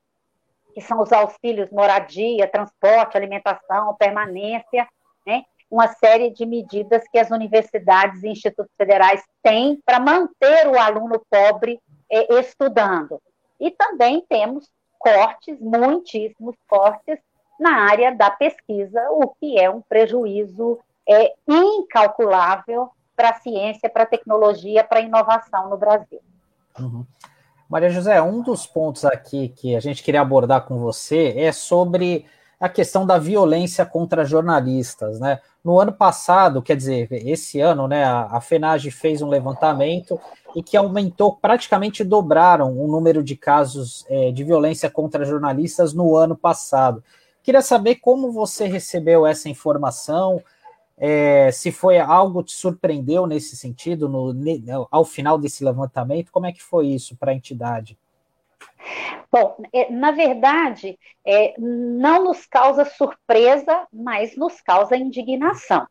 que 0.75 0.81
são 0.81 1.01
os 1.01 1.13
auxílios 1.13 1.71
moradia, 1.71 2.51
transporte, 2.51 3.17
alimentação, 3.17 3.95
permanência, 3.95 4.89
né? 5.25 5.45
uma 5.71 5.87
série 5.87 6.31
de 6.31 6.45
medidas 6.45 7.05
que 7.13 7.19
as 7.19 7.31
universidades 7.31 8.25
e 8.25 8.29
institutos 8.29 8.73
federais 8.77 9.23
têm 9.41 9.81
para 9.87 10.01
manter 10.01 10.67
o 10.67 10.77
aluno 10.77 11.25
pobre 11.31 11.79
é, 12.11 12.41
estudando. 12.41 13.23
E 13.61 13.71
também 13.71 14.21
temos 14.29 14.69
cortes, 15.05 15.61
muitíssimos 15.61 16.57
cortes, 16.67 17.19
na 17.61 17.91
área 17.91 18.15
da 18.15 18.31
pesquisa, 18.31 19.01
o 19.11 19.29
que 19.29 19.61
é 19.61 19.69
um 19.69 19.83
prejuízo 19.83 20.79
é, 21.07 21.35
incalculável 21.47 22.91
para 23.15 23.31
a 23.31 23.35
ciência, 23.35 23.89
para 23.89 24.05
a 24.05 24.07
tecnologia, 24.07 24.83
para 24.83 25.01
a 25.01 25.03
inovação 25.03 25.69
no 25.69 25.77
Brasil. 25.77 26.21
Uhum. 26.81 27.05
Maria 27.69 27.91
José, 27.91 28.21
um 28.21 28.41
dos 28.41 28.67
pontos 28.67 29.05
aqui 29.05 29.51
que 29.51 29.77
a 29.77 29.81
gente 29.81 30.03
queria 30.03 30.23
abordar 30.23 30.63
com 30.63 30.79
você 30.79 31.35
é 31.37 31.53
sobre 31.53 32.27
a 32.65 32.69
questão 32.71 33.05
da 33.05 33.19
violência 33.19 33.85
contra 33.85 34.25
jornalistas, 34.25 35.21
né? 35.21 35.39
No 35.63 35.79
ano 35.79 35.93
passado, 35.93 36.63
quer 36.63 36.75
dizer, 36.75 37.09
esse 37.13 37.61
ano, 37.61 37.87
né, 37.87 38.03
a, 38.05 38.41
FENAGE 38.41 38.91
fez 38.91 39.21
um 39.21 39.29
levantamento 39.29 40.19
e 40.57 40.63
que 40.63 40.75
aumentou, 40.75 41.37
praticamente 41.37 42.03
dobraram 42.03 42.75
o 42.79 42.89
número 42.89 43.23
de 43.23 43.37
casos 43.37 44.07
é, 44.09 44.33
de 44.33 44.43
violência 44.43 44.89
contra 44.89 45.27
jornalistas 45.27 45.93
no 45.93 46.17
ano 46.17 46.35
passado. 46.35 47.05
Queria 47.43 47.61
saber 47.61 47.97
como 47.97 48.33
você 48.33 48.67
recebeu 48.67 49.27
essa 49.27 49.51
informação, 49.51 50.43
é, 50.97 51.51
se 51.53 51.71
foi 51.71 51.99
algo 51.99 52.43
que 52.43 52.49
te 52.49 52.57
surpreendeu 52.57 53.27
nesse 53.27 53.59
sentido, 53.59 54.09
no, 54.09 54.35
ao 54.91 55.05
final 55.05 55.37
desse 55.37 55.63
levantamento, 55.63 56.33
como 56.33 56.47
é 56.47 56.53
que 56.53 56.63
foi 56.63 56.87
isso 56.87 57.15
para 57.15 57.33
a 57.33 57.35
entidade? 57.35 57.99
Bom, 59.31 59.57
é, 59.73 59.91
na 59.91 60.11
verdade, 60.11 60.99
é, 61.27 61.55
não 61.59 62.25
nos 62.25 62.47
causa 62.47 62.85
surpresa, 62.85 63.87
mas 63.93 64.37
nos 64.37 64.61
causa 64.61 64.97
indignação. 64.97 65.87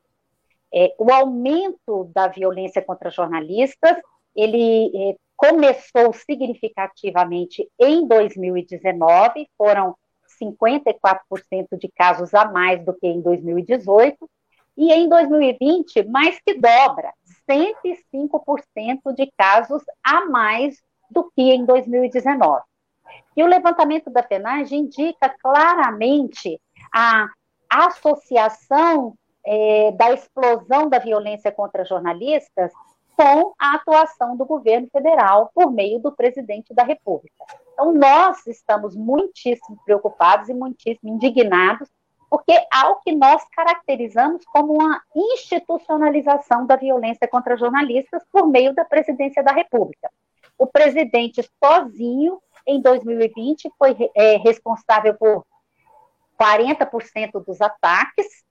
É, 0.73 0.93
o 0.97 1.11
aumento 1.11 2.09
da 2.13 2.27
violência 2.27 2.81
contra 2.81 3.09
jornalistas, 3.09 3.97
ele 4.35 4.91
é, 4.95 5.15
começou 5.35 6.13
significativamente 6.13 7.69
em 7.79 8.07
2019, 8.07 9.47
foram 9.57 9.95
54% 10.41 11.77
de 11.77 11.89
casos 11.89 12.33
a 12.33 12.45
mais 12.51 12.83
do 12.83 12.93
que 12.93 13.07
em 13.07 13.21
2018, 13.21 14.29
e 14.75 14.91
em 14.91 15.07
2020, 15.07 16.03
mais 16.03 16.39
que 16.39 16.55
dobra, 16.55 17.13
105% 17.47 19.13
de 19.15 19.31
casos 19.37 19.83
a 20.03 20.25
mais 20.25 20.81
do 21.11 21.29
que 21.35 21.41
em 21.41 21.63
2019. 21.65 22.63
E 23.35 23.43
o 23.43 23.47
levantamento 23.47 24.09
da 24.09 24.23
FENAGE 24.23 24.75
indica 24.75 25.29
claramente 25.41 26.59
a 26.93 27.27
associação 27.69 29.15
é, 29.45 29.91
da 29.91 30.11
explosão 30.11 30.87
da 30.87 30.99
violência 30.99 31.51
contra 31.51 31.83
jornalistas 31.83 32.71
com 33.15 33.53
a 33.59 33.75
atuação 33.75 34.35
do 34.35 34.45
governo 34.45 34.87
federal 34.91 35.51
por 35.53 35.71
meio 35.71 35.99
do 35.99 36.11
presidente 36.11 36.73
da 36.73 36.83
República. 36.83 37.43
Então, 37.73 37.93
nós 37.93 38.45
estamos 38.47 38.95
muitíssimo 38.95 39.77
preocupados 39.85 40.49
e 40.49 40.53
muitíssimo 40.53 41.13
indignados, 41.13 41.89
porque 42.29 42.53
há 42.71 42.89
o 42.89 42.95
que 43.01 43.11
nós 43.11 43.43
caracterizamos 43.55 44.43
como 44.45 44.73
uma 44.73 45.01
institucionalização 45.15 46.65
da 46.65 46.75
violência 46.75 47.27
contra 47.27 47.57
jornalistas 47.57 48.23
por 48.31 48.47
meio 48.47 48.73
da 48.73 48.83
presidência 48.83 49.43
da 49.43 49.51
República. 49.51 50.09
O 50.57 50.65
presidente 50.65 51.47
sozinho 51.63 52.39
em 52.65 52.81
2020 52.81 53.71
foi 53.77 53.95
é, 54.15 54.37
responsável 54.37 55.13
por 55.15 55.45
40% 56.39 57.43
dos 57.45 57.61
ataques, 57.61 58.43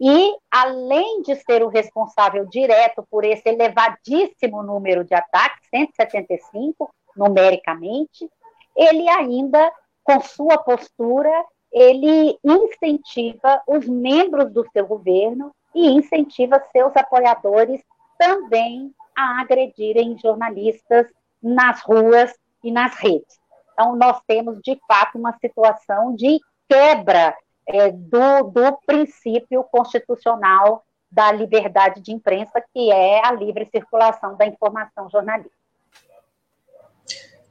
e, 0.00 0.32
além 0.50 1.22
de 1.22 1.34
ser 1.34 1.62
o 1.62 1.68
responsável 1.68 2.46
direto 2.46 3.04
por 3.10 3.24
esse 3.24 3.48
elevadíssimo 3.48 4.62
número 4.62 5.04
de 5.04 5.14
ataques, 5.14 5.68
175 5.70 6.88
numericamente, 7.16 8.30
ele 8.76 9.08
ainda, 9.08 9.72
com 10.04 10.20
sua 10.20 10.56
postura, 10.56 11.32
ele 11.72 12.38
incentiva 12.44 13.60
os 13.66 13.86
membros 13.88 14.52
do 14.52 14.64
seu 14.70 14.86
governo 14.86 15.50
e 15.74 15.88
incentiva 15.88 16.62
seus 16.70 16.96
apoiadores 16.96 17.82
também 18.16 18.94
a 19.16 19.40
agredirem 19.40 20.16
jornalistas 20.16 21.06
nas 21.42 21.80
ruas 21.82 22.32
e 22.62 22.70
nas 22.70 22.94
redes. 22.96 23.38
Então, 23.72 23.96
nós 23.96 24.20
temos, 24.26 24.60
de 24.62 24.78
fato, 24.88 25.18
uma 25.18 25.36
situação 25.38 26.14
de 26.14 26.40
quebra 26.68 27.36
é, 27.66 27.90
do, 27.90 28.42
do 28.44 28.78
princípio 28.86 29.62
constitucional 29.64 30.84
da 31.10 31.32
liberdade 31.32 32.00
de 32.00 32.12
imprensa, 32.12 32.62
que 32.74 32.92
é 32.92 33.24
a 33.24 33.32
livre 33.32 33.68
circulação 33.70 34.36
da 34.36 34.46
informação 34.46 35.08
jornalística. 35.10 35.56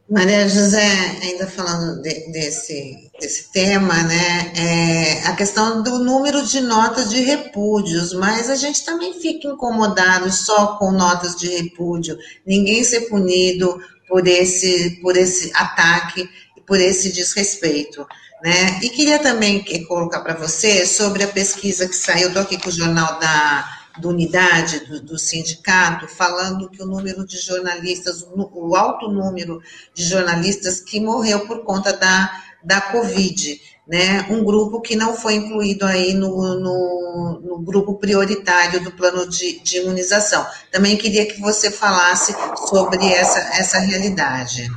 Maria 0.10 0.48
José, 0.48 0.88
ainda 1.22 1.46
falando 1.48 2.02
de, 2.02 2.32
desse, 2.32 3.12
desse 3.20 3.52
tema, 3.52 4.04
né, 4.04 4.54
é 4.56 5.28
a 5.28 5.36
questão 5.36 5.84
do 5.84 6.00
número 6.00 6.46
de 6.46 6.62
notas 6.62 7.10
de 7.10 7.20
repúdios, 7.20 8.14
mas 8.14 8.50
a 8.50 8.56
gente 8.56 8.86
também 8.86 9.14
fica 9.16 9.50
incomodado 9.50 10.32
só 10.32 10.78
com 10.78 10.92
notas 10.92 11.36
de 11.36 11.50
repúdio, 11.50 12.18
ninguém 12.46 12.86
ser 12.86 13.10
punido 13.10 13.78
por 14.08 14.28
esse, 14.28 15.00
por 15.02 15.18
esse 15.18 15.52
ataque, 15.54 16.30
por 16.66 16.80
esse 16.80 17.12
desrespeito. 17.12 18.08
Né? 18.44 18.80
E 18.84 18.90
queria 18.90 19.20
também 19.20 19.64
colocar 19.88 20.22
para 20.22 20.36
você 20.36 20.86
sobre 20.86 21.24
a 21.24 21.28
pesquisa 21.28 21.88
que 21.88 21.96
saiu, 21.96 22.28
estou 22.28 22.44
aqui 22.44 22.58
com 22.62 22.70
o 22.70 22.72
jornal 22.72 23.20
da, 23.20 23.78
da 24.00 24.08
unidade 24.08 24.82
do, 24.82 25.02
do, 25.02 25.18
sindicato, 25.18 26.08
falando 26.08 26.70
que 26.70 26.82
o 26.82 26.86
número 26.86 27.26
de 27.26 27.38
jornalistas, 27.38 28.22
o, 28.22 28.70
o 28.70 28.76
alto 28.76 29.10
número 29.10 29.60
de 29.94 30.04
jornalistas 30.04 30.80
que 30.80 31.00
morreu 31.00 31.48
por 31.48 31.64
conta 31.64 31.94
da, 31.94 32.32
da 32.64 32.80
Covid, 32.80 33.60
né? 33.88 34.28
Um 34.30 34.44
grupo 34.44 34.82
que 34.82 34.96
não 34.96 35.14
foi 35.16 35.36
incluído 35.36 35.86
aí 35.86 36.14
no, 36.14 36.60
no, 36.60 37.40
no 37.40 37.60
grupo 37.60 37.98
prioritário 37.98 38.84
do 38.84 38.92
plano 38.92 39.28
de, 39.28 39.60
de, 39.62 39.78
imunização. 39.78 40.46
Também 40.72 40.98
queria 40.98 41.26
que 41.26 41.40
você 41.40 41.72
falasse 41.72 42.34
sobre 42.68 43.06
essa, 43.14 43.40
essa 43.58 43.80
realidade. 43.80 44.68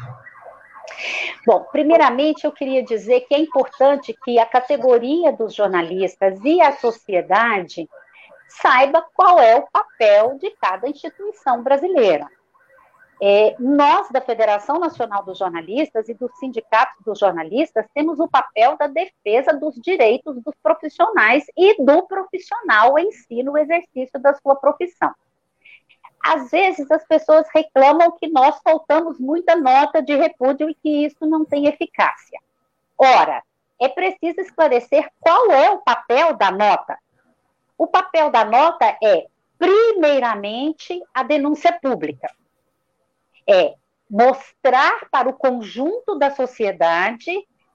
Bom, 1.45 1.67
primeiramente 1.73 2.45
eu 2.45 2.53
queria 2.53 2.85
dizer 2.85 3.23
que 3.23 3.35
é 3.35 3.39
importante 3.39 4.15
que 4.25 4.39
a 4.39 4.47
categoria 4.47 5.33
dos 5.33 5.55
jornalistas 5.55 6.39
e 6.45 6.61
a 6.61 6.77
sociedade 6.77 7.89
saiba 8.49 9.05
qual 9.15 9.41
é 9.41 9.57
o 9.57 9.67
papel 9.73 10.37
de 10.39 10.51
cada 10.61 10.89
instituição 10.89 11.63
brasileira. 11.63 12.27
É, 13.23 13.55
nós, 13.59 14.09
da 14.09 14.21
Federação 14.23 14.79
Nacional 14.79 15.23
dos 15.23 15.37
Jornalistas 15.37 16.09
e 16.09 16.15
dos 16.15 16.31
sindicatos 16.39 17.05
dos 17.05 17.19
jornalistas, 17.19 17.85
temos 17.93 18.19
o 18.19 18.27
papel 18.27 18.79
da 18.79 18.87
defesa 18.87 19.53
dos 19.53 19.75
direitos 19.75 20.43
dos 20.43 20.55
profissionais 20.63 21.45
e 21.55 21.85
do 21.85 22.07
profissional 22.07 22.99
em 22.99 23.13
si 23.13 23.43
no 23.43 23.59
exercício 23.59 24.19
da 24.19 24.33
sua 24.35 24.57
profissão. 24.57 25.13
Às 26.25 26.51
vezes 26.51 26.91
as 26.91 27.05
pessoas 27.07 27.47
reclamam 27.55 28.11
que 28.13 28.27
nós 28.29 28.59
faltamos 28.65 29.19
muita 29.19 29.55
nota 29.55 30.03
de 30.03 30.17
repúdio 30.17 30.71
e 30.71 30.75
que 30.75 31.05
isso 31.05 31.27
não 31.27 31.45
tem 31.45 31.67
eficácia. 31.67 32.41
Ora, 32.97 33.43
é 33.79 33.89
preciso 33.89 34.41
esclarecer 34.41 35.11
qual 35.21 35.51
é 35.51 35.71
o 35.71 35.79
papel 35.79 36.37
da 36.37 36.51
nota. 36.51 36.99
O 37.77 37.87
papel 37.87 38.31
da 38.31 38.45
nota 38.45 38.97
é, 39.03 39.27
primeiramente, 39.59 41.03
a 41.13 41.23
denúncia 41.23 41.73
pública. 41.81 42.31
É 43.51 43.75
mostrar 44.09 45.09
para 45.11 45.29
o 45.29 45.33
conjunto 45.33 46.19
da 46.19 46.31
sociedade 46.31 47.33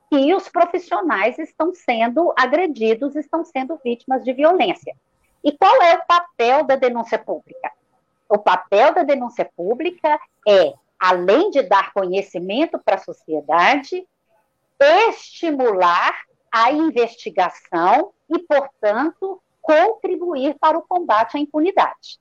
que 0.10 0.34
os 0.34 0.50
profissionais 0.50 1.40
estão 1.40 1.74
sendo 1.74 2.34
agredidos, 2.38 3.16
estão 3.16 3.44
sendo 3.44 3.80
vítimas 3.84 4.24
de 4.24 4.34
violência. 4.34 4.96
E 5.44 5.52
qual 5.52 5.82
é 5.82 5.96
o 5.96 6.06
papel 6.06 6.64
da 6.64 6.76
denúncia 6.76 7.18
pública? 7.18 7.72
O 8.28 8.38
papel 8.38 8.94
da 8.94 9.04
denúncia 9.04 9.50
pública 9.56 10.20
é, 10.48 10.74
além 11.00 11.52
de 11.52 11.62
dar 11.62 11.94
conhecimento 11.94 12.80
para 12.80 12.96
a 12.96 13.04
sociedade, 13.04 14.08
estimular 14.80 16.16
a 16.52 16.72
investigação 16.72 18.14
e, 18.30 18.40
portanto, 18.40 19.42
contribuir 19.62 20.56
para 20.60 20.78
o 20.78 20.82
combate 20.82 21.38
à 21.38 21.40
impunidade. 21.40 22.20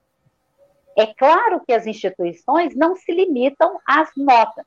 É 0.97 1.07
claro 1.07 1.61
que 1.67 1.73
as 1.73 1.87
instituições 1.87 2.75
não 2.75 2.95
se 2.97 3.13
limitam 3.13 3.81
às 3.87 4.11
notas. 4.17 4.65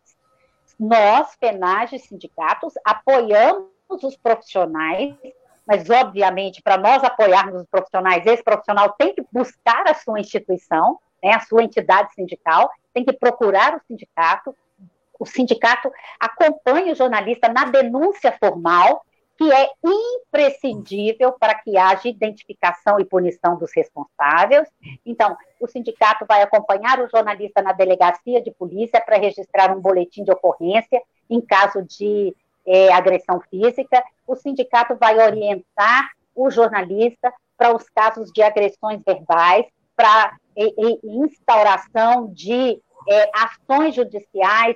Nós, 0.79 1.35
penais 1.35 1.91
e 1.93 1.99
sindicatos, 1.99 2.73
apoiamos 2.85 3.69
os 3.89 4.15
profissionais, 4.17 5.15
mas, 5.65 5.89
obviamente, 5.89 6.61
para 6.61 6.77
nós 6.77 7.03
apoiarmos 7.03 7.61
os 7.61 7.67
profissionais, 7.67 8.25
esse 8.25 8.43
profissional 8.43 8.93
tem 8.93 9.13
que 9.13 9.25
buscar 9.31 9.87
a 9.87 9.93
sua 9.93 10.19
instituição, 10.19 10.99
né, 11.23 11.33
a 11.33 11.39
sua 11.39 11.63
entidade 11.63 12.13
sindical, 12.13 12.69
tem 12.93 13.03
que 13.03 13.13
procurar 13.13 13.75
o 13.75 13.81
sindicato, 13.87 14.55
o 15.19 15.25
sindicato 15.25 15.91
acompanha 16.19 16.93
o 16.93 16.95
jornalista 16.95 17.49
na 17.49 17.65
denúncia 17.65 18.31
formal, 18.39 19.03
que 19.37 19.51
é 19.51 19.69
imprescindível 19.83 21.33
para 21.33 21.53
que 21.53 21.77
haja 21.77 22.07
identificação 22.07 22.99
e 22.99 23.05
punição 23.05 23.57
dos 23.57 23.71
responsáveis. 23.75 24.67
Então, 25.05 25.37
o 25.59 25.67
sindicato 25.67 26.25
vai 26.25 26.41
acompanhar 26.41 26.99
o 26.99 27.09
jornalista 27.09 27.61
na 27.61 27.71
delegacia 27.71 28.41
de 28.41 28.51
polícia 28.51 28.99
para 28.99 29.17
registrar 29.17 29.75
um 29.75 29.79
boletim 29.79 30.23
de 30.23 30.31
ocorrência 30.31 31.01
em 31.29 31.39
caso 31.39 31.83
de 31.83 32.35
é, 32.65 32.91
agressão 32.91 33.39
física. 33.41 34.03
O 34.25 34.35
sindicato 34.35 34.95
vai 34.95 35.17
orientar 35.19 36.09
o 36.35 36.49
jornalista 36.49 37.31
para 37.55 37.75
os 37.75 37.87
casos 37.89 38.31
de 38.31 38.41
agressões 38.41 39.01
verbais, 39.05 39.65
para 39.95 40.35
instauração 41.03 42.31
de 42.33 42.81
é, 43.07 43.31
ações 43.33 43.93
judiciais 43.93 44.75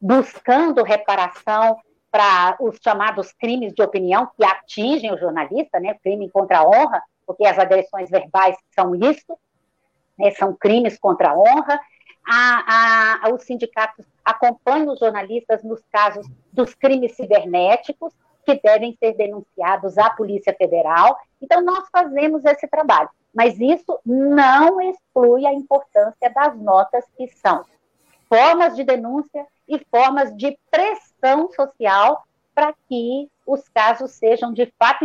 buscando 0.00 0.82
reparação 0.82 1.78
para 2.12 2.56
os 2.60 2.78
chamados 2.84 3.32
crimes 3.32 3.72
de 3.72 3.82
opinião 3.82 4.30
que 4.36 4.44
atingem 4.44 5.10
o 5.10 5.18
jornalista, 5.18 5.80
né, 5.80 5.94
crime 5.94 6.30
contra 6.30 6.58
a 6.58 6.68
honra, 6.68 7.02
porque 7.26 7.46
as 7.46 7.58
agressões 7.58 8.10
verbais 8.10 8.54
são 8.74 8.94
isso, 8.94 9.38
né, 10.18 10.30
são 10.32 10.54
crimes 10.54 10.98
contra 10.98 11.30
a 11.30 11.38
honra. 11.38 11.80
A, 12.24 13.24
a, 13.24 13.34
os 13.34 13.42
sindicatos 13.44 14.04
acompanham 14.22 14.92
os 14.92 15.00
jornalistas 15.00 15.64
nos 15.64 15.82
casos 15.90 16.26
dos 16.52 16.74
crimes 16.74 17.16
cibernéticos, 17.16 18.12
que 18.44 18.60
devem 18.62 18.94
ser 18.98 19.14
denunciados 19.16 19.96
à 19.96 20.10
Polícia 20.10 20.54
Federal. 20.54 21.16
Então, 21.40 21.62
nós 21.62 21.88
fazemos 21.90 22.44
esse 22.44 22.68
trabalho, 22.68 23.08
mas 23.32 23.58
isso 23.58 23.98
não 24.04 24.80
exclui 24.80 25.46
a 25.46 25.52
importância 25.52 26.28
das 26.30 26.56
notas 26.58 27.04
que 27.16 27.26
são 27.28 27.64
formas 28.28 28.76
de 28.76 28.84
denúncia 28.84 29.46
e 29.68 29.78
formas 29.90 30.34
de 30.36 30.58
pressão 30.70 31.50
social 31.52 32.24
para 32.54 32.74
que 32.88 33.28
os 33.46 33.68
casos 33.68 34.12
sejam 34.12 34.52
de 34.52 34.72
fato 34.78 35.04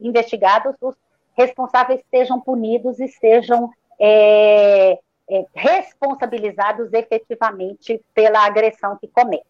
investigados, 0.00 0.74
os 0.80 0.94
responsáveis 1.36 2.00
sejam 2.10 2.40
punidos 2.40 3.00
e 3.00 3.08
sejam 3.08 3.70
é, 3.98 4.98
é, 5.28 5.46
responsabilizados 5.54 6.92
efetivamente 6.92 8.00
pela 8.14 8.44
agressão 8.44 8.96
que 8.96 9.08
comete. 9.08 9.44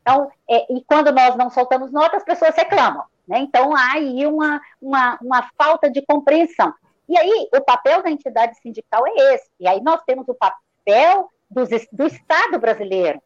Então, 0.00 0.30
é, 0.48 0.72
e 0.72 0.84
quando 0.84 1.10
nós 1.10 1.34
não 1.36 1.50
soltamos 1.50 1.90
nota, 1.90 2.16
as 2.16 2.24
pessoas 2.24 2.54
reclamam. 2.54 3.04
Né? 3.26 3.38
Então, 3.38 3.74
há 3.74 3.92
aí 3.94 4.26
uma, 4.26 4.60
uma, 4.80 5.18
uma 5.22 5.50
falta 5.56 5.90
de 5.90 6.02
compreensão. 6.02 6.72
E 7.08 7.18
aí, 7.18 7.48
o 7.54 7.60
papel 7.62 8.02
da 8.02 8.10
entidade 8.10 8.58
sindical 8.60 9.06
é 9.06 9.34
esse. 9.34 9.50
E 9.58 9.66
aí, 9.66 9.80
nós 9.80 10.02
temos 10.04 10.28
o 10.28 10.34
papel 10.34 11.30
do, 11.50 11.64
do 11.92 12.06
Estado 12.06 12.58
brasileiro, 12.58 13.20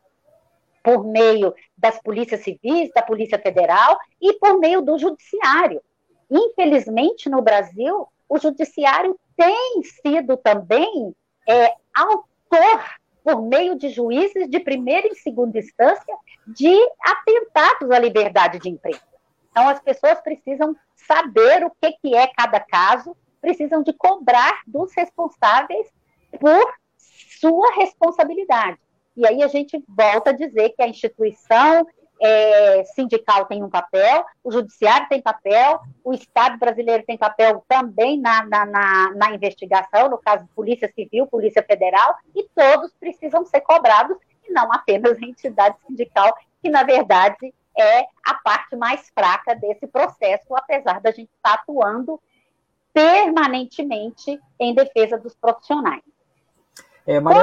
por 0.88 1.04
meio 1.04 1.54
das 1.76 2.00
polícias 2.00 2.40
civis, 2.40 2.90
da 2.94 3.02
Polícia 3.02 3.38
Federal 3.38 3.98
e 4.18 4.32
por 4.38 4.58
meio 4.58 4.80
do 4.80 4.98
Judiciário. 4.98 5.82
Infelizmente, 6.30 7.28
no 7.28 7.42
Brasil, 7.42 8.08
o 8.26 8.38
Judiciário 8.38 9.14
tem 9.36 9.82
sido 9.82 10.38
também 10.38 11.14
é, 11.46 11.74
autor, 11.94 12.84
por 13.22 13.42
meio 13.42 13.76
de 13.76 13.90
juízes 13.90 14.48
de 14.48 14.60
primeira 14.60 15.06
e 15.08 15.16
segunda 15.16 15.58
instância, 15.58 16.16
de 16.46 16.74
atentados 17.02 17.90
à 17.90 17.98
liberdade 17.98 18.58
de 18.58 18.70
imprensa. 18.70 19.02
Então, 19.50 19.68
as 19.68 19.80
pessoas 19.80 20.18
precisam 20.22 20.74
saber 20.94 21.66
o 21.66 21.72
que, 21.82 21.92
que 22.00 22.14
é 22.14 22.28
cada 22.28 22.60
caso, 22.60 23.14
precisam 23.42 23.82
de 23.82 23.92
cobrar 23.92 24.62
dos 24.66 24.94
responsáveis 24.94 25.86
por 26.40 26.74
sua 26.96 27.74
responsabilidade. 27.74 28.78
E 29.18 29.26
aí 29.26 29.42
a 29.42 29.48
gente 29.48 29.82
volta 29.88 30.30
a 30.30 30.32
dizer 30.32 30.70
que 30.70 30.80
a 30.80 30.86
instituição 30.86 31.84
é, 32.22 32.84
sindical 32.84 33.46
tem 33.46 33.64
um 33.64 33.68
papel, 33.68 34.24
o 34.44 34.52
judiciário 34.52 35.08
tem 35.08 35.20
papel, 35.20 35.80
o 36.04 36.14
Estado 36.14 36.56
brasileiro 36.56 37.02
tem 37.04 37.18
papel 37.18 37.64
também 37.66 38.20
na, 38.20 38.44
na, 38.44 38.64
na, 38.64 39.14
na 39.16 39.34
investigação, 39.34 40.08
no 40.08 40.18
caso 40.18 40.46
Polícia 40.54 40.88
Civil, 40.94 41.26
Polícia 41.26 41.64
Federal, 41.64 42.14
e 42.32 42.48
todos 42.54 42.92
precisam 42.94 43.44
ser 43.44 43.60
cobrados, 43.62 44.16
e 44.48 44.52
não 44.52 44.72
apenas 44.72 45.18
a 45.18 45.26
entidade 45.26 45.76
sindical, 45.84 46.32
que 46.62 46.70
na 46.70 46.84
verdade 46.84 47.52
é 47.76 48.02
a 48.24 48.34
parte 48.34 48.76
mais 48.76 49.10
fraca 49.10 49.52
desse 49.56 49.88
processo, 49.88 50.54
apesar 50.54 51.00
da 51.00 51.10
gente 51.10 51.30
estar 51.34 51.54
atuando 51.54 52.20
permanentemente 52.92 54.40
em 54.60 54.74
defesa 54.76 55.18
dos 55.18 55.34
profissionais. 55.34 56.02
É, 57.04 57.18
Maria... 57.18 57.42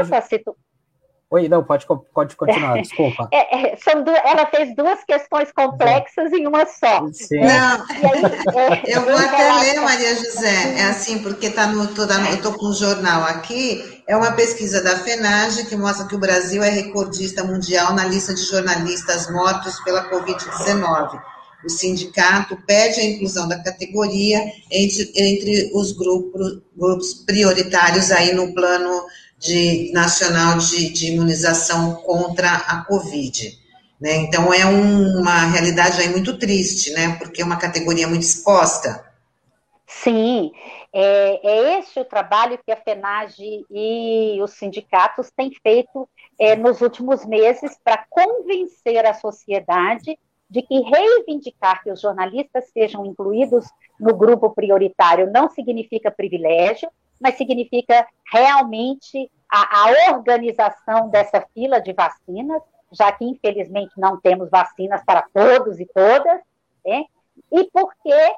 Oi, 1.32 1.50
não, 1.50 1.64
pode, 1.64 1.88
pode 2.14 2.36
continuar, 2.36 2.78
desculpa. 2.82 3.28
É, 3.32 3.74
é, 3.74 3.76
são 3.78 4.04
duas, 4.04 4.20
ela 4.24 4.46
fez 4.46 4.76
duas 4.76 5.04
questões 5.04 5.52
complexas 5.52 6.32
em 6.32 6.46
uma 6.46 6.66
só. 6.68 7.08
Sim. 7.12 7.40
Não, 7.40 7.86
aí, 7.90 8.84
é, 8.86 8.98
eu 8.98 9.02
vou 9.02 9.18
até 9.18 9.54
ler, 9.60 9.82
Maria 9.82 10.16
José, 10.16 10.80
é 10.80 10.84
assim, 10.84 11.24
porque 11.24 11.50
tá 11.50 11.68
no, 11.68 11.88
tô, 11.88 12.08
tá 12.08 12.20
no, 12.20 12.28
eu 12.28 12.36
estou 12.36 12.54
com 12.54 12.68
o 12.68 12.70
um 12.70 12.74
jornal 12.74 13.24
aqui, 13.24 14.04
é 14.08 14.16
uma 14.16 14.34
pesquisa 14.34 14.84
da 14.84 14.98
FENAGE 14.98 15.66
que 15.66 15.76
mostra 15.76 16.08
que 16.08 16.16
o 16.16 16.20
Brasil 16.20 16.62
é 16.62 16.70
recordista 16.70 17.44
mundial 17.44 17.94
na 17.94 18.06
lista 18.06 18.34
de 18.34 18.44
jornalistas 18.44 19.30
mortos 19.32 19.80
pela 19.84 20.08
Covid-19. 20.10 21.20
O 21.66 21.70
sindicato 21.70 22.56
pede 22.68 23.02
a 23.02 23.04
inclusão 23.04 23.48
da 23.48 23.58
categoria 23.64 24.40
entre, 24.72 25.12
entre 25.16 25.72
os 25.74 25.94
grupos, 25.94 26.62
grupos 26.78 27.14
prioritários 27.26 28.12
aí 28.12 28.36
no 28.36 28.54
plano 28.54 29.04
de, 29.38 29.92
nacional 29.94 30.58
de, 30.58 30.92
de 30.92 31.14
imunização 31.14 31.96
contra 31.96 32.50
a 32.50 32.86
Covid. 32.86 33.58
Né? 34.00 34.16
Então 34.18 34.54
é 34.54 34.66
um, 34.66 35.20
uma 35.20 35.46
realidade 35.46 36.02
aí 36.02 36.10
muito 36.10 36.38
triste, 36.38 36.92
né? 36.92 37.16
Porque 37.18 37.42
é 37.42 37.46
uma 37.46 37.58
categoria 37.58 38.08
muito 38.08 38.24
exposta. 38.24 39.06
Sim, 39.88 40.52
é, 40.92 41.40
é 41.48 41.80
esse 41.80 42.00
o 42.00 42.06
trabalho 42.06 42.60
que 42.66 42.72
a 42.72 42.78
FENAGE 42.78 43.66
e 43.70 44.40
os 44.42 44.52
sindicatos 44.52 45.32
têm 45.36 45.52
feito 45.62 46.08
é, 46.40 46.56
nos 46.56 46.82
últimos 46.82 47.26
meses 47.26 47.78
para 47.84 48.06
convencer 48.10 49.06
a 49.06 49.14
sociedade 49.14 50.18
de 50.50 50.62
que 50.62 50.80
reivindicar 50.80 51.84
que 51.84 51.92
os 51.92 52.02
jornalistas 52.02 52.70
sejam 52.72 53.06
incluídos 53.06 53.66
no 54.00 54.16
grupo 54.16 54.52
prioritário 54.52 55.32
não 55.32 55.50
significa 55.50 56.12
privilégio, 56.12 56.90
mas 57.20 57.36
significa 57.36 58.08
realmente 58.32 59.32
a, 59.52 59.84
a 59.84 60.12
organização 60.14 61.10
dessa 61.10 61.42
fila 61.54 61.80
de 61.80 61.94
vacinas, 61.94 62.62
já 62.92 63.12
que 63.12 63.26
infelizmente 63.26 63.94
não 63.98 64.20
temos 64.20 64.50
vacinas 64.50 65.04
para 65.04 65.24
todos 65.34 65.80
e 65.80 65.86
todas, 65.86 66.42
né? 66.86 67.06
e 67.52 67.70
porque 67.72 68.36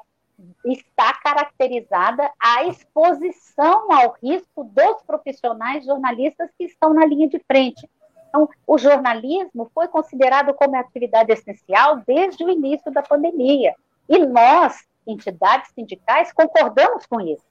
está 0.64 1.12
caracterizada 1.14 2.30
a 2.40 2.64
exposição 2.64 3.90
ao 3.90 4.16
risco 4.22 4.64
dos 4.64 5.02
profissionais 5.02 5.84
jornalistas 5.84 6.50
que 6.56 6.64
estão 6.64 6.94
na 6.94 7.04
linha 7.04 7.28
de 7.28 7.38
frente. 7.40 7.88
Então, 8.28 8.48
o 8.66 8.78
jornalismo 8.78 9.70
foi 9.74 9.88
considerado 9.88 10.54
como 10.54 10.76
atividade 10.76 11.32
essencial 11.32 12.02
desde 12.06 12.44
o 12.44 12.50
início 12.50 12.92
da 12.92 13.02
pandemia. 13.02 13.74
E 14.08 14.18
nós, 14.18 14.86
entidades 15.06 15.72
sindicais, 15.74 16.32
concordamos 16.32 17.06
com 17.06 17.20
isso, 17.20 17.44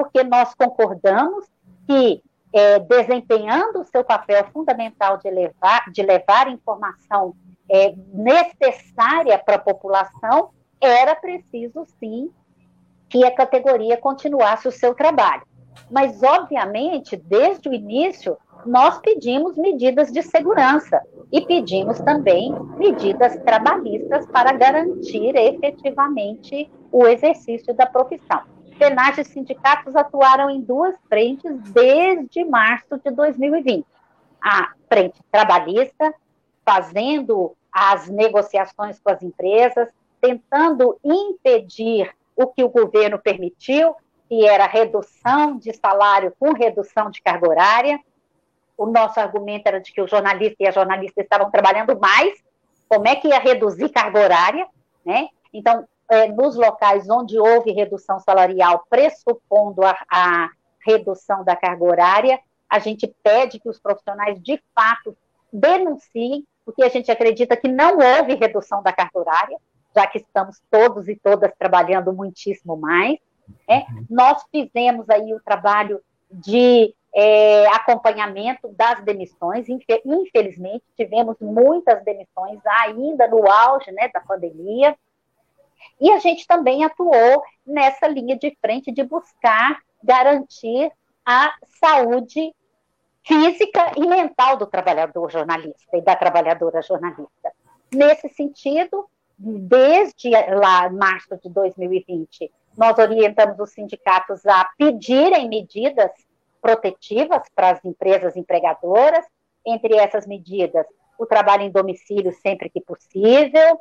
porque 0.00 0.24
nós 0.24 0.54
concordamos 0.54 1.44
que, 1.86 2.22
é, 2.54 2.78
desempenhando 2.78 3.80
o 3.80 3.84
seu 3.84 4.02
papel 4.02 4.46
fundamental 4.50 5.18
de 5.18 5.30
levar, 5.30 5.90
de 5.92 6.00
levar 6.00 6.48
informação 6.48 7.34
é, 7.68 7.94
necessária 8.14 9.38
para 9.38 9.56
a 9.56 9.58
população, 9.58 10.52
era 10.80 11.14
preciso, 11.14 11.84
sim, 11.98 12.30
que 13.10 13.22
a 13.26 13.30
categoria 13.30 13.98
continuasse 13.98 14.66
o 14.66 14.72
seu 14.72 14.94
trabalho. 14.94 15.42
Mas, 15.90 16.22
obviamente, 16.22 17.14
desde 17.14 17.68
o 17.68 17.74
início, 17.74 18.38
nós 18.64 18.98
pedimos 19.00 19.54
medidas 19.58 20.10
de 20.10 20.22
segurança 20.22 20.98
e 21.30 21.42
pedimos 21.42 21.98
também 22.00 22.54
medidas 22.78 23.36
trabalhistas 23.44 24.26
para 24.28 24.52
garantir 24.52 25.36
efetivamente 25.36 26.70
o 26.90 27.06
exercício 27.06 27.74
da 27.74 27.84
profissão. 27.84 28.59
Penais 28.80 29.18
e 29.18 29.24
sindicatos 29.24 29.94
atuaram 29.94 30.48
em 30.48 30.62
duas 30.62 30.96
frentes 31.06 31.52
desde 31.70 32.42
março 32.46 32.96
de 32.96 33.10
2020. 33.10 33.86
A 34.42 34.72
frente 34.88 35.20
trabalhista, 35.30 36.14
fazendo 36.64 37.54
as 37.70 38.08
negociações 38.08 38.98
com 38.98 39.10
as 39.10 39.22
empresas, 39.22 39.90
tentando 40.18 40.98
impedir 41.04 42.10
o 42.34 42.46
que 42.46 42.64
o 42.64 42.70
governo 42.70 43.18
permitiu, 43.18 43.94
que 44.26 44.48
era 44.48 44.66
redução 44.66 45.58
de 45.58 45.74
salário 45.74 46.34
com 46.40 46.54
redução 46.54 47.10
de 47.10 47.20
carga 47.20 47.50
horária. 47.50 48.00
O 48.78 48.86
nosso 48.86 49.20
argumento 49.20 49.66
era 49.66 49.78
de 49.78 49.92
que 49.92 50.00
o 50.00 50.08
jornalista 50.08 50.56
e 50.58 50.66
a 50.66 50.72
jornalista 50.72 51.20
estavam 51.20 51.50
trabalhando 51.50 52.00
mais, 52.00 52.32
como 52.88 53.06
é 53.06 53.14
que 53.14 53.28
ia 53.28 53.40
reduzir 53.40 53.90
carga 53.90 54.20
horária, 54.20 54.66
né? 55.04 55.28
Então, 55.52 55.86
é, 56.10 56.28
nos 56.28 56.56
locais 56.56 57.08
onde 57.08 57.38
houve 57.38 57.72
redução 57.72 58.18
salarial, 58.18 58.84
pressupondo 58.90 59.82
a, 59.84 59.96
a 60.10 60.50
redução 60.84 61.44
da 61.44 61.54
carga 61.54 61.84
horária, 61.84 62.40
a 62.68 62.78
gente 62.78 63.06
pede 63.22 63.60
que 63.60 63.68
os 63.68 63.78
profissionais, 63.78 64.40
de 64.42 64.62
fato, 64.74 65.16
denunciem, 65.52 66.44
porque 66.64 66.82
a 66.82 66.88
gente 66.88 67.10
acredita 67.10 67.56
que 67.56 67.68
não 67.68 67.98
houve 67.98 68.34
redução 68.34 68.82
da 68.82 68.92
carga 68.92 69.18
horária, 69.18 69.58
já 69.94 70.06
que 70.06 70.18
estamos 70.18 70.60
todos 70.70 71.08
e 71.08 71.16
todas 71.16 71.52
trabalhando 71.58 72.12
muitíssimo 72.12 72.76
mais. 72.76 73.18
Né? 73.68 73.84
Nós 74.08 74.44
fizemos 74.50 75.08
aí 75.10 75.34
o 75.34 75.40
trabalho 75.40 76.00
de 76.30 76.94
é, 77.14 77.66
acompanhamento 77.68 78.68
das 78.68 79.02
demissões. 79.04 79.66
Infelizmente, 80.04 80.84
tivemos 80.96 81.36
muitas 81.40 82.04
demissões 82.04 82.60
ainda 82.64 83.26
no 83.26 83.50
auge 83.50 83.90
né, 83.92 84.08
da 84.12 84.20
pandemia. 84.20 84.96
E 86.00 86.10
a 86.10 86.18
gente 86.18 86.46
também 86.46 86.84
atuou 86.84 87.42
nessa 87.66 88.06
linha 88.06 88.36
de 88.36 88.56
frente 88.60 88.92
de 88.92 89.02
buscar 89.04 89.78
garantir 90.02 90.90
a 91.24 91.52
saúde 91.80 92.54
física 93.24 93.92
e 93.96 94.06
mental 94.06 94.56
do 94.56 94.66
trabalhador 94.66 95.30
jornalista 95.30 95.96
e 95.96 96.00
da 96.00 96.16
trabalhadora 96.16 96.82
jornalista. 96.82 97.52
Nesse 97.92 98.28
sentido, 98.30 99.08
desde 99.38 100.30
lá, 100.30 100.88
março 100.90 101.36
de 101.42 101.48
2020, 101.48 102.50
nós 102.76 102.98
orientamos 102.98 103.58
os 103.58 103.70
sindicatos 103.70 104.46
a 104.46 104.68
pedirem 104.78 105.48
medidas 105.48 106.10
protetivas 106.60 107.42
para 107.54 107.70
as 107.70 107.84
empresas 107.84 108.36
empregadoras, 108.36 109.24
entre 109.66 109.94
essas 109.96 110.26
medidas, 110.26 110.86
o 111.18 111.26
trabalho 111.26 111.62
em 111.62 111.70
domicílio 111.70 112.32
sempre 112.32 112.70
que 112.70 112.80
possível, 112.80 113.78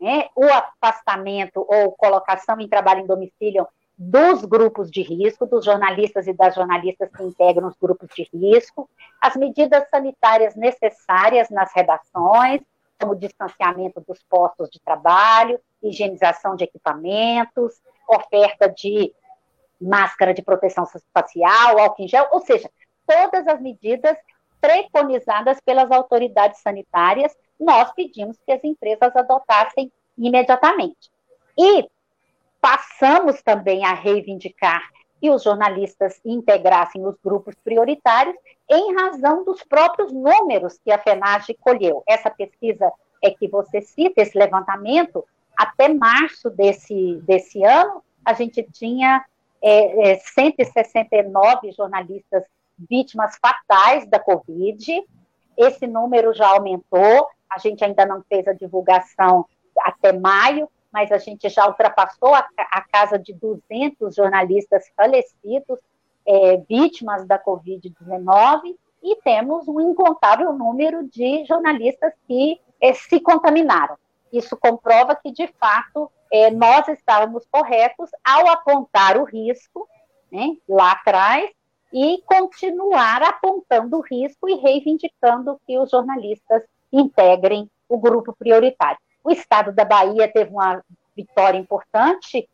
né, 0.00 0.28
o 0.36 0.44
afastamento 0.44 1.64
ou 1.68 1.92
colocação 1.92 2.60
em 2.60 2.68
trabalho 2.68 3.00
em 3.00 3.06
domicílio 3.06 3.66
dos 3.96 4.44
grupos 4.44 4.90
de 4.90 5.02
risco, 5.02 5.44
dos 5.44 5.64
jornalistas 5.64 6.28
e 6.28 6.32
das 6.32 6.54
jornalistas 6.54 7.10
que 7.10 7.22
integram 7.24 7.66
os 7.66 7.76
grupos 7.76 8.08
de 8.14 8.28
risco, 8.32 8.88
as 9.20 9.34
medidas 9.34 9.88
sanitárias 9.90 10.54
necessárias 10.54 11.50
nas 11.50 11.72
redações, 11.74 12.60
como 13.00 13.16
distanciamento 13.16 14.00
dos 14.06 14.22
postos 14.28 14.70
de 14.70 14.80
trabalho, 14.80 15.60
higienização 15.82 16.54
de 16.54 16.64
equipamentos, 16.64 17.74
oferta 18.08 18.68
de 18.68 19.12
máscara 19.80 20.32
de 20.32 20.42
proteção 20.42 20.84
facial, 21.12 21.78
álcool 21.78 22.02
em 22.02 22.08
gel, 22.08 22.28
ou 22.32 22.40
seja, 22.40 22.70
todas 23.06 23.46
as 23.48 23.60
medidas 23.60 24.16
preconizadas 24.60 25.60
pelas 25.60 25.90
autoridades 25.90 26.60
sanitárias, 26.60 27.36
nós 27.58 27.90
pedimos 27.92 28.36
que 28.44 28.52
as 28.52 28.62
empresas 28.62 29.14
adotassem 29.14 29.90
imediatamente. 30.16 31.10
E 31.56 31.88
passamos 32.60 33.42
também 33.42 33.84
a 33.84 33.94
reivindicar 33.94 34.82
que 35.20 35.30
os 35.30 35.42
jornalistas 35.42 36.20
integrassem 36.24 37.04
os 37.04 37.16
grupos 37.22 37.54
prioritários 37.64 38.36
em 38.68 38.94
razão 38.94 39.44
dos 39.44 39.62
próprios 39.64 40.12
números 40.12 40.78
que 40.84 40.92
a 40.92 40.98
FENAGE 40.98 41.54
colheu. 41.54 42.02
Essa 42.06 42.30
pesquisa 42.30 42.92
é 43.22 43.30
que 43.30 43.48
você 43.48 43.80
cita, 43.80 44.22
esse 44.22 44.38
levantamento, 44.38 45.24
até 45.56 45.92
março 45.92 46.50
desse, 46.50 47.16
desse 47.24 47.64
ano, 47.64 48.02
a 48.24 48.32
gente 48.32 48.62
tinha 48.62 49.24
é, 49.60 50.12
é, 50.12 50.18
169 50.18 51.72
jornalistas 51.72 52.44
vítimas 52.88 53.36
fatais 53.40 54.06
da 54.08 54.18
Covid. 54.18 55.04
Esse 55.56 55.86
número 55.86 56.32
já 56.32 56.48
aumentou, 56.48 57.28
a 57.50 57.58
gente 57.58 57.84
ainda 57.84 58.06
não 58.06 58.22
fez 58.28 58.46
a 58.46 58.52
divulgação 58.52 59.46
até 59.80 60.12
maio, 60.12 60.68
mas 60.92 61.10
a 61.12 61.18
gente 61.18 61.48
já 61.48 61.66
ultrapassou 61.66 62.34
a, 62.34 62.46
a 62.56 62.80
casa 62.82 63.18
de 63.18 63.32
200 63.32 64.14
jornalistas 64.14 64.84
falecidos, 64.96 65.78
é, 66.26 66.56
vítimas 66.68 67.26
da 67.26 67.38
Covid-19, 67.38 68.76
e 69.02 69.16
temos 69.22 69.68
um 69.68 69.80
incontável 69.80 70.52
número 70.52 71.08
de 71.08 71.44
jornalistas 71.44 72.12
que 72.26 72.60
é, 72.80 72.92
se 72.94 73.20
contaminaram. 73.20 73.96
Isso 74.32 74.56
comprova 74.56 75.14
que, 75.14 75.30
de 75.30 75.46
fato, 75.58 76.10
é, 76.32 76.50
nós 76.50 76.86
estávamos 76.88 77.46
corretos 77.50 78.10
ao 78.24 78.48
apontar 78.48 79.16
o 79.16 79.24
risco 79.24 79.88
né, 80.30 80.56
lá 80.68 80.92
atrás 80.92 81.50
e 81.92 82.22
continuar 82.26 83.22
apontando 83.22 83.98
o 83.98 84.00
risco 84.00 84.48
e 84.48 84.54
reivindicando 84.56 85.60
que 85.66 85.78
os 85.78 85.90
jornalistas 85.90 86.62
integrem 86.92 87.70
o 87.88 87.98
grupo 87.98 88.34
prioritário. 88.38 88.98
O 89.24 89.30
estado 89.30 89.72
da 89.72 89.84
Bahia 89.84 90.30
teve 90.30 90.50
uma 90.50 90.82
vitória 91.16 91.58
importante 91.58 92.48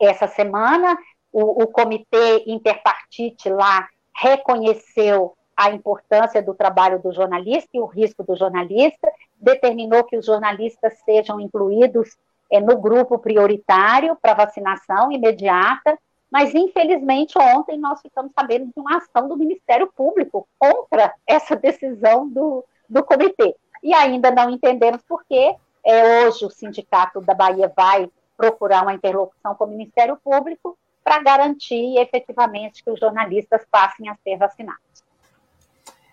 essa 0.00 0.26
semana. 0.28 0.96
O, 1.32 1.62
o 1.62 1.66
comitê 1.66 2.44
interpartite 2.46 3.48
lá 3.48 3.88
reconheceu 4.14 5.34
a 5.56 5.70
importância 5.70 6.42
do 6.42 6.54
trabalho 6.54 7.00
do 7.00 7.12
jornalista 7.12 7.70
e 7.74 7.80
o 7.80 7.86
risco 7.86 8.22
do 8.24 8.36
jornalista, 8.36 9.10
determinou 9.36 10.04
que 10.04 10.16
os 10.16 10.26
jornalistas 10.26 10.98
sejam 11.04 11.40
incluídos 11.40 12.16
é, 12.50 12.60
no 12.60 12.78
grupo 12.78 13.18
prioritário 13.18 14.16
para 14.20 14.34
vacinação 14.34 15.12
imediata, 15.12 15.98
mas 16.32 16.54
infelizmente 16.54 17.38
ontem 17.38 17.78
nós 17.78 18.00
ficamos 18.00 18.32
sabendo 18.32 18.64
de 18.64 18.72
uma 18.80 18.96
ação 18.96 19.28
do 19.28 19.36
Ministério 19.36 19.92
Público 19.94 20.48
contra 20.58 21.14
essa 21.26 21.54
decisão 21.54 22.26
do, 22.26 22.64
do 22.88 23.04
comitê. 23.04 23.54
E 23.82 23.92
ainda 23.92 24.30
não 24.30 24.48
entendemos 24.48 25.02
por 25.02 25.22
quê, 25.26 25.54
é, 25.84 26.26
hoje 26.26 26.46
o 26.46 26.50
Sindicato 26.50 27.20
da 27.20 27.34
Bahia 27.34 27.70
vai 27.76 28.10
procurar 28.34 28.82
uma 28.82 28.94
interlocução 28.94 29.54
com 29.54 29.64
o 29.64 29.68
Ministério 29.68 30.16
Público 30.24 30.78
para 31.04 31.22
garantir 31.22 31.98
efetivamente 31.98 32.82
que 32.82 32.90
os 32.90 32.98
jornalistas 32.98 33.66
passem 33.70 34.08
a 34.08 34.16
ser 34.24 34.38
vacinados. 34.38 35.01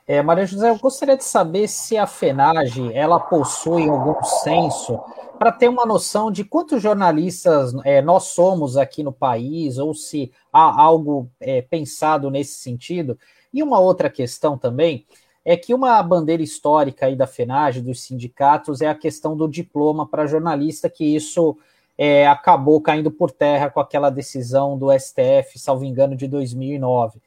É, 0.10 0.24
Maria 0.24 0.48
José, 0.48 0.72
eu 0.72 0.80
gostaria 0.80 1.16
de 1.16 1.24
saber 1.24 1.68
se 1.68 1.96
a 1.96 2.08
FENAGE 2.08 2.92
ela 2.96 3.20
possui 3.20 3.88
algum 3.88 4.24
censo 4.24 5.00
para 5.38 5.52
ter 5.52 5.70
uma 5.70 5.86
noção 5.86 6.32
de 6.32 6.44
quantos 6.44 6.82
jornalistas 6.82 7.76
é, 7.86 8.02
nós 8.02 8.24
somos 8.24 8.76
aqui 8.76 9.04
no 9.04 9.12
país, 9.12 9.78
ou 9.78 9.94
se 9.94 10.32
há 10.52 10.82
algo 10.82 11.30
é, 11.40 11.62
pensado 11.62 12.32
nesse 12.32 12.56
sentido. 12.56 13.20
E 13.54 13.62
uma 13.62 13.80
outra 13.80 14.10
questão 14.10 14.58
também 14.58 15.06
é 15.46 15.56
que 15.56 15.76
uma 15.76 16.02
bandeira 16.02 16.42
histórica 16.42 17.06
aí 17.06 17.16
da 17.16 17.28
FENAGE, 17.28 17.80
dos 17.80 18.02
sindicatos, 18.02 18.82
é 18.82 18.88
a 18.88 18.96
questão 18.96 19.38
do 19.38 19.48
diploma 19.48 20.08
para 20.08 20.26
jornalista, 20.26 20.90
que 20.90 21.06
isso 21.06 21.56
é, 21.96 22.28
acabou 22.28 22.82
caindo 22.82 23.12
por 23.12 23.30
terra 23.30 23.70
com 23.70 23.80
aquela 23.80 24.10
decisão 24.10 24.76
do 24.76 24.92
STF, 24.92 25.60
salvo 25.60 25.86
engano, 25.86 26.16
de 26.16 26.28
2009. 26.28 27.22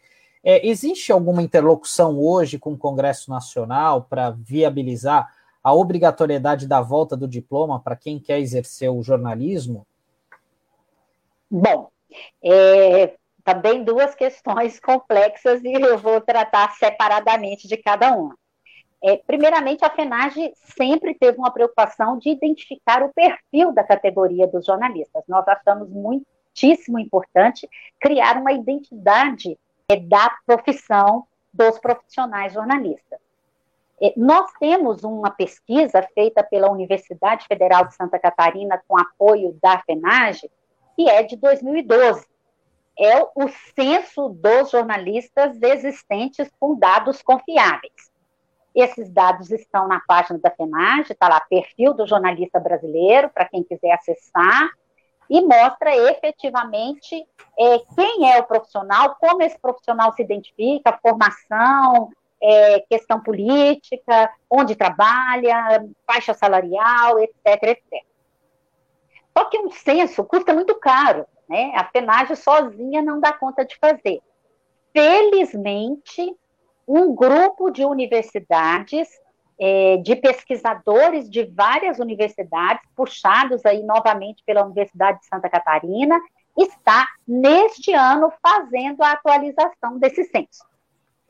É, 0.44 0.66
existe 0.66 1.12
alguma 1.12 1.42
interlocução 1.42 2.18
hoje 2.18 2.58
com 2.58 2.72
o 2.72 2.78
Congresso 2.78 3.30
Nacional 3.30 4.02
para 4.02 4.30
viabilizar 4.30 5.32
a 5.62 5.72
obrigatoriedade 5.72 6.66
da 6.66 6.80
volta 6.80 7.16
do 7.16 7.28
diploma 7.28 7.78
para 7.80 7.94
quem 7.94 8.18
quer 8.18 8.40
exercer 8.40 8.90
o 8.90 9.02
jornalismo? 9.02 9.86
Bom, 11.48 11.88
é, 12.42 13.14
também 13.44 13.84
duas 13.84 14.14
questões 14.14 14.80
complexas 14.80 15.62
e 15.62 15.72
eu 15.72 15.98
vou 15.98 16.20
tratar 16.20 16.72
separadamente 16.72 17.68
de 17.68 17.76
cada 17.76 18.12
uma. 18.12 18.36
É, 19.04 19.16
primeiramente, 19.16 19.84
a 19.84 19.90
FENAGE 19.90 20.52
sempre 20.76 21.14
teve 21.14 21.36
uma 21.36 21.50
preocupação 21.50 22.18
de 22.18 22.30
identificar 22.30 23.02
o 23.02 23.12
perfil 23.12 23.72
da 23.72 23.82
categoria 23.82 24.46
dos 24.46 24.64
jornalistas. 24.64 25.24
Nós 25.28 25.46
achamos 25.46 25.88
muitíssimo 25.90 26.98
importante 26.98 27.68
criar 28.00 28.36
uma 28.36 28.52
identidade 28.52 29.58
é, 29.92 29.96
da 29.96 30.34
profissão 30.46 31.26
dos 31.52 31.78
profissionais 31.78 32.52
jornalistas. 32.54 33.20
É, 34.00 34.12
nós 34.16 34.50
temos 34.58 35.04
uma 35.04 35.30
pesquisa 35.30 36.02
feita 36.14 36.42
pela 36.42 36.70
Universidade 36.70 37.46
Federal 37.46 37.86
de 37.86 37.94
Santa 37.94 38.18
Catarina 38.18 38.82
com 38.88 38.98
apoio 38.98 39.56
da 39.62 39.80
FENAGE, 39.82 40.50
que 40.96 41.08
é 41.08 41.22
de 41.22 41.36
2012. 41.36 42.26
É 42.98 43.22
o 43.22 43.48
censo 43.74 44.28
dos 44.30 44.70
jornalistas 44.70 45.60
existentes 45.62 46.50
com 46.58 46.74
dados 46.74 47.22
confiáveis. 47.22 48.10
Esses 48.74 49.10
dados 49.10 49.50
estão 49.50 49.86
na 49.86 50.00
página 50.06 50.38
da 50.38 50.50
FENAGE, 50.50 51.12
está 51.12 51.28
lá 51.28 51.40
perfil 51.40 51.92
do 51.92 52.06
jornalista 52.06 52.58
brasileiro, 52.58 53.28
para 53.28 53.44
quem 53.44 53.62
quiser 53.62 53.92
acessar, 53.92 54.70
e 55.32 55.40
mostra 55.40 55.96
efetivamente 56.10 57.26
é, 57.58 57.78
quem 57.94 58.30
é 58.30 58.38
o 58.38 58.44
profissional, 58.44 59.16
como 59.18 59.40
esse 59.40 59.58
profissional 59.58 60.12
se 60.12 60.20
identifica, 60.20 60.98
formação, 61.00 62.10
é, 62.42 62.80
questão 62.80 63.18
política, 63.18 64.30
onde 64.50 64.76
trabalha, 64.76 65.86
faixa 66.06 66.34
salarial, 66.34 67.18
etc, 67.18 67.62
etc. 67.62 68.04
Só 69.34 69.46
que 69.46 69.58
um 69.58 69.70
censo 69.70 70.22
custa 70.22 70.52
muito 70.52 70.74
caro, 70.74 71.24
né? 71.48 71.72
A 71.76 71.84
FENAGE 71.84 72.36
sozinha 72.36 73.00
não 73.00 73.18
dá 73.18 73.32
conta 73.32 73.64
de 73.64 73.74
fazer. 73.78 74.20
Felizmente, 74.92 76.36
um 76.86 77.14
grupo 77.14 77.70
de 77.70 77.86
universidades 77.86 79.08
é, 79.64 79.96
de 79.98 80.16
pesquisadores 80.16 81.30
de 81.30 81.44
várias 81.44 82.00
universidades, 82.00 82.82
puxados 82.96 83.64
aí 83.64 83.80
novamente 83.84 84.42
pela 84.44 84.64
Universidade 84.64 85.20
de 85.20 85.26
Santa 85.26 85.48
Catarina, 85.48 86.20
está, 86.58 87.06
neste 87.24 87.92
ano, 87.92 88.32
fazendo 88.42 89.04
a 89.04 89.12
atualização 89.12 90.00
desse 90.00 90.24
censo. 90.24 90.66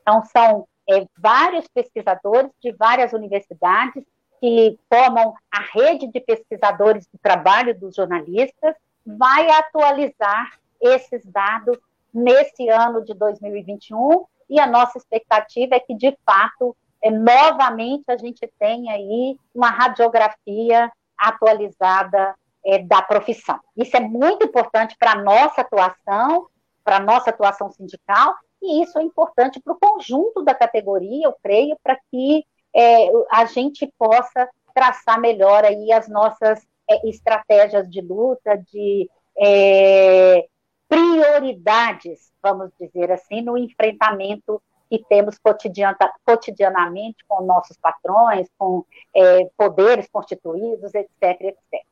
Então, 0.01 0.23
são 0.23 0.67
é, 0.89 1.05
vários 1.15 1.67
pesquisadores 1.67 2.49
de 2.59 2.71
várias 2.71 3.13
universidades 3.13 4.03
que 4.41 4.79
formam 4.91 5.35
a 5.51 5.61
rede 5.71 6.07
de 6.07 6.19
pesquisadores 6.19 7.05
do 7.05 7.19
trabalho 7.19 7.79
dos 7.79 7.95
jornalistas, 7.95 8.73
vai 9.05 9.47
atualizar 9.51 10.57
esses 10.81 11.23
dados 11.27 11.77
nesse 12.11 12.67
ano 12.67 13.05
de 13.05 13.13
2021, 13.13 14.25
e 14.49 14.59
a 14.59 14.65
nossa 14.65 14.97
expectativa 14.97 15.75
é 15.75 15.79
que, 15.79 15.93
de 15.93 16.17
fato, 16.25 16.75
é, 17.03 17.11
novamente 17.11 18.05
a 18.07 18.17
gente 18.17 18.49
tem 18.57 18.89
aí 18.89 19.37
uma 19.53 19.69
radiografia 19.69 20.89
atualizada 21.17 22.33
é, 22.65 22.79
da 22.79 23.01
profissão. 23.01 23.59
Isso 23.75 23.95
é 23.97 23.99
muito 23.99 24.45
importante 24.45 24.95
para 24.97 25.11
a 25.11 25.21
nossa 25.21 25.61
atuação, 25.61 26.47
para 26.83 26.97
a 26.97 27.01
nossa 27.01 27.29
atuação 27.29 27.69
sindical, 27.69 28.35
e 28.61 28.81
isso 28.81 28.97
é 28.97 29.03
importante 29.03 29.59
para 29.59 29.73
o 29.73 29.79
conjunto 29.79 30.41
da 30.41 30.55
categoria, 30.55 31.27
eu 31.27 31.35
creio, 31.43 31.77
para 31.83 31.97
que 32.09 32.45
é, 32.73 33.09
a 33.29 33.45
gente 33.45 33.91
possa 33.97 34.49
traçar 34.73 35.19
melhor 35.19 35.65
aí 35.65 35.91
as 35.91 36.07
nossas 36.07 36.65
é, 36.89 37.07
estratégias 37.09 37.89
de 37.89 38.01
luta, 38.01 38.57
de 38.57 39.09
é, 39.37 40.45
prioridades, 40.87 42.31
vamos 42.41 42.71
dizer 42.79 43.11
assim, 43.11 43.41
no 43.41 43.57
enfrentamento 43.57 44.61
que 44.93 45.03
temos 45.09 45.39
cotidiana, 45.39 45.97
cotidianamente 46.23 47.25
com 47.27 47.43
nossos 47.43 47.75
patrões, 47.77 48.47
com 48.59 48.85
é, 49.11 49.49
poderes 49.57 50.07
constituídos, 50.07 50.93
etc, 50.93 51.41
etc. 51.41 51.83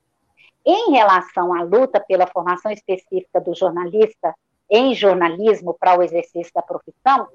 Em 0.64 0.92
relação 0.92 1.52
à 1.52 1.64
luta 1.64 2.00
pela 2.00 2.28
formação 2.28 2.72
específica 2.72 3.42
do 3.42 3.56
jornalista 3.56 4.36
em 4.70 4.94
jornalismo 4.94 5.74
para 5.74 5.98
o 5.98 6.04
exercício 6.04 6.54
da 6.54 6.62
profissão, 6.62 7.28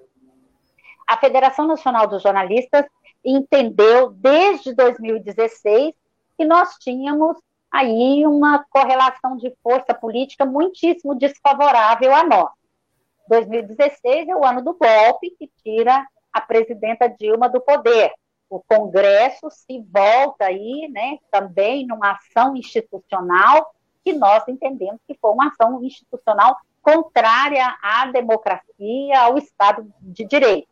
a 1.04 1.16
Federação 1.16 1.66
Nacional 1.66 2.06
dos 2.06 2.22
Jornalistas 2.22 2.86
entendeu 3.24 4.10
desde 4.10 4.72
2016 4.72 5.92
que 6.38 6.44
nós 6.44 6.76
tínhamos 6.78 7.36
aí 7.72 8.24
uma 8.24 8.64
correlação 8.70 9.36
de 9.36 9.52
força 9.64 9.92
política 9.92 10.46
muitíssimo 10.46 11.16
desfavorável 11.16 12.14
a 12.14 12.22
nós. 12.22 12.50
2016 13.28 14.28
é 14.28 14.36
o 14.36 14.44
ano 14.44 14.62
do 14.62 14.74
golpe 14.74 15.34
que 15.38 15.50
tira 15.62 16.06
a 16.32 16.40
presidenta 16.40 17.08
Dilma 17.08 17.48
do 17.48 17.60
poder. 17.60 18.12
O 18.48 18.60
Congresso 18.60 19.50
se 19.50 19.84
volta 19.90 20.46
aí, 20.46 20.88
né, 20.92 21.18
também 21.30 21.86
numa 21.86 22.12
ação 22.12 22.56
institucional 22.56 23.74
que 24.04 24.12
nós 24.12 24.46
entendemos 24.46 25.00
que 25.06 25.18
foi 25.20 25.32
uma 25.32 25.48
ação 25.48 25.82
institucional 25.82 26.56
contrária 26.80 27.76
à 27.82 28.06
democracia, 28.06 29.20
ao 29.20 29.36
Estado 29.36 29.92
de 30.00 30.24
Direito. 30.24 30.68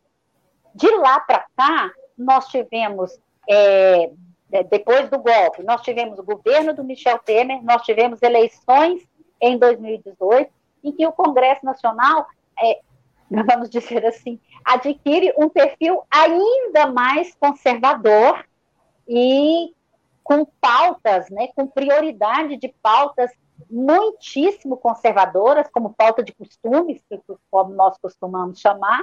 De 0.73 0.89
lá 0.95 1.19
para 1.19 1.45
cá, 1.57 1.91
nós 2.17 2.47
tivemos, 2.47 3.19
é, 3.49 4.11
depois 4.69 5.09
do 5.09 5.19
golpe, 5.19 5.63
nós 5.63 5.81
tivemos 5.81 6.17
o 6.17 6.23
governo 6.23 6.73
do 6.73 6.85
Michel 6.85 7.19
Temer, 7.19 7.61
nós 7.61 7.81
tivemos 7.81 8.21
eleições 8.21 9.05
em 9.41 9.57
2018, 9.57 10.49
em 10.85 10.91
que 10.93 11.05
o 11.05 11.11
Congresso 11.11 11.65
Nacional 11.65 12.25
é, 12.61 12.79
vamos 13.29 13.69
dizer 13.69 14.05
assim, 14.05 14.39
adquire 14.63 15.33
um 15.37 15.49
perfil 15.49 16.03
ainda 16.09 16.87
mais 16.87 17.35
conservador 17.35 18.45
e 19.07 19.73
com 20.23 20.45
pautas, 20.59 21.29
né, 21.29 21.49
com 21.55 21.67
prioridade 21.67 22.57
de 22.57 22.73
pautas 22.81 23.31
muitíssimo 23.69 24.75
conservadoras, 24.77 25.69
como 25.71 25.93
pauta 25.93 26.23
de 26.23 26.33
costumes, 26.33 27.01
como 27.49 27.73
nós 27.73 27.97
costumamos 27.99 28.59
chamar, 28.59 29.01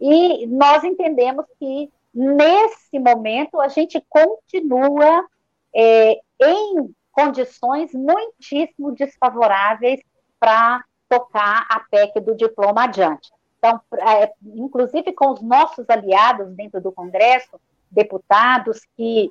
e 0.00 0.46
nós 0.46 0.82
entendemos 0.82 1.44
que 1.58 1.92
nesse 2.12 2.98
momento 2.98 3.60
a 3.60 3.68
gente 3.68 4.02
continua 4.08 5.26
é, 5.74 6.18
em 6.40 6.94
condições 7.12 7.92
muitíssimo 7.92 8.92
desfavoráveis 8.92 10.00
para 10.40 10.84
tocar 11.14 11.66
a 11.68 11.80
PEC 11.80 12.20
do 12.20 12.34
diploma 12.34 12.84
adiante. 12.84 13.30
Então, 13.58 13.80
é, 13.98 14.32
inclusive 14.44 15.12
com 15.12 15.30
os 15.30 15.40
nossos 15.40 15.88
aliados 15.88 16.48
dentro 16.54 16.80
do 16.80 16.92
Congresso, 16.92 17.60
deputados 17.90 18.80
que 18.96 19.30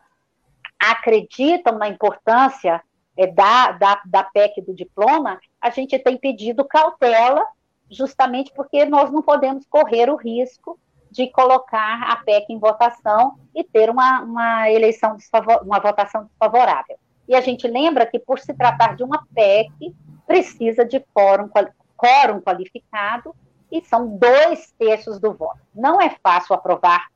acreditam 0.79 1.77
na 1.77 1.88
importância 1.88 2.81
é, 3.17 3.27
da, 3.27 3.73
da, 3.73 4.01
da 4.05 4.23
PEC 4.23 4.61
do 4.61 4.73
diploma, 4.73 5.39
a 5.61 5.69
gente 5.69 5.99
tem 5.99 6.17
pedido 6.17 6.65
cautela, 6.65 7.45
justamente 7.89 8.51
porque 8.55 8.86
nós 8.86 9.11
não 9.11 9.21
podemos 9.21 9.65
correr 9.67 10.09
o 10.09 10.15
risco 10.15 10.79
de 11.11 11.27
colocar 11.27 12.01
a 12.09 12.15
PEC 12.15 12.51
em 12.51 12.57
votação 12.57 13.38
e 13.53 13.63
ter 13.63 13.89
uma, 13.89 14.21
uma 14.21 14.71
eleição, 14.71 15.15
uma 15.63 15.79
votação 15.79 16.25
desfavorável. 16.25 16.97
E 17.27 17.36
a 17.36 17.41
gente 17.41 17.67
lembra 17.67 18.05
que, 18.05 18.17
por 18.17 18.39
se 18.39 18.53
tratar 18.53 18.95
de 18.95 19.03
uma 19.03 19.23
PEC, 19.34 19.95
precisa 20.26 20.86
de 20.86 20.99
quórum, 21.13 21.49
quórum 21.95 22.41
qualificado 22.41 23.36
e 23.71 23.82
são 23.84 24.17
dois 24.17 24.71
terços 24.78 25.19
do 25.19 25.34
voto. 25.34 25.59
Não 25.74 26.01
é 26.01 26.09
fácil 26.21 26.53
aprovar 26.55 27.07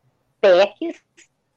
PECs, 0.41 1.01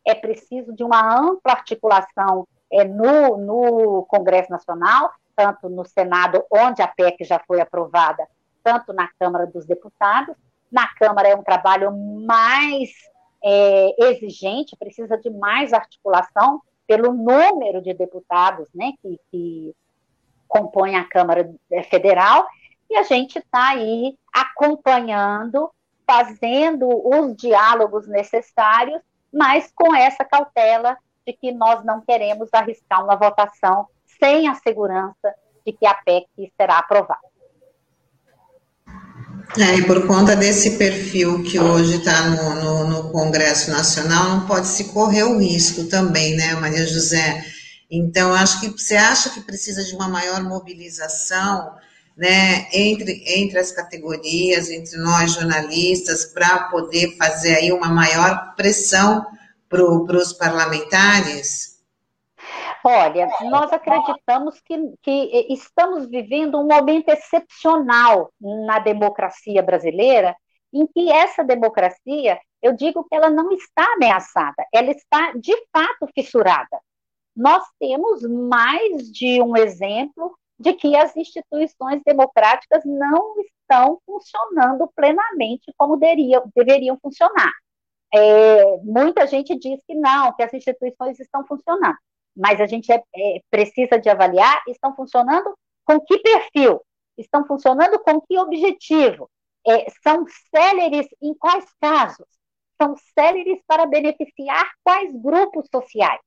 é 0.06 0.14
preciso 0.14 0.74
de 0.74 0.82
uma 0.82 1.00
ampla 1.00 1.52
articulação 1.52 2.46
é, 2.70 2.84
no, 2.84 3.36
no 3.36 4.02
Congresso 4.04 4.50
Nacional, 4.50 5.10
tanto 5.34 5.68
no 5.68 5.84
Senado, 5.84 6.44
onde 6.50 6.82
a 6.82 6.88
PEC 6.88 7.24
já 7.24 7.38
foi 7.46 7.60
aprovada, 7.60 8.26
tanto 8.62 8.92
na 8.92 9.08
Câmara 9.18 9.46
dos 9.46 9.66
Deputados. 9.66 10.36
Na 10.70 10.86
Câmara 10.94 11.28
é 11.28 11.34
um 11.34 11.42
trabalho 11.42 11.90
mais 11.92 12.90
é, 13.42 14.06
exigente, 14.06 14.76
precisa 14.76 15.16
de 15.16 15.30
mais 15.30 15.72
articulação 15.72 16.60
pelo 16.86 17.12
número 17.12 17.80
de 17.80 17.94
deputados 17.94 18.68
né, 18.74 18.92
que, 19.00 19.18
que 19.30 19.74
compõem 20.50 20.96
a 20.96 21.04
Câmara 21.04 21.48
Federal, 21.88 22.46
e 22.90 22.96
a 22.96 23.04
gente 23.04 23.38
está 23.38 23.68
aí 23.68 24.14
acompanhando, 24.32 25.70
fazendo 26.04 26.88
os 26.88 27.36
diálogos 27.36 28.08
necessários, 28.08 29.00
mas 29.32 29.70
com 29.72 29.94
essa 29.94 30.24
cautela 30.24 30.98
de 31.24 31.32
que 31.32 31.52
nós 31.52 31.84
não 31.84 32.00
queremos 32.00 32.48
arriscar 32.52 33.04
uma 33.04 33.14
votação 33.14 33.86
sem 34.18 34.48
a 34.48 34.54
segurança 34.56 35.32
de 35.64 35.72
que 35.72 35.86
a 35.86 35.94
PEC 35.94 36.26
será 36.60 36.78
aprovada. 36.78 37.30
É, 39.58 39.76
e 39.76 39.86
por 39.86 40.06
conta 40.06 40.36
desse 40.36 40.76
perfil 40.78 41.42
que 41.42 41.58
hoje 41.58 41.96
está 41.96 42.28
no, 42.28 42.54
no, 42.54 42.88
no, 42.88 43.10
Congresso 43.10 43.70
Nacional, 43.70 44.28
não 44.30 44.46
pode 44.46 44.66
se 44.66 44.92
correr 44.92 45.24
o 45.24 45.38
risco 45.38 45.88
também, 45.88 46.36
né, 46.36 46.54
Maria 46.54 46.86
José? 46.86 47.44
Então, 47.90 48.32
acho 48.32 48.60
que 48.60 48.68
você 48.68 48.96
acha 48.96 49.30
que 49.30 49.40
precisa 49.40 49.82
de 49.82 49.94
uma 49.94 50.08
maior 50.08 50.42
mobilização 50.42 51.74
né, 52.16 52.68
entre, 52.72 53.22
entre 53.26 53.58
as 53.58 53.72
categorias, 53.72 54.70
entre 54.70 54.96
nós 54.98 55.32
jornalistas, 55.32 56.26
para 56.26 56.68
poder 56.68 57.16
fazer 57.16 57.56
aí 57.56 57.72
uma 57.72 57.88
maior 57.88 58.54
pressão 58.54 59.26
para 59.68 59.82
os 59.82 60.32
parlamentares? 60.32 61.80
Olha, 62.84 63.28
nós 63.42 63.72
acreditamos 63.72 64.60
que, 64.64 64.76
que 65.02 65.46
estamos 65.52 66.08
vivendo 66.08 66.58
um 66.58 66.66
momento 66.66 67.08
excepcional 67.08 68.32
na 68.40 68.78
democracia 68.78 69.62
brasileira, 69.62 70.34
em 70.72 70.86
que 70.86 71.10
essa 71.10 71.42
democracia, 71.42 72.38
eu 72.62 72.74
digo 72.74 73.04
que 73.04 73.14
ela 73.14 73.28
não 73.28 73.50
está 73.52 73.84
ameaçada, 73.94 74.64
ela 74.72 74.90
está 74.90 75.32
de 75.32 75.54
fato 75.72 76.08
fissurada. 76.14 76.80
Nós 77.40 77.64
temos 77.78 78.22
mais 78.22 79.10
de 79.10 79.40
um 79.42 79.56
exemplo 79.56 80.36
de 80.58 80.74
que 80.74 80.94
as 80.94 81.16
instituições 81.16 82.02
democráticas 82.04 82.82
não 82.84 83.34
estão 83.40 83.98
funcionando 84.04 84.90
plenamente 84.94 85.72
como 85.76 85.96
deveriam, 85.96 86.42
deveriam 86.54 86.98
funcionar. 87.00 87.52
É, 88.12 88.76
muita 88.82 89.26
gente 89.26 89.58
diz 89.58 89.80
que 89.86 89.94
não, 89.94 90.34
que 90.34 90.42
as 90.42 90.52
instituições 90.52 91.18
estão 91.18 91.46
funcionando 91.46 91.96
mas 92.36 92.60
a 92.60 92.66
gente 92.66 92.90
é, 92.92 92.96
é, 92.96 93.40
precisa 93.50 93.98
de 93.98 94.08
avaliar, 94.08 94.62
estão 94.68 94.94
funcionando 94.94 95.54
com 95.84 96.00
que 96.00 96.18
perfil? 96.18 96.80
Estão 97.16 97.46
funcionando 97.46 97.98
com 97.98 98.20
que 98.20 98.38
objetivo? 98.38 99.30
É, 99.66 99.90
são 100.02 100.24
céleres 100.54 101.06
em 101.20 101.34
quais 101.34 101.66
casos? 101.80 102.26
São 102.80 102.94
céleres 103.14 103.60
para 103.66 103.84
beneficiar 103.86 104.70
quais 104.82 105.14
grupos 105.20 105.68
sociais? 105.70 106.20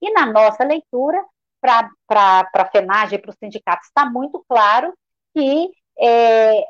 E 0.00 0.12
na 0.12 0.26
nossa 0.26 0.64
leitura, 0.64 1.24
para 1.60 1.90
a 2.54 2.70
FENAGE 2.70 3.16
e 3.16 3.18
para 3.18 3.30
os 3.30 3.36
sindicatos, 3.36 3.88
está 3.88 4.08
muito 4.08 4.44
claro 4.48 4.92
que 5.34 5.70
é, 5.98 6.60
é, 6.60 6.64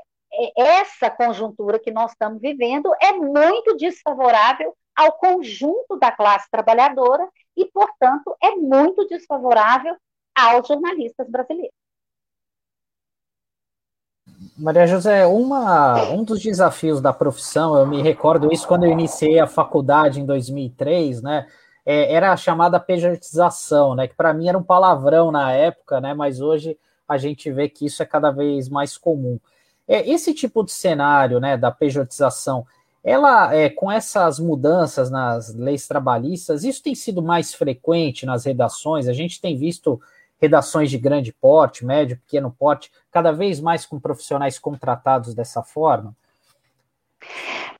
essa 0.56 1.10
conjuntura 1.10 1.78
que 1.78 1.90
nós 1.90 2.12
estamos 2.12 2.40
vivendo 2.40 2.92
é 3.00 3.12
muito 3.12 3.76
desfavorável 3.76 4.74
ao 4.94 5.12
conjunto 5.12 5.98
da 5.98 6.10
classe 6.10 6.50
trabalhadora 6.50 7.28
e, 7.56 7.66
portanto, 7.66 8.34
é 8.42 8.52
muito 8.52 9.06
desfavorável 9.06 9.96
aos 10.34 10.66
jornalistas 10.66 11.28
brasileiros. 11.28 11.74
Maria 14.56 14.86
José, 14.86 15.26
uma, 15.26 16.10
um 16.10 16.24
dos 16.24 16.42
desafios 16.42 17.00
da 17.00 17.12
profissão, 17.12 17.76
eu 17.76 17.86
me 17.86 18.02
recordo 18.02 18.52
isso 18.52 18.66
quando 18.66 18.84
eu 18.84 18.90
iniciei 18.90 19.38
a 19.38 19.46
faculdade 19.46 20.20
em 20.20 20.26
2003, 20.26 21.22
né? 21.22 21.46
É, 21.86 22.12
era 22.12 22.32
a 22.32 22.36
chamada 22.36 22.80
pejotização, 22.80 23.94
né? 23.94 24.08
Que 24.08 24.14
para 24.14 24.34
mim 24.34 24.48
era 24.48 24.58
um 24.58 24.62
palavrão 24.62 25.30
na 25.30 25.52
época, 25.52 26.00
né? 26.00 26.12
Mas 26.12 26.40
hoje 26.40 26.76
a 27.08 27.16
gente 27.16 27.50
vê 27.50 27.68
que 27.68 27.86
isso 27.86 28.02
é 28.02 28.06
cada 28.06 28.30
vez 28.30 28.68
mais 28.68 28.98
comum. 28.98 29.38
É, 29.86 30.08
esse 30.10 30.34
tipo 30.34 30.64
de 30.64 30.72
cenário, 30.72 31.38
né, 31.38 31.56
da 31.56 31.70
pejotização, 31.70 32.66
ela, 33.04 33.54
é, 33.54 33.70
com 33.70 33.90
essas 33.90 34.40
mudanças 34.40 35.08
nas 35.10 35.54
leis 35.54 35.86
trabalhistas, 35.86 36.64
isso 36.64 36.82
tem 36.82 36.94
sido 36.94 37.22
mais 37.22 37.54
frequente 37.54 38.26
nas 38.26 38.44
redações. 38.44 39.06
A 39.06 39.12
gente 39.12 39.40
tem 39.40 39.56
visto 39.56 40.00
redações 40.40 40.90
de 40.90 40.98
grande 40.98 41.32
porte, 41.32 41.86
médio, 41.86 42.18
pequeno 42.18 42.50
porte, 42.50 42.90
cada 43.12 43.30
vez 43.30 43.60
mais 43.60 43.86
com 43.86 44.00
profissionais 44.00 44.58
contratados 44.58 45.34
dessa 45.34 45.62
forma? 45.62 46.14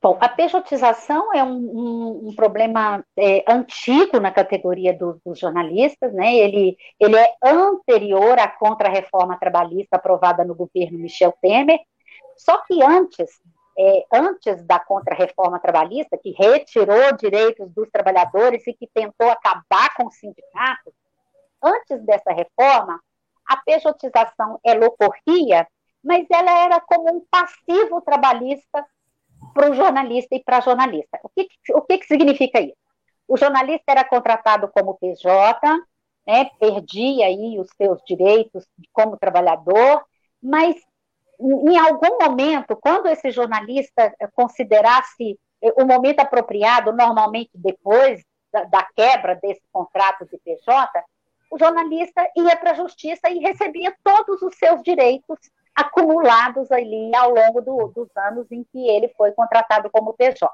Bom, 0.01 0.17
a 0.21 0.29
pejotização 0.29 1.33
é 1.33 1.43
um, 1.43 1.57
um, 1.57 2.29
um 2.29 2.35
problema 2.35 3.03
é, 3.17 3.43
antigo 3.47 4.19
na 4.19 4.31
categoria 4.31 4.93
do, 4.93 5.19
dos 5.25 5.39
jornalistas, 5.39 6.13
né? 6.13 6.35
Ele, 6.35 6.77
ele 6.99 7.15
é 7.15 7.33
anterior 7.43 8.37
à 8.37 8.47
contra-reforma 8.47 9.39
trabalhista 9.39 9.95
aprovada 9.95 10.43
no 10.43 10.55
governo 10.55 10.99
Michel 10.99 11.33
Temer. 11.41 11.79
Só 12.37 12.57
que 12.65 12.83
antes 12.83 13.41
é, 13.79 14.05
antes 14.11 14.65
da 14.65 14.79
contra-reforma 14.79 15.59
trabalhista, 15.59 16.17
que 16.17 16.31
retirou 16.31 17.15
direitos 17.15 17.71
dos 17.71 17.89
trabalhadores 17.91 18.65
e 18.65 18.73
que 18.73 18.87
tentou 18.87 19.29
acabar 19.29 19.93
com 19.95 20.07
os 20.07 20.15
sindicatos, 20.15 20.93
antes 21.63 22.03
dessa 22.03 22.31
reforma, 22.31 22.99
a 23.47 23.57
pejotização 23.57 24.59
ela 24.63 24.87
ocorria, 24.87 25.67
mas 26.03 26.25
ela 26.31 26.59
era 26.63 26.81
como 26.81 27.17
um 27.17 27.25
passivo 27.29 28.01
trabalhista 28.01 28.85
para 29.57 29.71
o 29.71 29.73
jornalista 29.73 30.35
e 30.35 30.43
para 30.43 30.57
a 30.57 30.61
jornalista. 30.61 31.19
O, 31.23 31.29
que, 31.29 31.47
o 31.73 31.81
que, 31.81 31.97
que 31.97 32.05
significa 32.05 32.61
isso? 32.61 32.77
O 33.27 33.35
jornalista 33.35 33.85
era 33.87 34.03
contratado 34.03 34.69
como 34.69 34.97
PJ, 34.99 35.59
né, 36.27 36.51
perdia 36.59 37.25
aí 37.25 37.59
os 37.59 37.67
seus 37.75 37.99
direitos 38.05 38.67
como 38.93 39.17
trabalhador, 39.17 40.05
mas 40.41 40.75
em 41.39 41.77
algum 41.77 42.19
momento, 42.21 42.75
quando 42.75 43.07
esse 43.07 43.31
jornalista 43.31 44.13
considerasse 44.33 45.39
o 45.75 45.85
momento 45.85 46.19
apropriado, 46.19 46.93
normalmente 46.93 47.49
depois 47.55 48.23
da, 48.51 48.63
da 48.65 48.87
quebra 48.95 49.35
desse 49.35 49.61
contrato 49.71 50.25
de 50.25 50.37
PJ, 50.37 51.03
o 51.51 51.57
jornalista 51.57 52.29
ia 52.35 52.55
para 52.55 52.71
a 52.71 52.75
justiça 52.75 53.29
e 53.29 53.39
recebia 53.39 53.95
todos 54.03 54.41
os 54.41 54.55
seus 54.55 54.83
direitos 54.83 55.39
acumulados 55.77 56.71
ali 56.71 57.15
ao 57.15 57.29
longo 57.29 57.61
do, 57.61 57.87
dos 57.89 58.09
anos 58.17 58.51
em 58.51 58.63
que 58.63 58.89
ele 58.89 59.13
foi 59.15 59.31
contratado 59.31 59.91
como 59.91 60.13
PJ. 60.13 60.51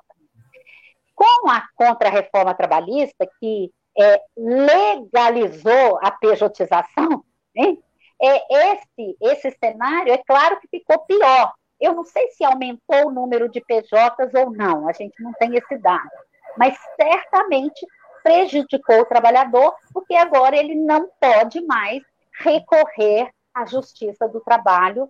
Com 1.15 1.49
a 1.49 1.63
contra-reforma 1.75 2.53
trabalhista, 2.53 3.25
que 3.39 3.71
é, 3.97 4.21
legalizou 4.35 5.97
a 6.01 6.11
pejotização, 6.11 7.23
né, 7.55 7.77
é, 8.21 8.73
esse, 8.73 9.17
esse 9.21 9.57
cenário, 9.63 10.11
é 10.11 10.17
claro 10.17 10.59
que 10.59 10.67
ficou 10.67 10.99
pior. 11.05 11.53
Eu 11.79 11.93
não 11.93 12.03
sei 12.03 12.29
se 12.31 12.43
aumentou 12.43 13.07
o 13.07 13.11
número 13.11 13.47
de 13.47 13.61
PJs 13.61 14.33
ou 14.33 14.51
não, 14.51 14.89
a 14.89 14.91
gente 14.91 15.21
não 15.23 15.31
tem 15.33 15.55
esse 15.55 15.77
dado, 15.77 16.09
mas 16.57 16.77
certamente 16.99 17.85
prejudicou 18.23 19.01
o 19.01 19.05
trabalhador, 19.05 19.73
porque 19.93 20.15
agora 20.15 20.57
ele 20.57 20.75
não 20.75 21.09
pode 21.19 21.61
mais 21.61 22.01
recorrer 22.39 23.29
à 23.53 23.65
justiça 23.65 24.27
do 24.27 24.41
trabalho 24.41 25.09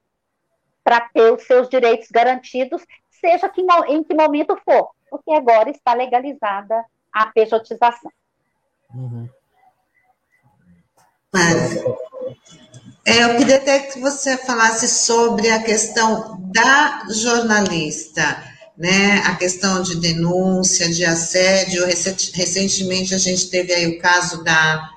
para 0.84 1.02
ter 1.02 1.32
os 1.32 1.44
seus 1.44 1.70
direitos 1.70 2.10
garantidos, 2.12 2.84
seja 3.10 3.48
que, 3.48 3.62
em 3.88 4.04
que 4.04 4.14
momento 4.14 4.58
for, 4.66 4.92
porque 5.10 5.32
agora 5.32 5.70
está 5.70 5.94
legalizada 5.94 6.84
a 7.12 7.28
pejotização. 7.28 8.12
Uhum. 8.94 9.30
Mas, 11.32 11.84
é, 13.06 13.24
eu 13.24 13.38
queria 13.38 13.58
até 13.58 13.80
que 13.80 14.00
você 14.00 14.38
falasse 14.38 14.88
sobre 14.88 15.50
a 15.50 15.64
questão 15.64 16.38
da 16.52 17.06
jornalista, 17.10 18.44
né? 18.78 19.22
A 19.26 19.36
questão 19.36 19.82
de 19.82 20.00
denúncia, 20.00 20.90
de 20.90 21.04
assédio. 21.04 21.86
Recentemente 21.86 23.16
a 23.16 23.18
gente 23.18 23.50
teve 23.50 23.74
aí 23.74 23.88
o 23.88 24.00
caso 24.00 24.44
da 24.44 24.90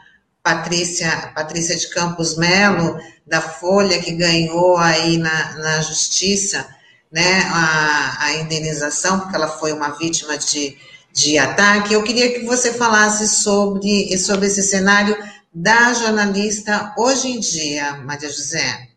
Patrícia, 0.47 1.32
Patrícia 1.35 1.74
de 1.74 1.90
Campos 1.90 2.36
Melo, 2.36 3.01
da 3.27 3.40
Folha, 3.40 4.01
que 4.01 4.12
ganhou 4.12 4.77
aí 4.77 5.18
na, 5.18 5.55
na 5.55 5.81
justiça, 5.81 6.73
né? 7.10 7.40
A, 7.52 8.27
a 8.27 8.35
indenização, 8.36 9.18
porque 9.18 9.35
ela 9.35 9.48
foi 9.48 9.73
uma 9.73 9.98
vítima 9.98 10.39
de, 10.39 10.78
de 11.12 11.36
ataque. 11.36 11.93
Eu 11.93 12.05
queria 12.05 12.32
que 12.32 12.47
você 12.47 12.73
falasse 12.73 13.27
sobre, 13.27 14.16
sobre 14.18 14.47
esse 14.47 14.62
cenário 14.62 15.16
da 15.52 15.93
jornalista 15.94 16.94
hoje 16.97 17.27
em 17.27 17.40
dia, 17.40 17.94
Maria 18.05 18.28
José? 18.28 18.90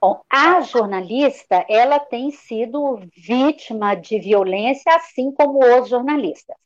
Bom, 0.00 0.22
a 0.30 0.62
jornalista, 0.62 1.66
ela 1.68 2.00
tem 2.00 2.30
sido 2.30 2.98
vítima 3.14 3.94
de 3.94 4.18
violência, 4.18 4.96
assim 4.96 5.30
como 5.32 5.58
os 5.62 5.90
jornalistas. 5.90 6.56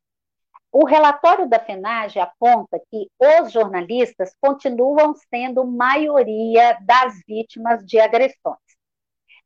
O 0.70 0.84
relatório 0.84 1.48
da 1.48 1.58
FENAGE 1.58 2.18
aponta 2.18 2.80
que 2.90 3.08
os 3.18 3.52
jornalistas 3.52 4.34
continuam 4.40 5.14
sendo 5.14 5.66
maioria 5.66 6.78
das 6.82 7.14
vítimas 7.26 7.84
de 7.84 7.98
agressões. 7.98 8.58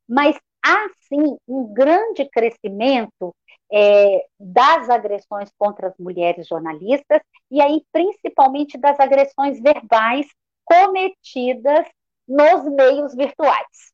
Mas 0.09 0.37
há, 0.65 0.89
sim, 1.09 1.37
um 1.47 1.73
grande 1.73 2.29
crescimento 2.29 3.35
é, 3.73 4.27
das 4.39 4.91
agressões 4.91 5.51
contra 5.57 5.89
as 5.89 5.97
mulheres 5.97 6.47
jornalistas, 6.47 7.21
e 7.51 7.63
aí 7.63 7.83
principalmente 7.93 8.77
das 8.77 8.99
agressões 8.99 9.61
verbais 9.61 10.27
cometidas 10.65 11.87
nos 12.29 12.65
meios 12.65 13.15
virtuais. 13.15 13.93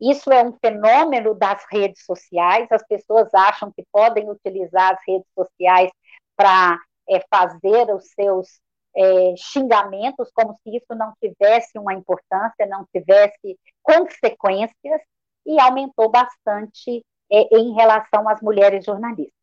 Isso 0.00 0.32
é 0.32 0.42
um 0.42 0.56
fenômeno 0.58 1.34
das 1.34 1.64
redes 1.70 2.04
sociais, 2.04 2.66
as 2.70 2.84
pessoas 2.86 3.32
acham 3.32 3.72
que 3.72 3.84
podem 3.92 4.28
utilizar 4.28 4.92
as 4.92 5.00
redes 5.06 5.28
sociais 5.34 5.90
para 6.36 6.78
é, 7.08 7.20
fazer 7.30 7.94
os 7.94 8.08
seus 8.10 8.60
é, 8.96 9.34
xingamentos, 9.36 10.30
como 10.32 10.58
se 10.62 10.76
isso 10.76 10.94
não 10.94 11.12
tivesse 11.20 11.78
uma 11.78 11.94
importância, 11.94 12.66
não 12.66 12.86
tivesse 12.92 13.58
consequências, 13.82 15.00
e 15.46 15.60
aumentou 15.60 16.10
bastante 16.10 17.04
é, 17.30 17.56
em 17.58 17.74
relação 17.74 18.28
às 18.28 18.40
mulheres 18.40 18.84
jornalistas. 18.84 19.34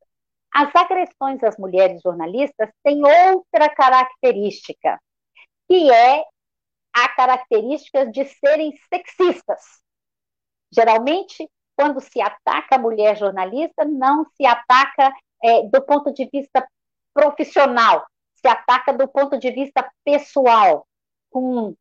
As 0.54 0.74
agressões 0.76 1.44
às 1.44 1.58
mulheres 1.58 2.02
jornalistas 2.02 2.70
têm 2.84 3.02
outra 3.04 3.70
característica, 3.70 5.00
que 5.70 5.92
é 5.92 6.24
a 6.94 7.08
característica 7.10 8.06
de 8.06 8.26
serem 8.26 8.74
sexistas. 8.94 9.62
Geralmente, 10.74 11.50
quando 11.76 12.02
se 12.02 12.20
ataca 12.20 12.76
a 12.76 12.80
mulher 12.80 13.16
jornalista, 13.18 13.86
não 13.86 14.26
se 14.36 14.46
ataca 14.46 15.14
é, 15.44 15.64
do 15.64 15.82
ponto 15.84 16.14
de 16.14 16.30
vista 16.32 16.68
profissional, 17.14 18.06
se 18.36 18.48
ataca 18.48 18.94
do 18.94 19.08
ponto 19.08 19.38
de 19.38 19.52
vista 19.52 19.90
pessoal, 20.04 20.88
com 21.30 21.76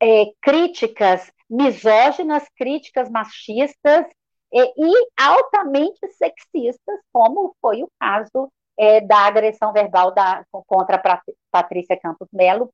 é, 0.00 0.26
críticas 0.40 1.30
misóginas, 1.48 2.44
críticas 2.56 3.10
machistas 3.10 4.06
é, 4.52 4.62
e 4.76 5.08
altamente 5.16 6.00
sexistas, 6.12 7.00
como 7.12 7.54
foi 7.60 7.82
o 7.82 7.90
caso 7.98 8.50
é, 8.78 9.00
da 9.00 9.26
agressão 9.26 9.72
verbal 9.72 10.12
da, 10.12 10.44
contra 10.66 11.02
Patrícia 11.50 11.98
Campos 11.98 12.28
Melo, 12.32 12.72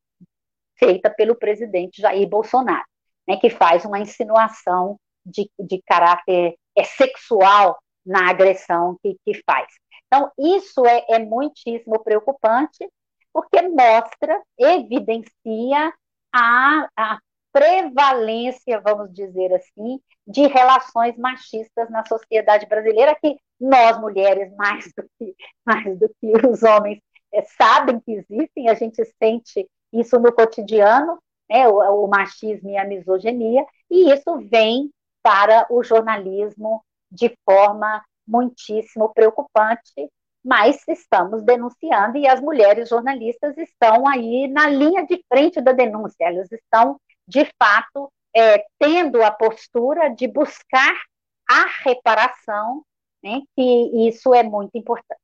feita 0.77 1.11
pelo 1.11 1.37
presidente 1.37 2.03
Jair 2.03 2.29
Bolsonaro, 2.29 2.85
né, 3.27 3.37
que 3.37 3.49
faz 3.49 3.85
uma 3.85 3.99
insinuação 3.99 4.99
de, 5.25 5.51
de 5.59 5.83
caráter 5.87 6.57
é, 6.77 6.85
sexual 6.85 7.79
na 8.05 8.31
agressão 8.31 8.99
que, 9.03 9.17
que 9.25 9.41
faz. 9.45 9.67
Então, 10.07 10.31
isso 10.39 10.85
é, 10.87 11.05
é 11.11 11.19
muitíssimo 11.19 12.03
preocupante, 12.03 12.89
porque 13.33 13.63
mostra, 13.63 14.41
evidencia 14.59 15.93
a, 16.33 16.89
a 16.97 17.19
prevalência, 17.53 18.81
vamos 18.81 19.13
dizer 19.13 19.55
assim, 19.55 20.01
de 20.27 20.47
relações 20.47 21.17
machistas 21.17 21.89
na 21.91 22.05
sociedade 22.05 22.67
brasileira, 22.67 23.17
que 23.21 23.37
nós, 23.61 23.99
mulheres, 24.01 24.53
mais 24.57 24.85
do 24.97 25.05
que, 25.19 25.35
mais 25.65 25.99
do 25.99 26.09
que 26.21 26.47
os 26.47 26.63
homens, 26.63 27.01
é, 27.33 27.43
sabem 27.43 28.01
que 28.01 28.13
existem, 28.13 28.69
a 28.69 28.75
gente 28.75 29.05
sente 29.23 29.69
isso 29.93 30.19
no 30.19 30.33
cotidiano, 30.33 31.19
né, 31.49 31.69
o, 31.69 32.05
o 32.05 32.09
machismo 32.09 32.71
e 32.71 32.77
a 32.77 32.85
misoginia, 32.85 33.65
e 33.91 34.13
isso 34.13 34.39
vem 34.51 34.91
para 35.23 35.67
o 35.71 35.83
jornalismo 35.83 36.85
de 37.15 37.37
forma 37.45 38.05
muitíssimo 38.27 39.13
preocupante, 39.15 40.11
mas 40.45 40.83
estamos 40.89 41.43
denunciando 41.43 42.19
e 42.19 42.29
as 42.29 42.41
mulheres 42.41 42.89
jornalistas 42.89 43.57
estão 43.57 44.07
aí 44.07 44.47
na 44.49 44.69
linha 44.69 45.07
de 45.07 45.23
frente 45.29 45.61
da 45.61 45.73
denúncia, 45.73 46.25
elas 46.27 46.51
estão, 46.53 47.01
de 47.27 47.49
fato, 47.59 48.13
é, 48.37 48.65
tendo 48.79 49.23
a 49.23 49.31
postura 49.31 50.09
de 50.09 50.29
buscar 50.29 50.95
a 51.49 51.67
reparação, 51.83 52.83
né, 53.23 53.41
que 53.55 54.09
isso 54.09 54.35
é 54.35 54.43
muito 54.43 54.77
importante. 54.77 55.24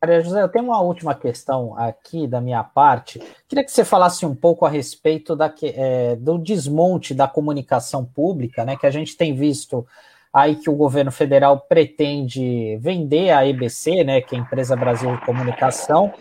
Maria 0.00 0.22
José, 0.22 0.40
eu 0.40 0.48
tenho 0.48 0.66
uma 0.66 0.80
última 0.80 1.12
questão 1.12 1.76
aqui 1.76 2.26
da 2.26 2.40
minha 2.40 2.62
parte. 2.62 3.20
Queria 3.48 3.64
que 3.64 3.72
você 3.72 3.84
falasse 3.84 4.24
um 4.24 4.34
pouco 4.34 4.64
a 4.64 4.68
respeito 4.68 5.34
da, 5.34 5.52
é, 5.62 6.14
do 6.14 6.38
desmonte 6.38 7.12
da 7.12 7.26
comunicação 7.26 8.04
pública, 8.04 8.64
né? 8.64 8.76
Que 8.76 8.86
a 8.86 8.90
gente 8.90 9.16
tem 9.16 9.34
visto 9.34 9.84
aí 10.32 10.54
que 10.54 10.70
o 10.70 10.76
governo 10.76 11.10
federal 11.10 11.58
pretende 11.58 12.76
vender 12.76 13.30
a 13.30 13.44
EBC, 13.44 14.04
né? 14.04 14.20
Que 14.20 14.36
é 14.36 14.38
a 14.38 14.42
Empresa 14.42 14.76
Brasil 14.76 15.10
de 15.16 15.26
Comunicação. 15.26 16.12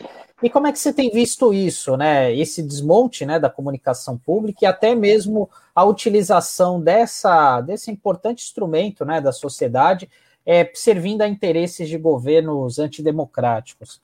E 0.41 0.49
como 0.49 0.65
é 0.65 0.71
que 0.71 0.79
você 0.79 0.91
tem 0.91 1.11
visto 1.11 1.53
isso, 1.53 1.95
né? 1.95 2.35
Esse 2.35 2.63
desmonte 2.63 3.27
né, 3.27 3.39
da 3.39 3.49
comunicação 3.49 4.17
pública 4.17 4.59
e 4.63 4.65
até 4.65 4.95
mesmo 4.95 5.49
a 5.75 5.83
utilização 5.83 6.81
dessa, 6.81 7.61
desse 7.61 7.91
importante 7.91 8.43
instrumento 8.43 9.05
né, 9.05 9.21
da 9.21 9.31
sociedade 9.31 10.09
é, 10.47 10.71
servindo 10.73 11.21
a 11.21 11.27
interesses 11.27 11.89
de 11.89 11.97
governos 11.97 12.79
antidemocráticos? 12.79 14.01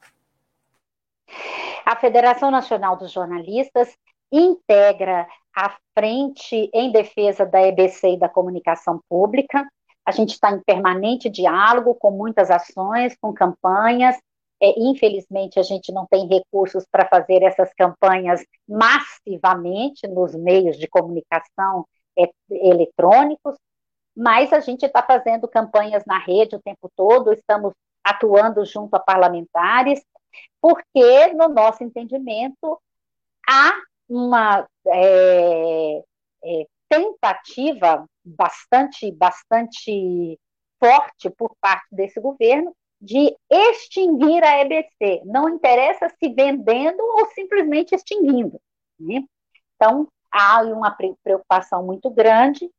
A 1.85 1.95
Federação 1.95 2.51
Nacional 2.51 2.97
dos 2.97 3.13
Jornalistas 3.13 3.95
integra 4.29 5.25
a 5.55 5.77
frente 5.97 6.69
em 6.73 6.91
defesa 6.91 7.45
da 7.45 7.61
EBC 7.65 8.15
e 8.15 8.19
da 8.19 8.27
comunicação 8.27 8.99
pública. 9.07 9.65
A 10.05 10.11
gente 10.11 10.31
está 10.31 10.51
em 10.51 10.59
permanente 10.59 11.29
diálogo 11.29 11.95
com 11.95 12.11
muitas 12.11 12.51
ações, 12.51 13.15
com 13.21 13.33
campanhas. 13.33 14.17
É, 14.61 14.73
infelizmente, 14.77 15.59
a 15.59 15.63
gente 15.63 15.93
não 15.93 16.05
tem 16.07 16.27
recursos 16.27 16.85
para 16.91 17.07
fazer 17.07 17.41
essas 17.43 17.73
campanhas 17.73 18.43
massivamente 18.67 20.07
nos 20.07 20.35
meios 20.35 20.77
de 20.77 20.87
comunicação 20.87 21.85
é, 22.17 22.29
eletrônicos, 22.49 23.55
mas 24.15 24.53
a 24.53 24.59
gente 24.59 24.85
está 24.85 25.01
fazendo 25.01 25.47
campanhas 25.47 26.03
na 26.05 26.19
rede 26.19 26.55
o 26.55 26.61
tempo 26.61 26.91
todo, 26.95 27.33
estamos 27.33 27.73
atuando 28.03 28.63
junto 28.65 28.95
a 28.95 28.99
parlamentares, 28.99 30.03
porque, 30.61 31.27
no 31.33 31.47
nosso 31.47 31.83
entendimento, 31.83 32.79
há 33.47 33.73
uma 34.07 34.67
é, 34.87 36.03
é, 36.43 36.67
tentativa 36.89 38.05
bastante, 38.23 39.11
bastante 39.11 40.39
forte 40.79 41.29
por 41.29 41.55
parte 41.59 41.87
desse 41.91 42.19
governo 42.19 42.75
de 43.01 43.35
extinguir 43.49 44.43
a 44.43 44.59
EBC. 44.61 45.23
Não 45.25 45.49
interessa 45.49 46.07
se 46.09 46.29
vendendo 46.29 47.01
ou 47.01 47.29
simplesmente 47.31 47.93
extinguindo. 47.93 48.59
Né? 48.99 49.23
Então, 49.75 50.07
há 50.31 50.61
uma 50.61 50.95
preocupação 51.23 51.85
muito 51.85 52.09
grande 52.09 52.69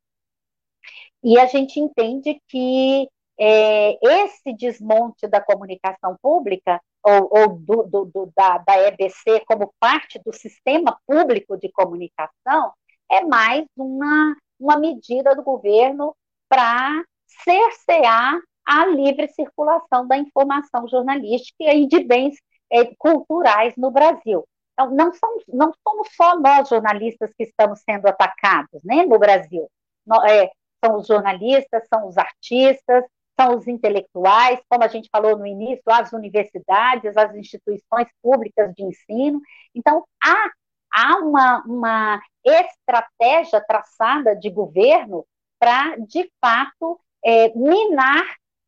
e 1.25 1.39
a 1.39 1.47
gente 1.47 1.79
entende 1.79 2.39
que 2.47 3.09
é, 3.39 3.97
esse 4.23 4.53
desmonte 4.53 5.27
da 5.27 5.41
comunicação 5.41 6.15
pública, 6.21 6.79
ou, 7.03 7.29
ou 7.31 7.49
do, 7.57 7.83
do, 7.83 8.05
do, 8.05 8.33
da, 8.37 8.59
da 8.59 8.77
EBC 8.87 9.43
como 9.47 9.73
parte 9.79 10.21
do 10.23 10.31
sistema 10.31 10.95
público 11.07 11.57
de 11.57 11.71
comunicação, 11.71 12.71
é 13.11 13.21
mais 13.21 13.65
uma, 13.75 14.35
uma 14.59 14.77
medida 14.77 15.35
do 15.35 15.41
governo 15.41 16.15
para 16.47 17.03
cercear 17.43 18.39
a 18.63 18.85
livre 18.85 19.27
circulação 19.29 20.07
da 20.07 20.17
informação 20.17 20.87
jornalística 20.87 21.73
e 21.73 21.87
de 21.87 22.03
bens 22.03 22.35
é, 22.71 22.85
culturais 22.99 23.73
no 23.75 23.89
Brasil. 23.89 24.47
Então, 24.73 24.91
não 24.91 25.11
somos, 25.11 25.43
não 25.47 25.73
somos 25.87 26.07
só 26.15 26.39
nós 26.39 26.69
jornalistas 26.69 27.33
que 27.35 27.45
estamos 27.45 27.79
sendo 27.81 28.07
atacados 28.07 28.83
né, 28.83 29.05
no 29.05 29.17
Brasil. 29.17 29.67
No, 30.05 30.23
é, 30.23 30.51
são 30.85 30.97
os 30.97 31.07
jornalistas, 31.07 31.83
são 31.91 32.07
os 32.07 32.17
artistas, 32.17 33.03
são 33.39 33.57
os 33.57 33.67
intelectuais, 33.67 34.59
como 34.69 34.83
a 34.83 34.87
gente 34.87 35.09
falou 35.11 35.37
no 35.37 35.45
início, 35.45 35.83
as 35.87 36.13
universidades, 36.13 37.17
as 37.17 37.35
instituições 37.35 38.07
públicas 38.21 38.73
de 38.73 38.83
ensino. 38.83 39.41
Então, 39.73 40.05
há, 40.23 40.51
há 40.93 41.17
uma, 41.17 41.63
uma 41.65 42.21
estratégia 42.43 43.61
traçada 43.61 44.35
de 44.35 44.49
governo 44.49 45.25
para, 45.59 45.97
de 45.97 46.31
fato, 46.39 46.99
é, 47.23 47.49
minar 47.55 48.23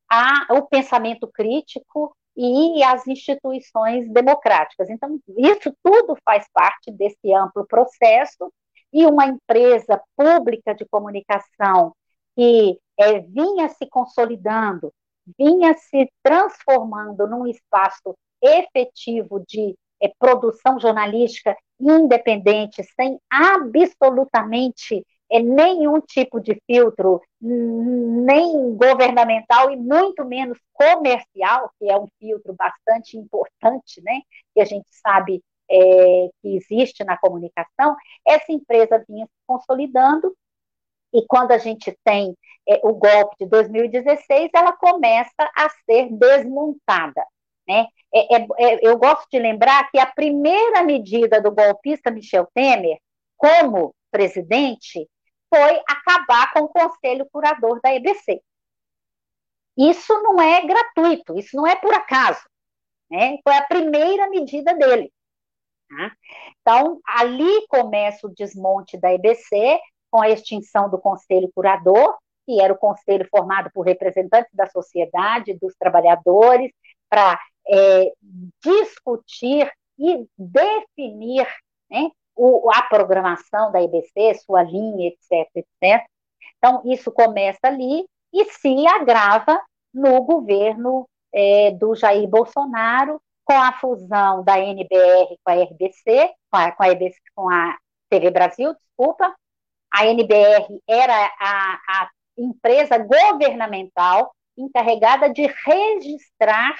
a, 0.10 0.53
o 0.56 0.64
pensamento 0.64 1.27
crítico 1.27 2.15
e 2.35 2.84
as 2.84 3.07
instituições 3.07 4.11
democráticas. 4.11 4.89
Então, 4.89 5.19
isso 5.38 5.73
tudo 5.81 6.18
faz 6.26 6.45
parte 6.53 6.91
desse 6.91 7.34
amplo 7.34 7.65
processo 7.65 8.52
e 8.91 9.06
uma 9.06 9.26
empresa 9.26 10.02
pública 10.15 10.73
de 10.73 10.85
comunicação 10.85 11.94
que 12.38 12.80
é, 12.99 13.19
vinha 13.19 13.68
se 13.69 13.88
consolidando, 13.88 14.93
vinha 15.38 15.73
se 15.73 16.07
transformando 16.22 17.27
num 17.27 17.47
espaço 17.47 18.15
efetivo 18.39 19.43
de 19.47 19.76
é, 19.99 20.11
produção 20.19 20.80
jornalística 20.80 21.57
independente, 21.80 22.84
sem 22.95 23.19
absolutamente 23.27 25.03
é, 25.31 25.41
nenhum 25.41 25.99
tipo 25.99 26.39
de 26.39 26.61
filtro, 26.68 27.22
nem 27.41 28.76
governamental 28.76 29.72
e 29.72 29.76
muito 29.76 30.23
menos 30.23 30.59
comercial, 30.73 31.72
que 31.80 31.89
é 31.89 31.97
um 31.97 32.07
filtro 32.19 32.53
bastante 32.53 33.18
importante, 33.18 33.99
né? 34.03 34.22
Que 34.53 34.61
a 34.61 34.65
gente 34.65 34.88
sabe 34.91 35.41
é, 35.69 36.30
que 36.41 36.55
existe 36.55 37.03
na 37.03 37.18
comunicação. 37.18 37.95
Essa 38.26 38.51
empresa 38.51 39.03
vinha 39.07 39.26
se 39.26 39.31
consolidando 39.47 40.35
e 41.13 41.25
quando 41.27 41.51
a 41.51 41.57
gente 41.57 41.97
tem 42.03 42.35
é, 42.67 42.79
o 42.84 42.93
golpe 42.93 43.35
de 43.39 43.45
2016, 43.45 44.49
ela 44.53 44.73
começa 44.73 45.49
a 45.55 45.69
ser 45.85 46.09
desmontada. 46.11 47.25
Né? 47.67 47.88
É, 48.13 48.35
é, 48.35 48.47
é, 48.57 48.79
eu 48.81 48.97
gosto 48.97 49.27
de 49.31 49.39
lembrar 49.39 49.89
que 49.89 49.99
a 49.99 50.05
primeira 50.05 50.84
medida 50.84 51.41
do 51.41 51.51
golpista 51.51 52.11
Michel 52.11 52.47
Temer, 52.53 52.97
como 53.35 53.93
presidente, 54.11 55.07
foi 55.53 55.81
acabar 55.88 56.51
com 56.53 56.61
o 56.61 56.69
conselho 56.69 57.27
curador 57.31 57.79
da 57.81 57.93
EBC. 57.93 58.41
Isso 59.77 60.13
não 60.23 60.41
é 60.41 60.65
gratuito, 60.65 61.38
isso 61.38 61.55
não 61.55 61.67
é 61.67 61.75
por 61.75 61.93
acaso. 61.93 62.41
Né? 63.09 63.38
Foi 63.43 63.55
a 63.55 63.65
primeira 63.65 64.29
medida 64.29 64.73
dele. 64.73 65.11
Tá? 65.88 66.11
Então, 66.61 66.99
ali 67.05 67.65
começa 67.67 68.27
o 68.27 68.34
desmonte 68.34 68.97
da 68.97 69.13
EBC, 69.13 69.79
com 70.18 70.22
a 70.23 70.30
extinção 70.30 70.89
do 70.89 70.98
conselho 70.98 71.48
curador, 71.53 72.18
que 72.44 72.60
era 72.60 72.73
o 72.73 72.77
conselho 72.77 73.27
formado 73.30 73.69
por 73.72 73.85
representantes 73.85 74.49
da 74.52 74.65
sociedade, 74.65 75.53
dos 75.61 75.76
trabalhadores, 75.76 76.72
para 77.07 77.39
é, 77.69 78.11
discutir 78.64 79.72
e 79.99 80.26
definir 80.35 81.48
né, 81.88 82.10
o, 82.35 82.68
a 82.72 82.81
programação 82.81 83.72
da 83.72 83.80
IBC, 83.80 84.39
sua 84.44 84.64
linha, 84.64 85.10
etc, 85.10 85.48
etc. 85.56 86.03
Então, 86.57 86.81
isso 86.85 87.11
começa 87.11 87.60
ali 87.68 88.03
e 88.34 88.45
se 88.45 88.88
agrava 88.88 89.61
no 89.94 90.23
governo 90.23 91.07
é, 91.31 91.69
do 91.69 91.94
Jair 91.94 92.27
Bolsonaro, 92.27 93.22
com 93.45 93.53
a 93.53 93.72
fusão 93.73 94.44
da 94.44 94.60
NBR 94.60 95.38
com 95.44 95.52
a 95.52 95.64
RBC, 95.64 96.34
com 96.49 96.57
a, 96.57 96.72
com 96.72 96.84
a, 96.84 96.89
EBC, 96.89 97.18
com 97.35 97.49
a 97.49 97.77
TV 98.10 98.31
Brasil, 98.31 98.73
desculpa. 98.73 99.35
A 99.93 100.05
NBR 100.05 100.81
era 100.88 101.15
a, 101.39 101.80
a 101.89 102.09
empresa 102.38 102.97
governamental 102.97 104.31
encarregada 104.57 105.31
de 105.31 105.47
registrar 105.65 106.76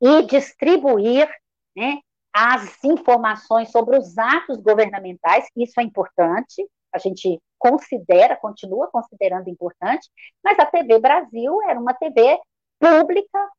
e 0.00 0.22
distribuir 0.22 1.28
né, 1.76 1.98
as 2.32 2.82
informações 2.84 3.70
sobre 3.70 3.98
os 3.98 4.16
atos 4.16 4.58
governamentais, 4.58 5.46
isso 5.56 5.80
é 5.80 5.82
importante, 5.82 6.66
a 6.92 6.98
gente 6.98 7.40
considera, 7.58 8.36
continua 8.36 8.88
considerando 8.88 9.50
importante, 9.50 10.08
mas 10.42 10.58
a 10.58 10.66
TV 10.66 10.98
Brasil 10.98 11.60
era 11.68 11.78
uma 11.78 11.92
TV 11.94 12.38
pública 12.78 13.50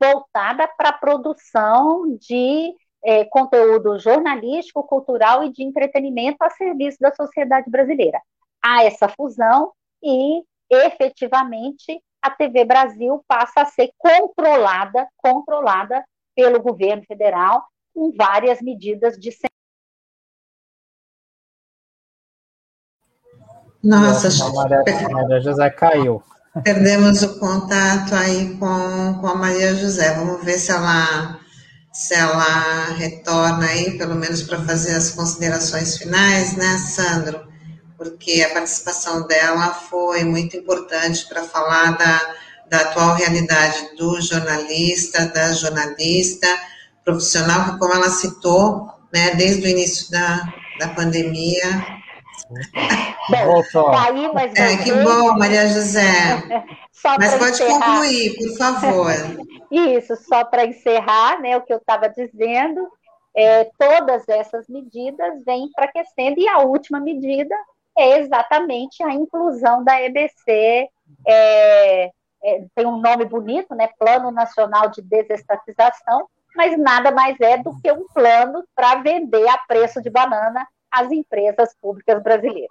voltada 0.00 0.66
para 0.76 0.88
a 0.88 0.98
produção 0.98 2.16
de 2.18 2.74
é, 3.04 3.24
conteúdo 3.24 3.98
jornalístico, 3.98 4.82
cultural 4.82 5.44
e 5.44 5.52
de 5.52 5.62
entretenimento 5.62 6.38
a 6.42 6.50
serviço 6.50 6.98
da 7.00 7.14
sociedade 7.14 7.70
brasileira. 7.70 8.20
Há 8.62 8.84
essa 8.84 9.08
fusão 9.08 9.72
e, 10.02 10.42
efetivamente, 10.70 12.02
a 12.22 12.30
TV 12.30 12.64
Brasil 12.64 13.22
passa 13.28 13.60
a 13.60 13.66
ser 13.66 13.92
controlada, 13.98 15.06
controlada 15.18 16.02
pelo 16.34 16.60
governo 16.62 17.04
federal 17.04 17.64
com 17.94 18.10
várias 18.16 18.62
medidas 18.62 19.16
de 19.18 19.30
Nossa, 23.82 24.28
a 24.46 24.52
Maria, 24.54 25.08
Maria 25.10 25.40
José 25.42 25.68
caiu. 25.68 26.22
Perdemos 26.64 27.22
o 27.22 27.38
contato 27.38 28.14
aí 28.14 28.56
com, 28.56 29.20
com 29.20 29.26
a 29.26 29.34
Maria 29.34 29.74
José. 29.74 30.14
Vamos 30.14 30.42
ver 30.42 30.58
se 30.58 30.72
ela 30.72 31.38
se 31.94 32.14
ela 32.14 32.92
retorna 32.96 33.66
aí, 33.66 33.96
pelo 33.96 34.14
menos 34.14 34.42
para 34.42 34.62
fazer 34.64 34.94
as 34.94 35.10
considerações 35.10 35.96
finais, 35.96 36.56
né, 36.56 36.76
Sandro? 36.78 37.54
porque 37.96 38.42
a 38.42 38.52
participação 38.52 39.26
dela 39.26 39.72
foi 39.72 40.24
muito 40.24 40.56
importante 40.56 41.26
para 41.28 41.44
falar 41.44 41.92
da, 41.92 42.34
da 42.68 42.80
atual 42.80 43.14
realidade 43.14 43.96
do 43.96 44.20
jornalista, 44.20 45.26
da 45.28 45.52
jornalista 45.52 46.46
profissional, 47.04 47.64
que 47.64 47.78
como 47.78 47.94
ela 47.94 48.10
citou, 48.10 48.90
né, 49.12 49.34
desde 49.36 49.66
o 49.66 49.70
início 49.70 50.10
da, 50.10 50.52
da 50.78 50.88
pandemia. 50.88 51.86
Bom, 53.30 53.62
aí, 53.96 54.32
mas 54.32 54.54
é, 54.54 54.76
que 54.82 54.92
bom, 54.92 55.36
Maria 55.38 55.66
José. 55.68 56.02
mas 57.18 57.34
pode 57.34 57.52
encerrar. 57.52 57.80
concluir, 57.80 58.36
por 58.36 58.56
favor. 58.58 59.12
Isso, 59.70 60.16
só 60.16 60.44
para 60.44 60.66
encerrar, 60.66 61.40
né, 61.40 61.56
o 61.56 61.62
que 61.62 61.72
eu 61.72 61.78
estava 61.78 62.08
dizendo, 62.08 62.88
é, 63.34 63.64
todas 63.78 64.28
essas 64.28 64.68
medidas 64.68 65.42
vêm 65.44 65.64
enfraquecendo, 65.64 66.38
e 66.38 66.48
a 66.48 66.58
última 66.58 67.00
medida 67.00 67.54
é 67.96 68.18
exatamente 68.18 69.02
a 69.02 69.12
inclusão 69.12 69.82
da 69.82 70.00
EBC, 70.00 70.88
é, 71.26 72.10
é, 72.44 72.64
tem 72.74 72.86
um 72.86 73.00
nome 73.00 73.24
bonito, 73.24 73.74
né? 73.74 73.88
Plano 73.98 74.30
Nacional 74.30 74.90
de 74.90 75.00
Desestatização, 75.00 76.28
mas 76.54 76.78
nada 76.78 77.10
mais 77.10 77.40
é 77.40 77.56
do 77.56 77.74
que 77.80 77.90
um 77.90 78.06
plano 78.08 78.62
para 78.74 78.96
vender 78.96 79.48
a 79.48 79.58
preço 79.58 80.02
de 80.02 80.10
banana 80.10 80.66
às 80.94 81.10
empresas 81.10 81.70
públicas 81.80 82.22
brasileiras. 82.22 82.68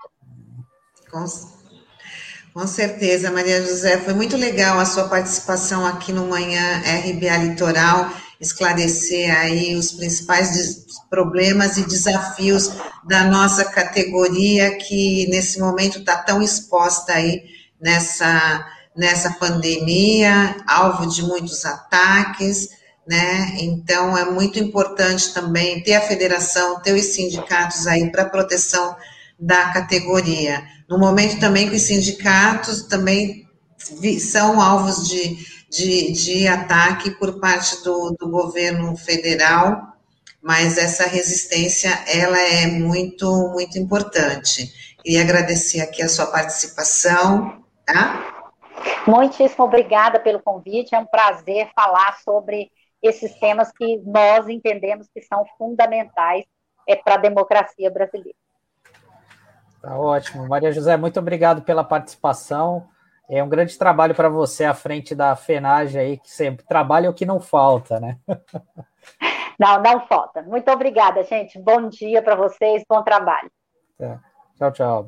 Com, 1.11 1.25
com 2.53 2.67
certeza, 2.67 3.31
Maria 3.31 3.61
José, 3.61 3.97
foi 3.99 4.13
muito 4.13 4.37
legal 4.37 4.79
a 4.79 4.85
sua 4.85 5.07
participação 5.07 5.85
aqui 5.85 6.11
no 6.11 6.27
Manhã 6.27 6.81
RBA 6.81 7.37
Litoral 7.37 8.09
esclarecer 8.43 9.33
aí 9.35 9.75
os 9.75 9.93
principais 9.93 10.85
problemas 11.09 11.77
e 11.77 11.87
desafios 11.87 12.71
da 13.05 13.23
nossa 13.23 13.63
categoria 13.65 14.77
que 14.77 15.27
nesse 15.29 15.59
momento 15.59 15.99
está 15.99 16.17
tão 16.17 16.41
exposta 16.41 17.13
aí 17.13 17.43
nessa 17.79 18.69
nessa 18.95 19.31
pandemia, 19.39 20.55
alvo 20.67 21.07
de 21.07 21.23
muitos 21.23 21.65
ataques, 21.65 22.69
né? 23.07 23.55
Então 23.59 24.17
é 24.17 24.25
muito 24.25 24.59
importante 24.59 25.33
também 25.33 25.81
ter 25.83 25.95
a 25.95 26.01
federação, 26.01 26.81
ter 26.81 26.93
os 26.93 27.05
sindicatos 27.05 27.87
aí 27.87 28.11
para 28.11 28.29
proteção 28.29 28.95
da 29.39 29.71
categoria. 29.73 30.63
No 30.89 30.97
momento 30.97 31.39
também 31.39 31.69
que 31.69 31.75
os 31.75 31.81
sindicatos 31.81 32.83
também 32.83 33.47
são 34.19 34.61
alvos 34.61 35.07
de 35.07 35.53
de, 35.73 36.11
de 36.11 36.47
ataque 36.47 37.09
por 37.11 37.39
parte 37.39 37.83
do, 37.83 38.11
do 38.11 38.29
governo 38.29 38.95
federal, 38.95 39.81
mas 40.39 40.77
essa 40.77 41.07
resistência 41.07 41.89
ela 42.07 42.39
é 42.39 42.67
muito 42.67 43.49
muito 43.49 43.79
importante. 43.79 44.71
E 45.03 45.17
agradecer 45.17 45.81
aqui 45.81 46.01
a 46.01 46.07
sua 46.07 46.27
participação, 46.27 47.63
tá? 47.85 48.51
Muitíssimo 49.07 49.65
obrigada 49.65 50.19
pelo 50.19 50.41
convite. 50.41 50.93
É 50.93 50.99
um 50.99 51.05
prazer 51.05 51.69
falar 51.75 52.19
sobre 52.23 52.69
esses 53.03 53.37
temas 53.39 53.71
que 53.71 53.97
nós 54.05 54.47
entendemos 54.47 55.07
que 55.13 55.21
são 55.21 55.45
fundamentais 55.57 56.45
é, 56.87 56.95
para 56.95 57.15
a 57.15 57.17
democracia 57.17 57.91
brasileira. 57.91 58.37
Tá 59.81 59.97
ótimo. 59.97 60.47
Maria 60.47 60.71
José, 60.71 60.95
muito 60.95 61.19
obrigado 61.19 61.61
pela 61.61 61.83
participação. 61.83 62.87
É 63.29 63.43
um 63.43 63.49
grande 63.49 63.77
trabalho 63.77 64.15
para 64.15 64.29
você 64.29 64.63
à 64.63 64.73
frente 64.73 65.13
da 65.13 65.35
FENAGE 65.35 65.97
aí, 65.97 66.17
que 66.17 66.31
sempre 66.31 66.65
trabalha 66.65 67.09
o 67.09 67.13
que 67.13 67.25
não 67.25 67.39
falta, 67.39 67.99
né? 67.99 68.17
Não, 69.59 69.79
não 69.81 70.07
falta. 70.07 70.41
Muito 70.41 70.69
obrigada, 70.71 71.23
gente. 71.23 71.59
Bom 71.59 71.87
dia 71.87 72.23
para 72.23 72.35
vocês, 72.35 72.83
bom 72.89 73.03
trabalho. 73.03 73.51
É. 73.99 74.17
Tchau, 74.57 74.71
tchau. 74.71 75.07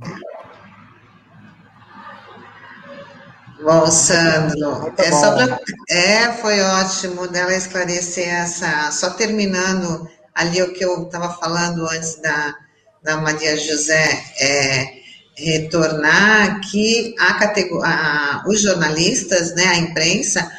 Bom, 3.62 3.90
Sandro, 3.90 4.94
é, 4.98 5.10
bom. 5.10 5.36
Pra... 5.36 5.60
é, 5.90 6.34
foi 6.34 6.62
ótimo 6.62 7.28
dela 7.28 7.56
esclarecer 7.56 8.28
essa. 8.28 8.92
Só 8.92 9.12
terminando 9.12 10.08
ali 10.34 10.62
o 10.62 10.74
que 10.74 10.84
eu 10.84 11.04
estava 11.04 11.34
falando 11.38 11.88
antes 11.88 12.16
da, 12.22 12.54
da 13.02 13.18
Maria 13.18 13.56
José. 13.56 14.24
É, 14.40 15.06
retornar 15.38 16.62
que 16.62 17.14
a 17.20 17.38
a, 17.84 18.44
os 18.48 18.62
jornalistas, 18.62 19.54
né, 19.54 19.66
a 19.68 19.78
imprensa, 19.78 20.50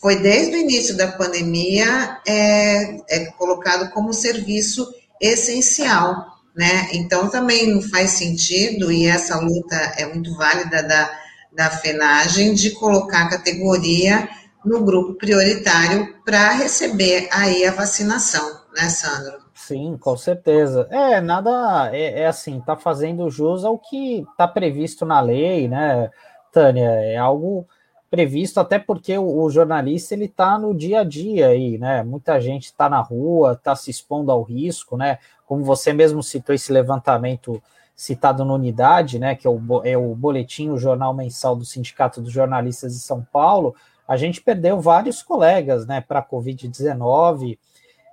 foi 0.00 0.16
desde 0.16 0.56
o 0.56 0.60
início 0.60 0.96
da 0.96 1.08
pandemia 1.12 2.18
é, 2.26 2.96
é 3.08 3.26
colocado 3.38 3.90
como 3.90 4.12
serviço 4.12 4.86
essencial, 5.20 6.26
né? 6.54 6.88
Então 6.92 7.30
também 7.30 7.68
não 7.68 7.80
faz 7.80 8.10
sentido 8.10 8.92
e 8.92 9.06
essa 9.06 9.38
luta 9.38 9.76
é 9.96 10.04
muito 10.06 10.34
válida 10.36 10.82
da 10.82 11.23
da 11.54 11.70
FENAGEM 11.70 12.54
de 12.54 12.70
colocar 12.72 13.24
a 13.24 13.30
categoria 13.30 14.28
no 14.64 14.84
grupo 14.84 15.14
prioritário 15.14 16.14
para 16.24 16.52
receber 16.52 17.28
aí 17.30 17.64
a 17.64 17.72
vacinação, 17.72 18.60
né, 18.74 18.88
Sandro? 18.88 19.44
Sim, 19.54 19.96
com 19.98 20.16
certeza. 20.16 20.88
É, 20.90 21.20
nada, 21.20 21.90
é, 21.92 22.22
é 22.22 22.26
assim, 22.26 22.60
tá 22.60 22.76
fazendo 22.76 23.30
jus 23.30 23.64
ao 23.64 23.78
que 23.78 24.26
está 24.30 24.48
previsto 24.48 25.06
na 25.06 25.20
lei, 25.20 25.68
né, 25.68 26.10
Tânia? 26.52 26.88
É 26.88 27.16
algo 27.16 27.66
previsto, 28.10 28.60
até 28.60 28.78
porque 28.78 29.16
o, 29.18 29.42
o 29.42 29.50
jornalista 29.50 30.14
ele 30.14 30.26
está 30.26 30.58
no 30.58 30.74
dia 30.74 31.00
a 31.00 31.04
dia 31.04 31.48
aí, 31.48 31.78
né? 31.78 32.02
Muita 32.02 32.40
gente 32.40 32.66
está 32.66 32.88
na 32.88 33.00
rua, 33.00 33.52
está 33.52 33.74
se 33.74 33.90
expondo 33.90 34.30
ao 34.30 34.42
risco, 34.42 34.96
né? 34.96 35.18
Como 35.46 35.64
você 35.64 35.92
mesmo 35.92 36.22
citou 36.22 36.54
esse 36.54 36.72
levantamento 36.72 37.62
citado 37.96 38.44
na 38.44 38.54
unidade, 38.54 39.18
né, 39.18 39.34
que 39.34 39.46
é 39.46 39.50
o, 39.50 39.60
é 39.84 39.96
o 39.96 40.14
boletim, 40.14 40.70
o 40.70 40.78
jornal 40.78 41.14
mensal 41.14 41.54
do 41.54 41.64
Sindicato 41.64 42.20
dos 42.20 42.32
Jornalistas 42.32 42.92
de 42.92 43.00
São 43.00 43.26
Paulo, 43.32 43.74
a 44.06 44.16
gente 44.16 44.40
perdeu 44.42 44.80
vários 44.80 45.22
colegas, 45.22 45.86
né, 45.86 46.00
para 46.00 46.18
a 46.18 46.24
Covid-19, 46.24 47.58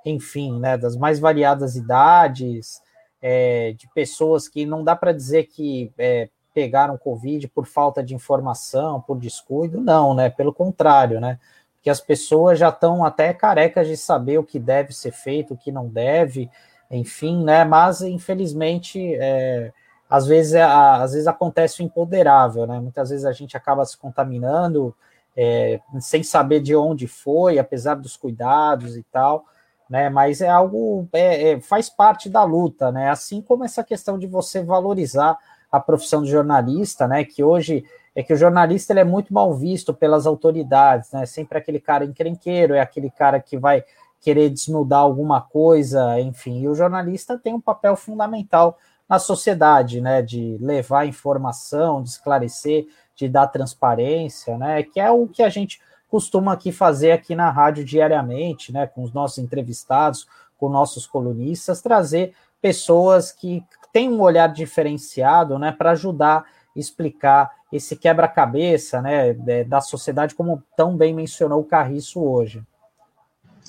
enfim, 0.06 0.60
né, 0.60 0.78
das 0.78 0.96
mais 0.96 1.20
variadas 1.20 1.76
idades, 1.76 2.82
é, 3.22 3.74
de 3.74 3.88
pessoas 3.90 4.48
que 4.48 4.66
não 4.66 4.84
dá 4.84 4.96
para 4.96 5.12
dizer 5.12 5.46
que 5.46 5.92
é, 5.98 6.30
pegaram 6.54 6.98
Covid 6.98 7.48
por 7.48 7.66
falta 7.66 8.04
de 8.04 8.14
informação, 8.14 9.02
por 9.02 9.18
descuido, 9.18 9.82
não, 9.82 10.14
né, 10.14 10.30
pelo 10.30 10.54
contrário, 10.54 11.20
né, 11.20 11.40
que 11.82 11.90
as 11.90 12.00
pessoas 12.00 12.60
já 12.60 12.70
estão 12.70 13.04
até 13.04 13.34
carecas 13.34 13.88
de 13.88 13.98
saber 13.98 14.38
o 14.38 14.44
que 14.44 14.60
deve 14.60 14.94
ser 14.94 15.12
feito, 15.12 15.54
o 15.54 15.58
que 15.58 15.72
não 15.72 15.88
deve, 15.88 16.50
enfim, 16.92 17.44
né? 17.44 17.64
Mas 17.64 18.02
infelizmente, 18.02 19.16
é, 19.16 19.72
às 20.10 20.28
vezes, 20.28 20.54
é, 20.54 20.62
às 20.62 21.14
vezes 21.14 21.28
acontece 21.28 21.82
o 21.82 21.86
imponderável, 21.86 22.68
né? 22.68 22.80
Muitas 22.80 23.10
vezes 23.10 23.26
a 23.26 23.32
gente 23.32 23.56
acaba 23.56 23.86
se 23.86 23.98
contaminando 23.98 24.94
é, 25.36 25.80
sem 26.00 26.22
saber 26.22 26.60
de 26.60 26.76
onde 26.76 27.08
foi, 27.08 27.58
apesar 27.58 27.96
dos 27.96 28.18
cuidados 28.18 28.98
e 28.98 29.04
tal, 29.04 29.46
né? 29.90 30.10
Mas 30.10 30.42
é 30.42 30.50
algo 30.50 31.08
é, 31.14 31.52
é, 31.52 31.62
faz 31.62 31.90
parte 31.90 32.30
da 32.30 32.44
luta, 32.44 32.92
né? 32.92 33.10
Assim 33.10 33.42
como 33.42 33.64
essa 33.64 33.84
questão 33.84 34.20
de 34.20 34.28
você 34.28 34.62
valorizar 34.62 35.38
a 35.72 35.80
profissão 35.80 36.22
de 36.22 36.30
jornalista, 36.30 37.08
né? 37.08 37.24
Que 37.24 37.44
hoje 37.44 37.86
é 38.14 38.22
que 38.22 38.34
o 38.34 38.38
jornalista 38.38 38.92
ele 38.92 39.00
é 39.00 39.06
muito 39.06 39.34
mal 39.34 39.54
visto 39.54 39.94
pelas 39.94 40.28
autoridades, 40.28 41.12
né? 41.12 41.26
Sempre 41.26 41.58
aquele 41.58 41.80
cara 41.80 42.04
encrenqueiro, 42.04 42.74
é 42.74 42.82
aquele 42.82 43.10
cara 43.10 43.40
que 43.40 43.58
vai 43.58 43.86
querer 44.22 44.50
desnudar 44.50 45.00
alguma 45.00 45.42
coisa, 45.42 46.20
enfim. 46.22 46.62
E 46.62 46.70
o 46.70 46.76
jornalista 46.76 47.38
tem 47.38 47.54
um 47.54 47.60
papel 47.60 47.96
fundamental 47.96 48.78
na 49.10 49.20
sociedade, 49.20 50.00
né? 50.00 50.22
De 50.22 50.58
levar 50.62 51.08
informação, 51.08 52.02
de 52.02 52.10
esclarecer, 52.10 52.86
de 53.16 53.28
dar 53.28 53.48
transparência, 53.48 54.58
né? 54.58 54.84
Que 54.84 55.00
é 55.00 55.12
o 55.12 55.28
que 55.28 55.44
a 55.44 55.50
gente 55.50 55.82
costuma 56.08 56.54
aqui 56.54 56.72
fazer 56.72 57.12
aqui 57.12 57.36
na 57.36 57.50
rádio 57.50 57.84
diariamente, 57.84 58.72
né? 58.72 58.86
Com 58.86 59.04
os 59.04 59.12
nossos 59.12 59.40
entrevistados, 59.40 60.28
com 60.58 60.70
nossos 60.70 61.08
colunistas, 61.08 61.82
trazer 61.82 62.34
pessoas 62.62 63.32
que 63.32 63.64
têm 63.92 64.10
um 64.10 64.22
olhar 64.22 64.48
diferenciado, 64.48 65.58
né? 65.58 65.72
Para 65.72 65.92
ajudar 65.92 66.46
explicar 66.76 67.52
esse 67.72 67.96
quebra-cabeça 67.96 69.02
né, 69.02 69.34
da 69.66 69.82
sociedade, 69.82 70.36
como 70.36 70.64
tão 70.76 70.96
bem 70.96 71.14
mencionou 71.14 71.62
o 71.62 71.66
Carriço 71.66 72.22
hoje. 72.24 72.64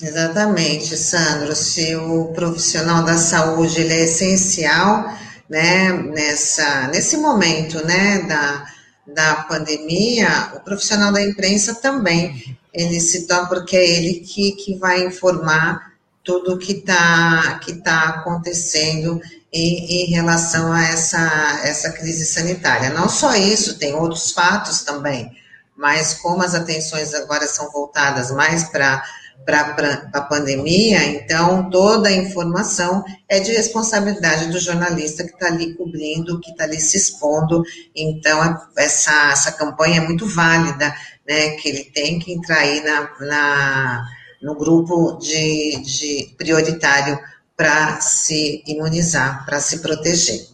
Exatamente, 0.01 0.97
Sandro. 0.97 1.55
Se 1.55 1.95
o 1.95 2.25
profissional 2.33 3.03
da 3.03 3.17
saúde 3.17 3.81
ele 3.81 3.93
é 3.93 4.03
essencial 4.03 5.05
né, 5.49 5.91
nessa, 5.91 6.87
nesse 6.87 7.17
momento 7.17 7.85
né, 7.85 8.21
da, 8.21 8.65
da 9.05 9.35
pandemia, 9.43 10.51
o 10.55 10.59
profissional 10.61 11.11
da 11.11 11.21
imprensa 11.21 11.75
também. 11.75 12.57
Ele 12.73 12.99
se 12.99 13.27
torna, 13.27 13.47
porque 13.47 13.77
é 13.77 13.87
ele 13.87 14.15
que, 14.21 14.53
que 14.53 14.75
vai 14.77 15.05
informar 15.05 15.93
tudo 16.23 16.57
que 16.57 16.71
está 16.71 17.59
que 17.63 17.73
tá 17.73 18.09
acontecendo 18.09 19.21
em, 19.51 20.05
em, 20.05 20.11
relação 20.11 20.71
a 20.71 20.81
essa, 20.83 21.61
essa 21.63 21.91
crise 21.91 22.25
sanitária. 22.25 22.89
Não 22.89 23.07
só 23.07 23.35
isso, 23.35 23.77
tem 23.77 23.93
outros 23.93 24.31
fatos 24.31 24.81
também, 24.81 25.29
mas 25.75 26.15
como 26.15 26.41
as 26.41 26.55
atenções 26.55 27.13
agora 27.13 27.45
são 27.45 27.69
voltadas 27.71 28.31
mais 28.31 28.63
para 28.63 29.03
para 29.45 30.09
a 30.13 30.21
pandemia, 30.21 31.03
então 31.05 31.69
toda 31.69 32.07
a 32.07 32.15
informação 32.15 33.03
é 33.27 33.39
de 33.39 33.51
responsabilidade 33.51 34.47
do 34.47 34.59
jornalista 34.59 35.23
que 35.23 35.33
está 35.33 35.47
ali 35.47 35.73
cobrindo, 35.73 36.39
que 36.39 36.51
está 36.51 36.63
ali 36.63 36.79
se 36.79 36.97
expondo. 36.97 37.61
Então, 37.93 38.57
essa, 38.77 39.31
essa 39.31 39.51
campanha 39.51 40.01
é 40.01 40.05
muito 40.05 40.25
válida, 40.25 40.95
né? 41.27 41.51
Que 41.51 41.69
ele 41.69 41.83
tem 41.85 42.19
que 42.19 42.31
entrar 42.31 42.59
aí 42.59 42.81
na, 42.81 43.09
na 43.19 44.05
no 44.41 44.55
grupo 44.55 45.17
de, 45.19 45.81
de 45.81 46.35
prioritário 46.37 47.17
para 47.55 48.01
se 48.01 48.61
imunizar, 48.67 49.45
para 49.45 49.59
se 49.61 49.79
proteger. 49.79 50.52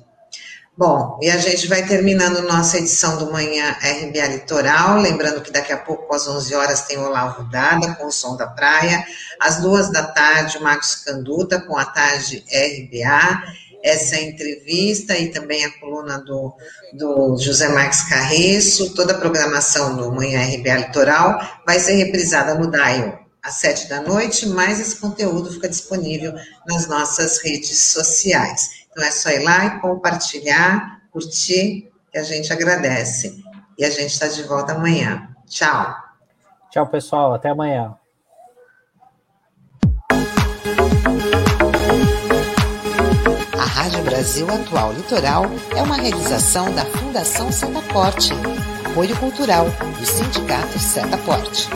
Bom, 0.80 1.20
e 1.22 1.30
a 1.30 1.38
gente 1.38 1.68
vai 1.68 1.86
terminando 1.86 2.48
nossa 2.48 2.78
edição 2.78 3.18
do 3.18 3.30
Manhã 3.30 3.76
RBA 3.82 4.28
Litoral, 4.28 4.98
lembrando 5.02 5.42
que 5.42 5.52
daqui 5.52 5.74
a 5.74 5.78
pouco, 5.78 6.16
às 6.16 6.26
11 6.26 6.56
horas, 6.56 6.84
tem 6.84 6.98
Olavo 6.98 7.44
Dada 7.52 7.96
com 7.96 8.06
o 8.06 8.12
Som 8.14 8.38
da 8.38 8.48
Praia, 8.48 9.06
às 9.42 9.58
duas 9.58 9.92
da 9.92 10.04
tarde, 10.04 10.58
Marcos 10.64 10.96
Canduta 10.96 11.60
com 11.60 11.76
a 11.76 11.84
tarde 11.84 12.46
RBA, 12.48 13.44
essa 13.84 14.22
entrevista 14.22 15.18
e 15.18 15.28
também 15.28 15.66
a 15.66 15.80
coluna 15.82 16.18
do, 16.20 16.54
do 16.94 17.38
José 17.38 17.68
Marques 17.68 18.04
Carreço, 18.04 18.94
toda 18.94 19.12
a 19.12 19.18
programação 19.18 19.98
do 19.98 20.10
Manhã 20.14 20.40
RBA 20.44 20.88
Litoral 20.88 21.42
vai 21.68 21.78
ser 21.78 21.96
reprisada 21.96 22.56
no 22.56 22.72
DAIO 22.72 23.20
às 23.44 23.56
sete 23.56 23.90
da 23.90 24.02
noite, 24.02 24.48
mas 24.48 24.80
esse 24.80 24.96
conteúdo 24.96 25.52
fica 25.52 25.68
disponível 25.68 26.34
nas 26.66 26.88
nossas 26.88 27.40
redes 27.40 27.78
sociais. 27.78 28.79
Então 29.00 29.08
é 29.08 29.12
só 29.12 29.30
ir 29.30 29.40
lá 29.46 29.66
e 29.66 29.80
compartilhar, 29.80 31.00
curtir, 31.10 31.90
que 32.12 32.18
a 32.18 32.24
gente 32.24 32.52
agradece. 32.52 33.42
E 33.78 33.86
a 33.86 33.90
gente 33.90 34.12
está 34.12 34.28
de 34.28 34.44
volta 34.44 34.74
amanhã. 34.74 35.30
Tchau. 35.48 35.96
Tchau, 36.70 36.86
pessoal. 36.86 37.34
Até 37.34 37.48
amanhã. 37.48 37.96
A 43.58 43.66
Rádio 43.66 44.04
Brasil 44.04 44.46
Atual 44.54 44.92
Litoral 44.92 45.46
é 45.78 45.82
uma 45.82 45.96
realização 45.96 46.70
da 46.76 46.84
Fundação 46.84 47.50
Setaporte, 47.54 48.34
apoio 48.86 49.18
cultural 49.18 49.66
do 49.98 50.06
Sindicato 50.06 50.78
Setaporte. 50.78 51.70